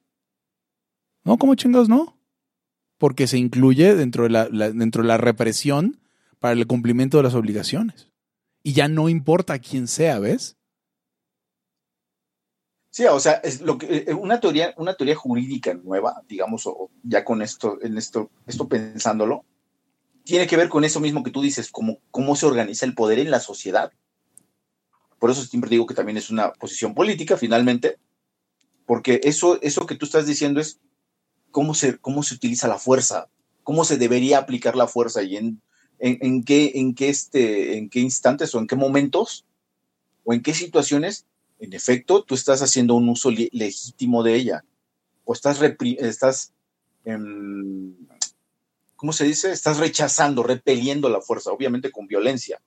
[1.23, 1.37] ¿No?
[1.37, 2.17] ¿Cómo chingados no?
[2.97, 5.99] Porque se incluye dentro de la, la- dentro de la represión
[6.39, 8.09] para el cumplimiento de las obligaciones.
[8.63, 10.57] Y ya no importa quién sea, ¿ves?
[12.93, 16.89] Sí, o sea, es lo que, eh, una teoría, una teoría jurídica nueva, digamos, o
[17.03, 19.45] ya con esto, en esto, esto pensándolo,
[20.23, 23.31] tiene que ver con eso mismo que tú dices, cómo, se organiza el poder en
[23.31, 23.91] la sociedad.
[25.19, 27.97] Por eso siempre digo que también es una posición política, finalmente,
[28.85, 30.79] porque eso, eso que tú estás diciendo es
[31.51, 33.29] cómo se, cómo se utiliza la fuerza,
[33.63, 35.61] cómo se debería aplicar la fuerza y en,
[35.99, 39.45] en, qué, en qué este, en qué instantes o en qué momentos
[40.23, 41.25] o en qué situaciones
[41.61, 44.65] en efecto, tú estás haciendo un uso le- legítimo de ella.
[45.23, 45.59] O estás,
[45.99, 46.53] estás
[47.05, 47.93] em,
[49.01, 49.51] ¿cómo se dice?
[49.51, 52.61] Estás rechazando, repeliendo la fuerza, obviamente con violencia,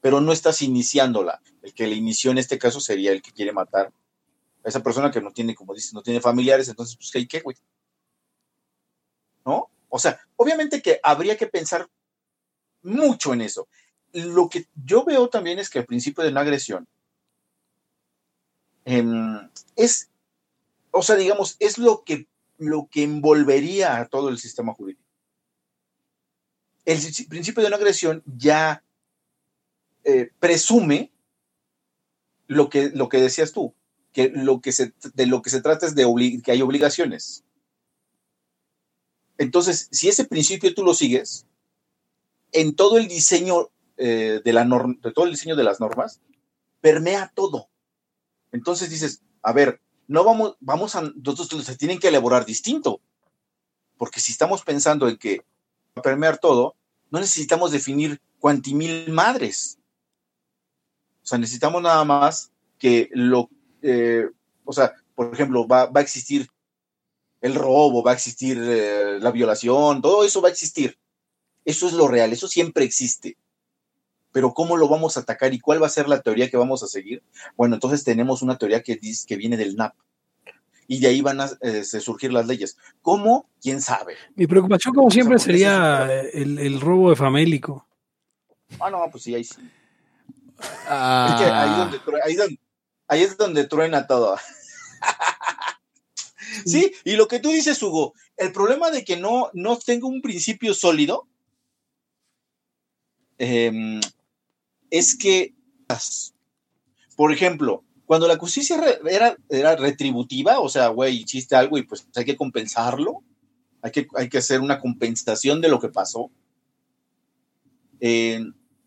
[0.00, 1.40] pero no estás iniciándola.
[1.62, 3.92] El que la inició en este caso sería el que quiere matar
[4.64, 7.40] a esa persona que no tiene, como dices, no tiene familiares, entonces, pues, ¿qué, qué,
[7.40, 7.56] güey?
[9.46, 9.70] ¿No?
[9.90, 11.88] O sea, obviamente que habría que pensar
[12.82, 13.68] mucho en eso.
[14.10, 16.88] Lo que yo veo también es que al principio de una agresión,
[18.86, 20.10] em, es,
[20.90, 22.26] o sea, digamos, es lo que,
[22.58, 25.03] lo que envolvería a todo el sistema jurídico.
[26.84, 26.98] El
[27.28, 28.84] principio de una agresión ya
[30.04, 31.12] eh, presume
[32.46, 33.74] lo que, lo que decías tú,
[34.12, 34.72] que lo que
[35.14, 37.44] de lo que se trata es de que hay obligaciones.
[39.38, 41.46] Entonces, si ese principio tú lo sigues,
[42.52, 46.20] en todo el diseño eh, de la norma, de todo el diseño de las normas,
[46.80, 47.68] permea todo.
[48.52, 53.00] Entonces dices, a ver, no vamos, vamos a, nosotros se tienen que elaborar distinto.
[53.96, 55.44] Porque si estamos pensando en que
[56.02, 56.74] permear todo,
[57.10, 59.78] no necesitamos definir cuantimil madres.
[61.22, 63.48] O sea, necesitamos nada más que lo,
[63.82, 64.28] eh,
[64.64, 66.48] o sea, por ejemplo, va, va a existir
[67.40, 70.98] el robo, va a existir eh, la violación, todo eso va a existir.
[71.64, 73.38] Eso es lo real, eso siempre existe.
[74.32, 76.82] Pero ¿cómo lo vamos a atacar y cuál va a ser la teoría que vamos
[76.82, 77.22] a seguir?
[77.56, 79.94] Bueno, entonces tenemos una teoría que dice que viene del NAP.
[80.86, 82.76] Y de ahí van a eh, surgir las leyes.
[83.02, 83.48] ¿Cómo?
[83.60, 84.16] ¿Quién sabe?
[84.34, 87.86] Mi preocupación, como siempre, sería el, el robo de famélico.
[88.80, 89.56] Ah, no, pues sí, ahí sí.
[90.88, 92.60] Ah, Es que ahí, donde, true- ahí, donde-
[93.08, 94.36] ahí es donde truena todo.
[96.66, 100.20] sí, y lo que tú dices, Hugo, el problema de que no, no tenga un
[100.22, 101.26] principio sólido
[103.38, 104.00] em,
[104.90, 105.54] es que,
[107.16, 108.78] por ejemplo, cuando la justicia
[109.08, 113.22] era, era retributiva, o sea, güey, hiciste algo y pues hay que compensarlo,
[113.82, 116.30] hay que, hay que hacer una compensación de lo que pasó,
[118.00, 118.44] eh,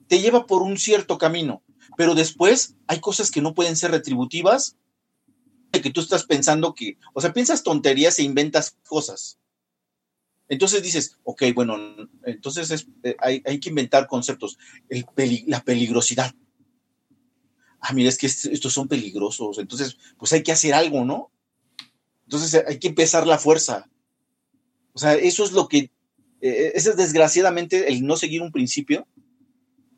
[0.07, 1.64] te lleva por un cierto camino
[1.95, 4.76] pero después hay cosas que no pueden ser retributivas,
[5.72, 9.38] que tú estás pensando que, o sea, piensas tonterías e inventas cosas.
[10.49, 11.77] Entonces dices, ok, bueno,
[12.23, 14.57] entonces es, eh, hay, hay, que inventar conceptos.
[15.45, 16.34] La peligrosidad.
[17.88, 21.31] Ah, mira, es que est estos son peligrosos, entonces, pues hay que hacer algo, ¿no?
[22.26, 23.89] Entonces hay que empezar la fuerza.
[24.91, 25.91] O sea, eso es lo que,
[26.41, 29.07] eh, ese es desgraciadamente el no seguir un principio,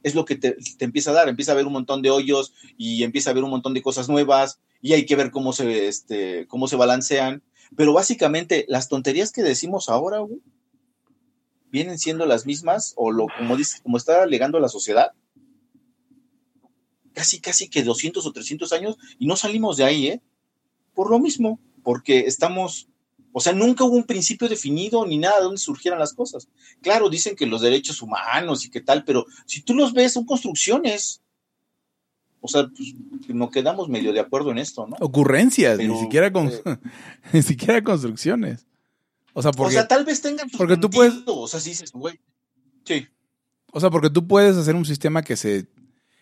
[0.03, 1.29] es lo que te, te, empieza a dar.
[1.29, 4.07] Empieza a ver un montón de hoyos y empieza a ver un montón de cosas
[4.07, 7.41] nuevas y hay que ver cómo se, este, cómo se balancean.
[7.75, 10.41] Pero básicamente las tonterías que decimos ahora güey,
[11.71, 15.11] vienen siendo las mismas o lo, como, dice, como está alegando la sociedad.
[17.13, 20.21] Casi, casi que 200 o 300 años y no salimos de ahí, ¿eh?
[20.93, 22.89] Por lo mismo, porque estamos
[23.31, 26.47] o sea, nunca hubo un principio definido ni nada de dónde surgieran las cosas.
[26.81, 30.25] Claro, dicen que los derechos humanos y qué tal, pero si tú los ves, son
[30.25, 31.21] construcciones.
[32.41, 32.95] O sea, pues,
[33.27, 34.95] nos quedamos medio de acuerdo en esto, ¿no?
[34.99, 36.61] Ocurrencias, pero, ni siquiera con, eh,
[37.33, 38.65] ni siquiera construcciones.
[39.33, 41.91] O sea, porque, o sea, tal vez tengan porque tú puedes, o sea, si dices,
[41.91, 42.19] güey,
[42.83, 43.07] sí.
[43.71, 45.67] O sea, porque tú puedes hacer un sistema que se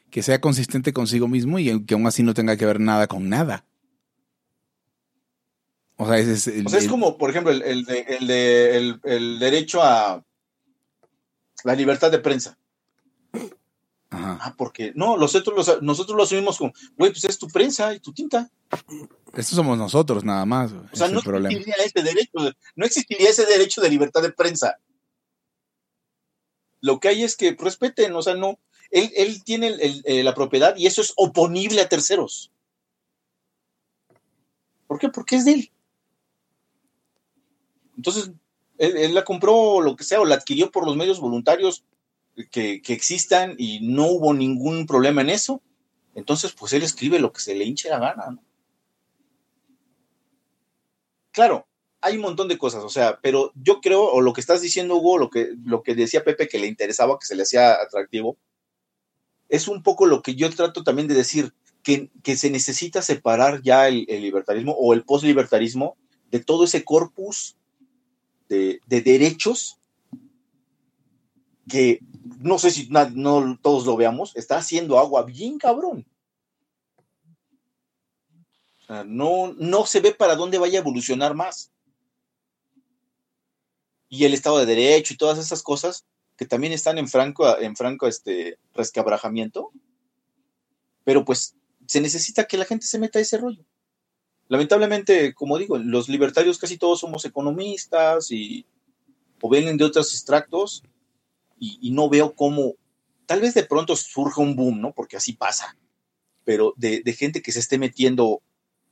[0.09, 3.29] que sea consistente consigo mismo y que aún así no tenga que ver nada con
[3.29, 3.65] nada.
[5.97, 8.27] O sea, ese es, el, o sea, es como, por ejemplo, el, el, de, el,
[8.27, 10.23] de, el, el, derecho a
[11.63, 12.57] la libertad de prensa.
[14.09, 14.37] Ajá.
[14.41, 17.99] Ah, porque no, nosotros, los, nosotros lo asumimos como, güey, pues es tu prensa y
[17.99, 18.49] tu tinta.
[19.33, 20.71] Estos somos nosotros nada más.
[20.71, 22.31] O sea, no existiría, ese derecho,
[22.75, 24.77] no existiría ese derecho de libertad de prensa.
[26.79, 28.59] Lo que hay es que respeten, o sea, no,
[28.91, 32.51] él, tiene el, la propiedad y eso es oponible a terceros.
[34.87, 35.09] ¿Por qué?
[35.09, 35.71] Porque es de él.
[37.97, 38.31] Entonces,
[38.77, 41.83] él, la compró lo que sea, o la adquirió por los medios voluntarios
[42.51, 45.61] que, que existan y no hubo ningún problema en eso.
[46.15, 48.43] Entonces, pues él escribe lo que se le hinche la gana, ¿no?
[51.31, 51.67] Claro,
[52.01, 54.95] hay un montón de cosas, o sea, pero yo creo, o lo que estás diciendo,
[54.95, 58.37] Hugo, lo que, lo que decía Pepe que le interesaba, que se le hacía atractivo,
[59.49, 61.53] es un poco lo que yo trato también de decir,
[61.83, 65.95] que, que se necesita separar ya el, libertarismo o el post-libertarismo
[66.31, 67.55] de todo ese corpus
[68.49, 69.79] de, de derechos
[71.69, 71.99] que
[72.39, 76.05] no sé si no todos lo veamos, está haciendo agua bien cabrón.
[79.05, 81.71] No, no se ve para dónde vaya a evolucionar más.
[84.07, 86.05] Y el Estado de Derecho y todas esas cosas
[86.37, 89.71] que también están en franco, en franco este, resquebrajamiento.
[91.03, 91.55] Pero pues
[91.87, 93.65] se necesita que la gente se meta a ese rollo.
[94.47, 98.65] Lamentablemente, como digo, los libertarios casi todos somos economistas y
[99.41, 100.83] o vienen de otros extractos
[101.59, 102.75] y, no veo cómo,
[103.25, 104.93] tal vez de pronto surja un boom, ¿no?
[104.93, 105.75] Porque así pasa,
[106.43, 108.41] pero de, gente que se esté metiendo,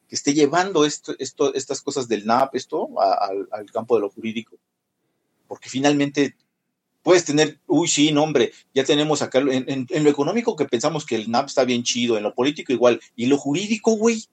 [0.08, 4.10] que esté llevando esto, esto, estas cosas del NAP, esto, al, al campo de lo
[4.10, 4.58] jurídico.
[5.48, 6.36] Porque finalmente
[7.06, 11.15] puedes tener, uy, sí, no, hombre, ya tenemos acá, en, lo económico que pensamos que
[11.15, 14.26] el NAP está bien chido, en lo político igual, y lo jurídico, güey.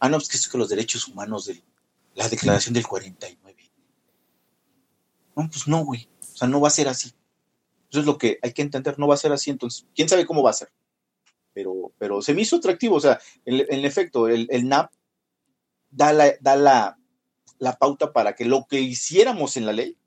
[0.00, 1.62] Ah, no, es que es que los derechos humanos de
[2.14, 3.70] la declaración del 49.
[5.36, 6.08] No, pues no, güey.
[6.22, 7.12] O sea, no va a ser así.
[7.90, 9.50] Eso es lo que hay que entender, no va a ser así.
[9.50, 10.70] Entonces, quién sabe cómo va a ser.
[11.52, 12.96] Pero, pero se me hizo atractivo.
[12.96, 14.90] O sea, en, en efecto, el, el NAP
[15.90, 16.98] da, la, da la,
[17.58, 19.98] la pauta para que lo que hiciéramos en la ley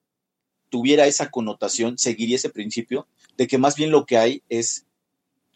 [0.72, 3.07] tuviera esa connotación, seguiría ese principio
[3.38, 4.85] de que más bien lo que hay es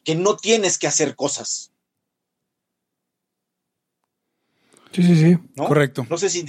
[0.04, 1.72] que no tienes que hacer cosas.
[4.92, 5.38] Sí, sí, sí.
[5.56, 5.66] ¿no?
[5.68, 6.06] Correcto.
[6.10, 6.46] No sé, si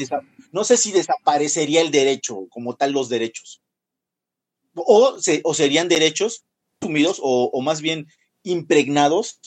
[0.52, 3.62] no sé si desaparecería el derecho como tal los derechos.
[4.74, 6.44] O, se- o serían derechos
[6.80, 8.08] asumidos o, o más bien
[8.42, 9.40] impregnados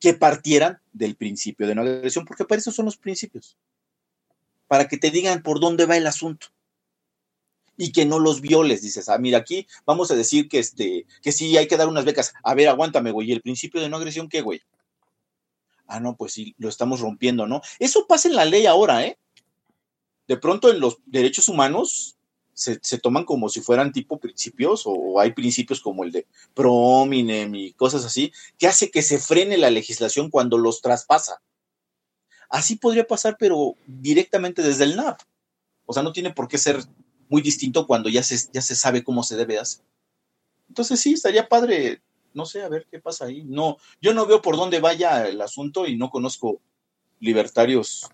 [0.00, 3.56] que partieran del principio de no agresión, porque para eso son los principios.
[4.68, 6.48] Para que te digan por dónde va el asunto.
[7.76, 11.32] Y que no los violes, dices, ah, mira, aquí vamos a decir que este, que
[11.32, 12.34] sí hay que dar unas becas.
[12.42, 13.30] A ver, aguántame, güey.
[13.30, 14.60] ¿Y el principio de no agresión qué, güey?
[15.86, 17.60] Ah, no, pues sí, lo estamos rompiendo, ¿no?
[17.78, 19.18] Eso pasa en la ley ahora, ¿eh?
[20.28, 22.16] De pronto en los derechos humanos
[22.54, 27.54] se, se toman como si fueran tipo principios, o, hay principios como el de prominem
[27.54, 31.42] y cosas así, que hace que se frene la legislación cuando los traspasa.
[32.48, 35.20] Así podría pasar, pero directamente desde el NAP.
[35.86, 36.84] O sea, no tiene por qué ser
[37.28, 39.84] muy distinto cuando ya se, ya se sabe cómo se debe hacer.
[40.68, 42.00] Entonces sí, estaría padre,
[42.34, 43.42] no sé, a ver qué pasa ahí.
[43.44, 46.60] No, yo no veo por dónde vaya el asunto y no conozco
[47.20, 48.10] libertarios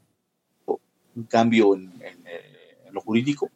[0.66, 3.50] un cambio en, en, eh, en lo jurídico,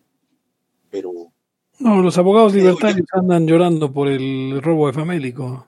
[0.90, 1.32] pero
[1.78, 5.66] No, los abogados libertarios andan llorando por el robo de famélico.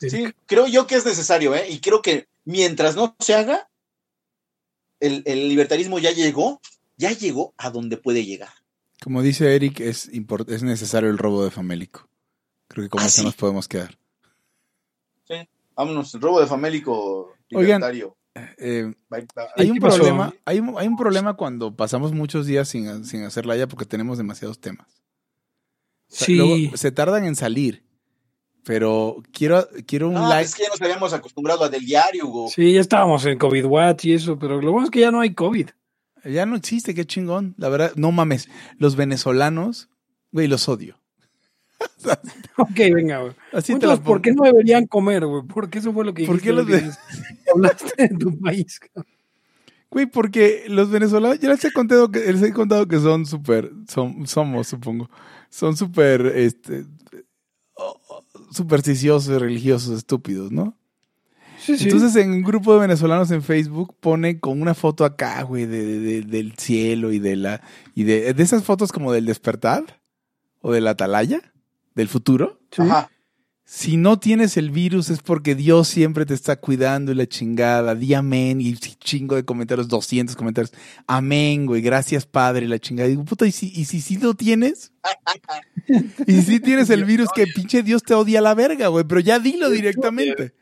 [0.00, 1.66] sí, creo yo que es necesario, ¿eh?
[1.70, 3.68] Y creo que mientras no se haga,
[5.00, 6.60] el, el libertarismo ya llegó,
[6.96, 8.52] ya llegó a donde puede llegar.
[9.02, 10.10] Como dice Eric, es,
[10.62, 12.08] necesario el robo de famélico.
[12.68, 13.24] Creo que con Ah, eso sí.
[13.26, 13.98] nos podemos quedar.
[15.74, 18.16] Vámonos, robo de famélico Oigan, libertario.
[18.58, 19.26] Eh, bye.
[19.56, 23.56] hay, un problema, hay, un, hay un problema cuando pasamos muchos días sin, sin hacerla
[23.56, 24.86] ya porque tenemos demasiados temas.
[26.10, 26.34] O sea, Sí.
[26.36, 27.82] luego se tardan en salir.
[28.64, 30.44] Pero quiero, quiero un No, like.
[30.44, 32.48] es que ya nos habíamos acostumbrado a del diario, Hugo.
[32.48, 35.20] Sí, ya estábamos en COVID Watch y eso, pero lo bueno es que ya no
[35.20, 35.70] hay COVID.
[36.24, 37.54] Ya no existe, qué chingón.
[37.58, 38.48] La verdad, no mames.
[38.78, 39.88] Los venezolanos,
[40.30, 40.98] güey, los odio.
[42.58, 43.32] Ok, venga, güey.
[43.52, 45.42] Así Entonces, ¿por qué no deberían comer, güey?
[45.42, 46.90] Porque eso fue lo que ¿Por qué los que
[47.54, 48.78] hablaste en tu país.
[48.78, 49.06] cabrón.
[49.90, 53.70] Güey, porque los venezolanos, ya les he contado que, les he contado que son súper,
[53.88, 55.10] son, somos, supongo,
[55.50, 56.86] son súper, este,
[58.52, 60.78] supersticiosos, religiosos, estúpidos, ¿no?
[61.64, 61.84] Sí, sí.
[61.84, 65.84] Entonces en un grupo de venezolanos en Facebook pone con una foto acá, güey, de,
[65.84, 67.60] de- de- del cielo y de la,
[67.94, 70.00] y de, de esas fotos como del despertar
[70.60, 71.40] o de la atalaya,
[71.94, 72.60] del futuro.
[72.72, 72.82] Sí.
[72.82, 73.08] Ajá.
[73.64, 77.94] Si no tienes el virus es porque Dios siempre te está cuidando y la chingada.
[77.94, 80.72] Di amén y chingo de comentarios, 200 comentarios.
[81.06, 83.08] Amén, güey, gracias Padre, la chingada.
[83.08, 84.92] Y digo, puta, ¿y si, y si sí lo tienes?
[86.26, 89.04] y si sí tienes el virus, que pinche Dios te odia a la verga, güey,
[89.06, 90.54] pero ya dilo directamente.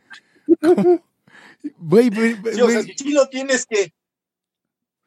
[1.78, 2.94] Güey, Sí, o sea, güey.
[2.96, 3.92] si lo tienes que.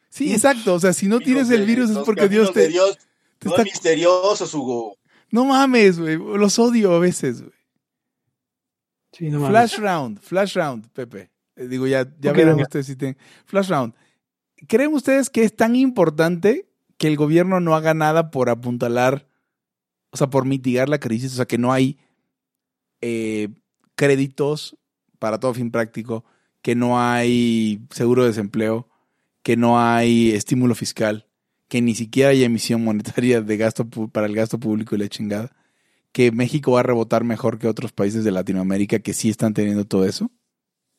[0.10, 0.76] Sí, exacto.
[0.76, 2.98] O sea, si no tienes el virus es porque Dios te, Dios
[3.40, 3.64] te son está...
[3.64, 4.98] misteriosos, Hugo.
[5.32, 6.18] No mames, güey.
[6.18, 7.54] Los odio a veces, güey.
[9.14, 9.50] Sí, no mames.
[9.50, 11.32] Flash round, flash round, Pepe.
[11.56, 12.64] Eh, Digo, ya, ya Ok, verán venga.
[12.64, 13.18] ustedes si tienen.
[13.46, 13.94] Flash round.
[14.68, 16.68] ¿Creen ustedes que es tan importante
[16.98, 19.28] que el gobierno no haga nada por apuntalar,
[20.12, 21.34] o sea, por mitigar la crisis?
[21.34, 21.98] O sea, que no hay
[23.02, 23.50] eh,
[23.96, 24.78] créditos
[25.24, 26.26] para todo fin práctico,
[26.62, 28.90] que no hay seguro de desempleo,
[29.42, 31.28] que no hay estímulo fiscal,
[31.70, 35.56] que ni siquiera hay emisión monetaria de gasto para el gasto público y la chingada,
[36.12, 39.86] que México va a rebotar mejor que otros países de Latinoamérica que sí están teniendo
[39.86, 40.30] todo eso.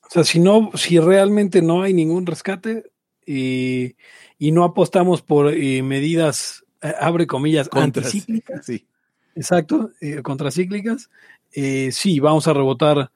[0.01, 2.91] O sea, si no, si realmente no hay ningún rescate
[3.27, 3.95] eh,
[4.39, 8.07] y no apostamos por eh, medidas, eh, abre comillas, Contras.
[8.07, 8.87] anticíclicas, Sí.
[9.35, 11.11] exacto, eh, contracíclicas,
[11.53, 13.11] eh, sí, vamos a rebotar.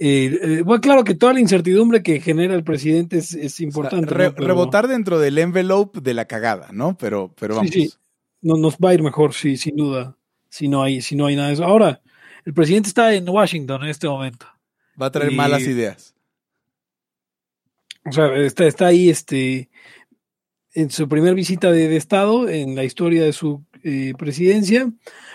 [0.00, 3.56] Eh, eh, bueno, claro que toda la incertidumbre que genera el presidente es, es O
[3.56, 4.14] sea, importante.
[4.14, 4.34] re- ¿no?
[4.34, 6.96] Pero- Rebotar dentro del envelope de la cagada, ¿no?
[6.98, 7.70] Pero, pero vamos.
[7.70, 7.94] Sí, sí.
[8.40, 10.16] No, nos va a ir mejor, sí, sin duda,
[10.48, 11.64] si no hay, si no hay nada de eso.
[11.64, 12.00] Ahora,
[12.44, 14.46] el presidente está en Washington en este momento.
[15.00, 16.14] Va a traer Y- malas ideas.
[18.04, 19.68] O sea, está, está ahí este,
[20.74, 24.90] en su primer visita de, de Estado en la historia de su eh, presidencia.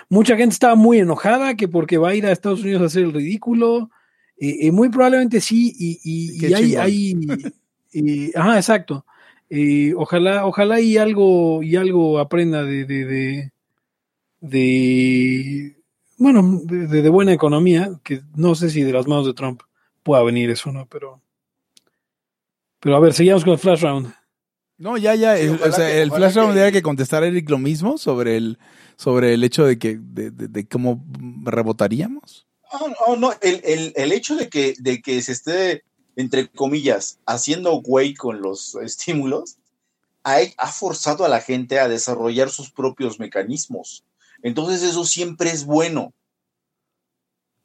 [0.09, 3.03] Mucha gente estaba muy enojada que porque va a ir a Estados Unidos a hacer
[3.03, 3.89] el ridículo.
[4.37, 7.53] Eh, eh, muy probablemente sí, y, y- y hay, hay-
[7.93, 9.05] eh, ajá, exacto.
[9.49, 13.51] Eh, ojalá, ojalá y algo, y algo aprenda de, de, de,
[14.41, 15.77] de-
[16.17, 19.61] bueno, de, buena economía, que no sé si de las manos de Trump
[20.03, 20.85] pueda venir eso, ¿no?
[20.87, 21.21] Pero,
[22.79, 24.13] pero a ver, seguimos con el flash round.
[24.77, 25.37] No, ya, ya.
[25.37, 27.57] Sí, el, o sea, que- el flash round que- era que contestar a Eric lo
[27.59, 28.57] mismo sobre el,
[28.97, 31.05] sobre el hecho de que, de, de- de cómo
[31.43, 32.47] rebotaríamos.
[32.73, 35.83] No, no, no, el, el- el hecho de que, de que se esté,
[36.15, 39.57] entre comillas, haciendo güey con los estímulos,
[40.23, 44.03] ha, ha forzado a la gente a desarrollar sus propios mecanismos.
[44.41, 46.13] Entonces eso siempre es bueno.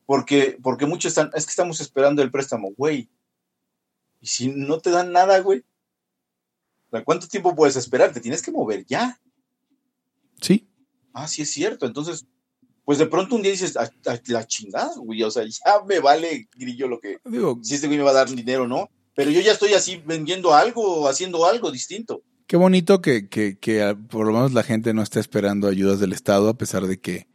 [0.07, 3.09] Porque, porque muchos están, es que estamos esperando el préstamo, güey.
[4.21, 5.65] Y si no te dan nada, güey.
[7.05, 8.13] ¿Cuánto tiempo puedes esperar?
[8.13, 9.21] Te tienes que mover ya.
[10.41, 10.67] Sí.
[11.13, 11.85] Ah, sí es cierto.
[11.87, 12.27] Entonces,
[12.89, 15.23] pues de pronto un día dices, "Ah, ah, la chingada, güey.
[15.23, 18.15] O sea, ya me vale grillo lo que, Digo, si este güey me va a
[18.15, 18.89] dar dinero o no.
[19.15, 22.23] Pero yo ya estoy así vendiendo algo, haciendo algo distinto.
[22.47, 26.01] qué bonito que, que, que ah, por lo menos la gente no está esperando ayudas
[26.01, 27.29] del Estado, a pesar de que,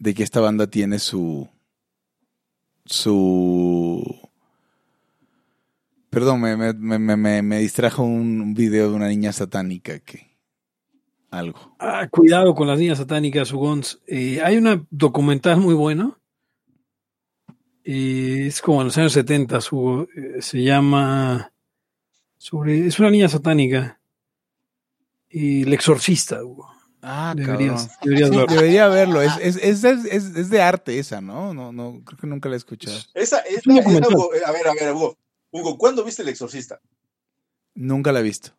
[0.00, 1.48] de que esta banda tiene su.
[2.84, 4.02] su.
[6.10, 10.27] Perdón, me, me, me, me, me distrajo un video de una niña satánica que.
[11.30, 11.76] Algo.
[11.78, 14.00] Ah, cuidado con las niñas satánicas, Ugons.
[14.06, 16.18] Eh, hay una documental muy buena.
[17.84, 20.06] Eh, es como en los años 70, Hugo.
[20.14, 21.52] Eh, se llama.
[22.36, 24.00] Sobre, es una niña satánica.
[25.28, 26.70] Y el exorcista, Hugo.
[27.02, 27.98] Ah, Deberías, cabrón.
[28.02, 28.54] deberías Sí, verlo.
[28.54, 29.22] debería verlo.
[29.22, 31.54] Es, es, es, es, es- es de arte esa, ¿no?
[31.54, 32.96] No, no, creo que nunca la he escuchado.
[33.14, 34.14] Esa, esa, un esa, documental.
[34.14, 35.16] Hugo, eh, a ver, a ver, Hugo.
[35.50, 36.80] Hugo, ¿cuándo viste El Exorcista?
[37.74, 38.50] Nunca la he visto.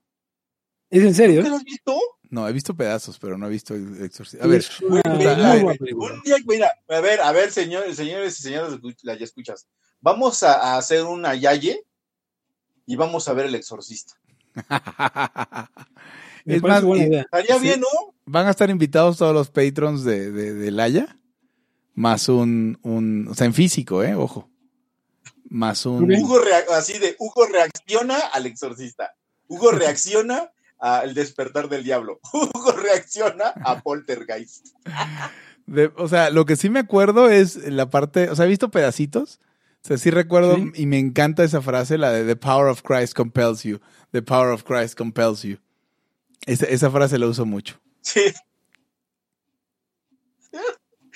[0.89, 1.37] ¿Es en serio?
[1.37, 1.99] ¿Nunca lo has visto?
[2.29, 4.45] No, he visto pedazos, pero no he visto el exorcista.
[4.45, 9.13] A ver, una un día, mira, a ver, a ver, señores, señores y señoras, ya
[9.25, 9.67] escuchas.
[9.99, 11.83] Vamos a, a hacer una yaye
[12.85, 14.13] y vamos a ver El Exorcista.
[16.45, 17.21] Es más, buena idea.
[17.21, 17.61] Estaría Sí.
[17.61, 17.87] bien, ¿no?
[18.25, 21.17] van a estar invitados todos los patrons de, de, de Laya,
[21.95, 24.13] más un, un, o sea, en físico, ¿eh?
[24.15, 24.49] Ojo.
[25.49, 26.11] Más un...
[26.11, 29.15] Hugo rea- así de Hugo reacciona al exorcista.
[29.47, 32.19] Hugo reacciona al despertar del diablo.
[32.33, 34.67] Hugo reacciona a Poltergeist.
[35.65, 38.69] de- o sea, lo que sí me acuerdo es la parte, o sea, he visto
[38.71, 39.39] pedacitos.
[39.83, 40.71] O sea, sí recuerdo Sí.
[40.75, 43.79] y me encanta esa frase, la de The power of Christ compels you.
[44.11, 45.57] The power of Christ compels you.
[46.45, 47.79] Esa, esa frase la uso mucho.
[48.01, 48.21] Sí.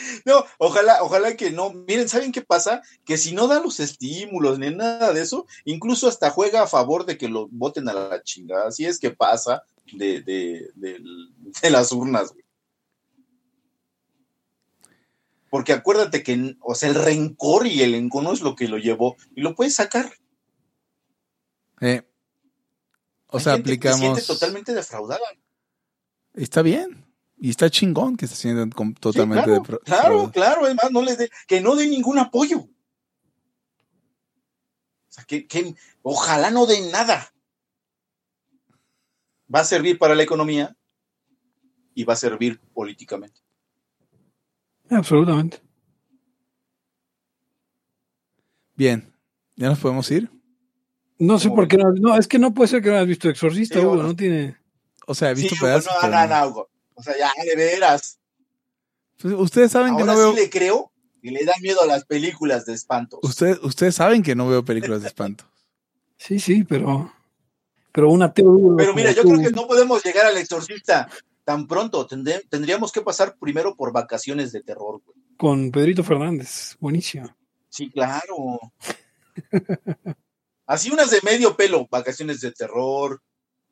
[0.26, 1.72] No, ojalá, ojalá que no.
[1.74, 2.82] Miren, ¿saben qué pasa?
[3.06, 7.06] Que si no da los estímulos ni nada de eso, incluso hasta juega a favor
[7.06, 8.68] de que lo voten a la chingada.
[8.68, 9.64] Así es que pasa
[9.94, 10.72] de, de,
[11.62, 12.44] de las urnas, güey.
[15.50, 19.18] Porque acuérdate que, o sea, el rencor y el encono es lo que lo llevó
[19.36, 20.12] y lo puedes sacar.
[21.80, 22.02] Eh,
[23.28, 24.00] o Hay sea, gente que se aplicamos...
[24.00, 25.22] siente totalmente defraudada.
[26.34, 27.06] Está bien.
[27.44, 31.30] Y está chingón que se sientan totalmente Sí, claro, claro, claro, además no les dé,
[31.46, 32.60] que no den ningún apoyo.
[32.60, 32.70] O
[35.10, 37.34] sea, que, que ojalá no den nada.
[39.54, 40.74] Va a servir para la economía
[41.94, 43.42] y va a servir políticamente.
[44.90, 45.62] Absolutamente.
[48.74, 49.14] Bien.
[49.58, 50.32] ¿Ya nos podemos ir?
[51.20, 51.92] No sé ¿Cómo por qué no.
[51.92, 54.02] No, es que no puede ser que no hayas visto Exorcista, Sí, Hugo.
[54.02, 54.56] No tiene.
[55.08, 55.92] O sea, he visto Sí, pedazos.
[56.02, 56.28] no, no.
[56.28, 56.73] no, Hugo.
[56.96, 58.20] O sea, ya, de veras.
[59.22, 60.32] Pues, ustedes saben que no veo.
[60.32, 60.92] sí le creo
[61.22, 63.20] y le da miedo a las películas de espantos.
[63.24, 65.46] Ustedes, ustedes saben que no veo películas de espanto.
[66.18, 67.12] Sí, sí, pero.
[67.92, 71.08] Pero un ateo duro Pero mira, yo tú, creo que no podemos llegar al exorcista
[71.44, 72.08] tan pronto.
[72.08, 75.18] Tendré- tendríamos que pasar primero por vacaciones de terror, güey.
[75.38, 76.76] Con Pedrito Fernández.
[76.80, 77.36] Buenísimo.
[77.70, 78.60] Sí, claro.
[80.66, 83.22] Así unas de medio pelo, vacaciones de terror,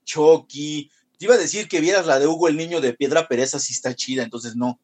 [0.03, 0.91] Chucky.
[1.21, 3.73] Te iba a decir que vieras la de Hugo el niño de Piedra Pereza, sí
[3.73, 4.79] está chida, entonces no.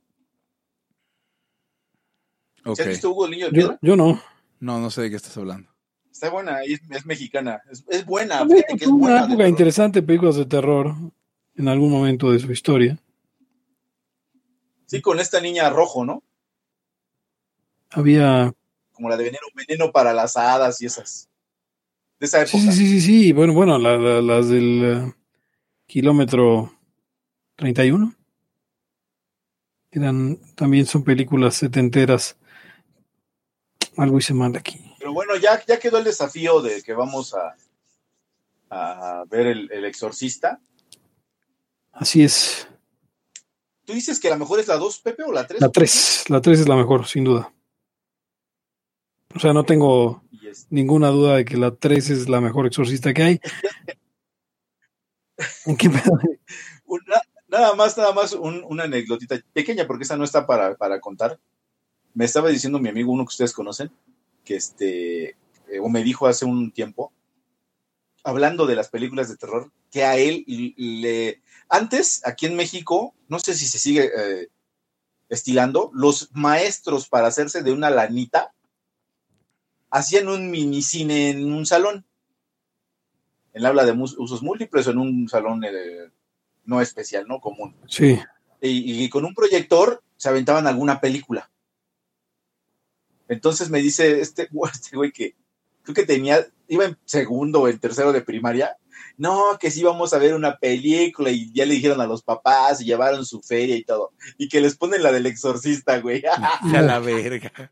[2.64, 2.76] Ok.
[2.76, 3.80] ¿Sí has visto Hugo el niño de Yo, Piedra?
[3.81, 4.22] yo no.
[4.59, 5.68] No, no sé de qué estás hablando.
[6.11, 7.59] Está buena, es, es mexicana.
[7.72, 9.23] Es, es buena, También fíjate que es buena.
[9.23, 10.93] una época interesante, películas de terror,
[11.55, 12.99] en algún momento de su historia.
[14.85, 16.22] Sí, con esta niña rojo, ¿no?
[17.89, 18.53] Había.
[18.91, 21.30] Como la de veneno, veneno para las hadas y esas.
[22.19, 22.59] De esa época.
[22.59, 23.31] sí, sí, sí, sí.
[23.31, 25.15] Bueno, bueno, la- la- las del
[25.88, 26.72] kilómetro
[27.55, 28.14] 31.
[29.91, 32.38] Eran, también son películas setenteras.
[33.95, 34.80] Algo hice mal aquí.
[34.99, 37.55] Pero bueno, ya, ya quedó el desafío de que vamos a,
[38.69, 40.59] a ver el, el exorcista.
[41.93, 42.68] Así es.
[43.85, 45.61] ¿Tú dices que la mejor es la 2, Pepe, o la 3?
[45.61, 46.26] La 3.
[46.27, 47.51] La 3 es la mejor, sin duda.
[49.34, 50.23] O sea, no tengo
[50.69, 53.41] ninguna duda de que la 3 es la mejor exorcista que hay.
[57.47, 61.39] Nada más, nada más un- una anécdotita pequeña, porque esa no está para, para contar.
[62.14, 63.91] Me estaba diciendo mi amigo, uno que ustedes conocen,
[64.43, 67.14] que este, eh, o me dijo hace un tiempo,
[68.23, 70.43] hablando de las películas de terror, que a él
[70.77, 71.41] le...
[71.69, 74.49] Antes, aquí en México, no sé si se sigue eh,
[75.30, 78.53] estilando, los maestros para hacerse de una lanita
[79.89, 82.05] hacían un minicine en un salón.
[83.58, 86.10] Él habla de usos múltiples o en un salón eh,
[86.66, 87.76] no especial, no común.
[87.88, 88.20] Sí.
[88.62, 91.50] Y, y con un proyector se aventaban alguna película.
[93.28, 95.36] Entonces me dice este, güey- este güey que
[95.84, 98.78] creo que tenía, iba en segundo o en tercero de primaria.
[99.18, 102.82] No, que sí vamos a ver una película y ya le dijeron a los papás
[102.82, 104.12] y llevaron su feria y todo.
[104.38, 106.24] Y que les ponen la del exorcista, güey.
[106.76, 107.72] A la verga.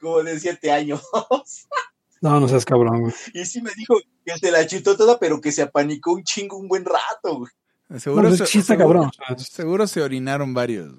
[0.00, 1.02] Como de siete años.
[2.24, 3.14] No, no seas cabrón, güey.
[3.34, 6.56] Y sí me dijo que se la chutó toda, pero que se apanicó un chingo
[6.56, 7.52] un buen rato, güey.
[8.00, 9.38] Seguro, No, pues, se, está seguro- cabrón.
[9.40, 10.94] seguro se orinaron varios.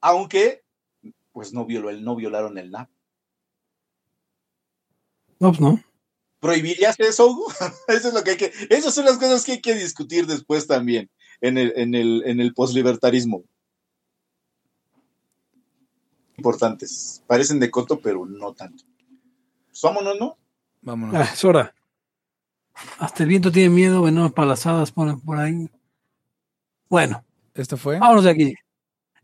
[0.00, 0.62] Aunque,
[1.32, 2.88] pues no violó el, no violaron el NAP.
[5.40, 5.82] No, pues no.
[6.38, 7.46] ¿Prohibirías eso, Hugo?
[7.88, 10.68] Eso es lo que hay que, esas son las cosas que hay que discutir después
[10.68, 11.10] también
[11.40, 13.42] en el, en el, en el poslibertarismo.
[16.36, 17.22] Importantes.
[17.26, 18.84] Parecen de coto, pero no tanto.
[19.68, 20.36] Pues vámonos, ¿no?
[20.82, 21.14] Vámonos.
[21.14, 21.74] Ah, es hora.
[22.98, 25.70] Hasta el viento tiene miedo, bueno, palazadas por, por ahí.
[26.88, 27.98] Bueno, ¿Esto fue?
[27.98, 28.54] vámonos de aquí.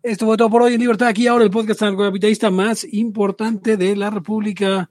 [0.02, 1.08] Esto fue todo por hoy en Libertad.
[1.08, 4.90] Aquí ahora el podcast anarcocapitalista más importante de la República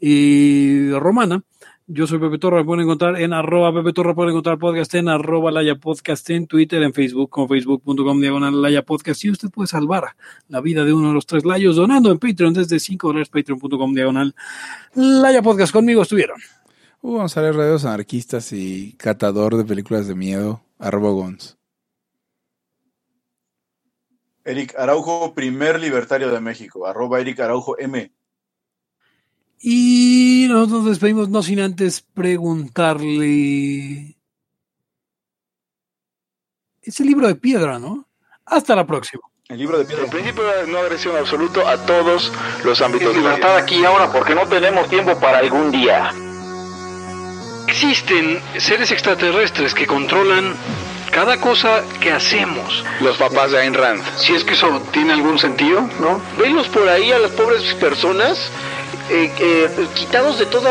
[0.00, 1.44] eh, Romana.
[1.88, 5.08] Yo soy Pepe Torra, me pueden encontrar en arroba Pepe Torra, pueden encontrar podcast en
[5.08, 9.24] arroba Laya Podcast en Twitter, en Facebook, como facebook.com diagonal Laya Podcast.
[9.24, 10.14] Y usted puede salvar
[10.48, 13.94] la vida de uno de los tres layos donando en Patreon desde 5 dólares, patreon.com
[13.94, 14.34] diagonal
[14.94, 15.72] Laya Podcast.
[15.72, 16.40] Conmigo estuvieron.
[17.00, 21.58] Hugo González, radios anarquistas y catador de películas de miedo, arroba Gons.
[24.44, 26.86] Eric Araujo, primer libertario de México.
[26.86, 28.12] Arroba Eric Araujo M.
[29.64, 34.16] Y nosotros nos despedimos no sin antes preguntarle...
[36.82, 38.08] Ese libro de piedra, ¿no?
[38.44, 39.22] Hasta la próxima.
[39.48, 40.04] El libro de piedra.
[40.04, 42.32] El principio de no agresión absoluto a todos
[42.64, 46.10] los ámbitos Es libertad aquí y ahora porque no tenemos tiempo para algún día.
[47.68, 50.56] Existen seres extraterrestres que controlan
[51.12, 52.84] cada cosa que hacemos.
[53.00, 54.02] Los papás de Ayn Rand.
[54.16, 56.20] Si es que eso tiene algún sentido, ¿no?
[56.36, 58.50] Venlos por ahí a las pobres personas
[59.12, 60.70] eh, eh, quitados de toda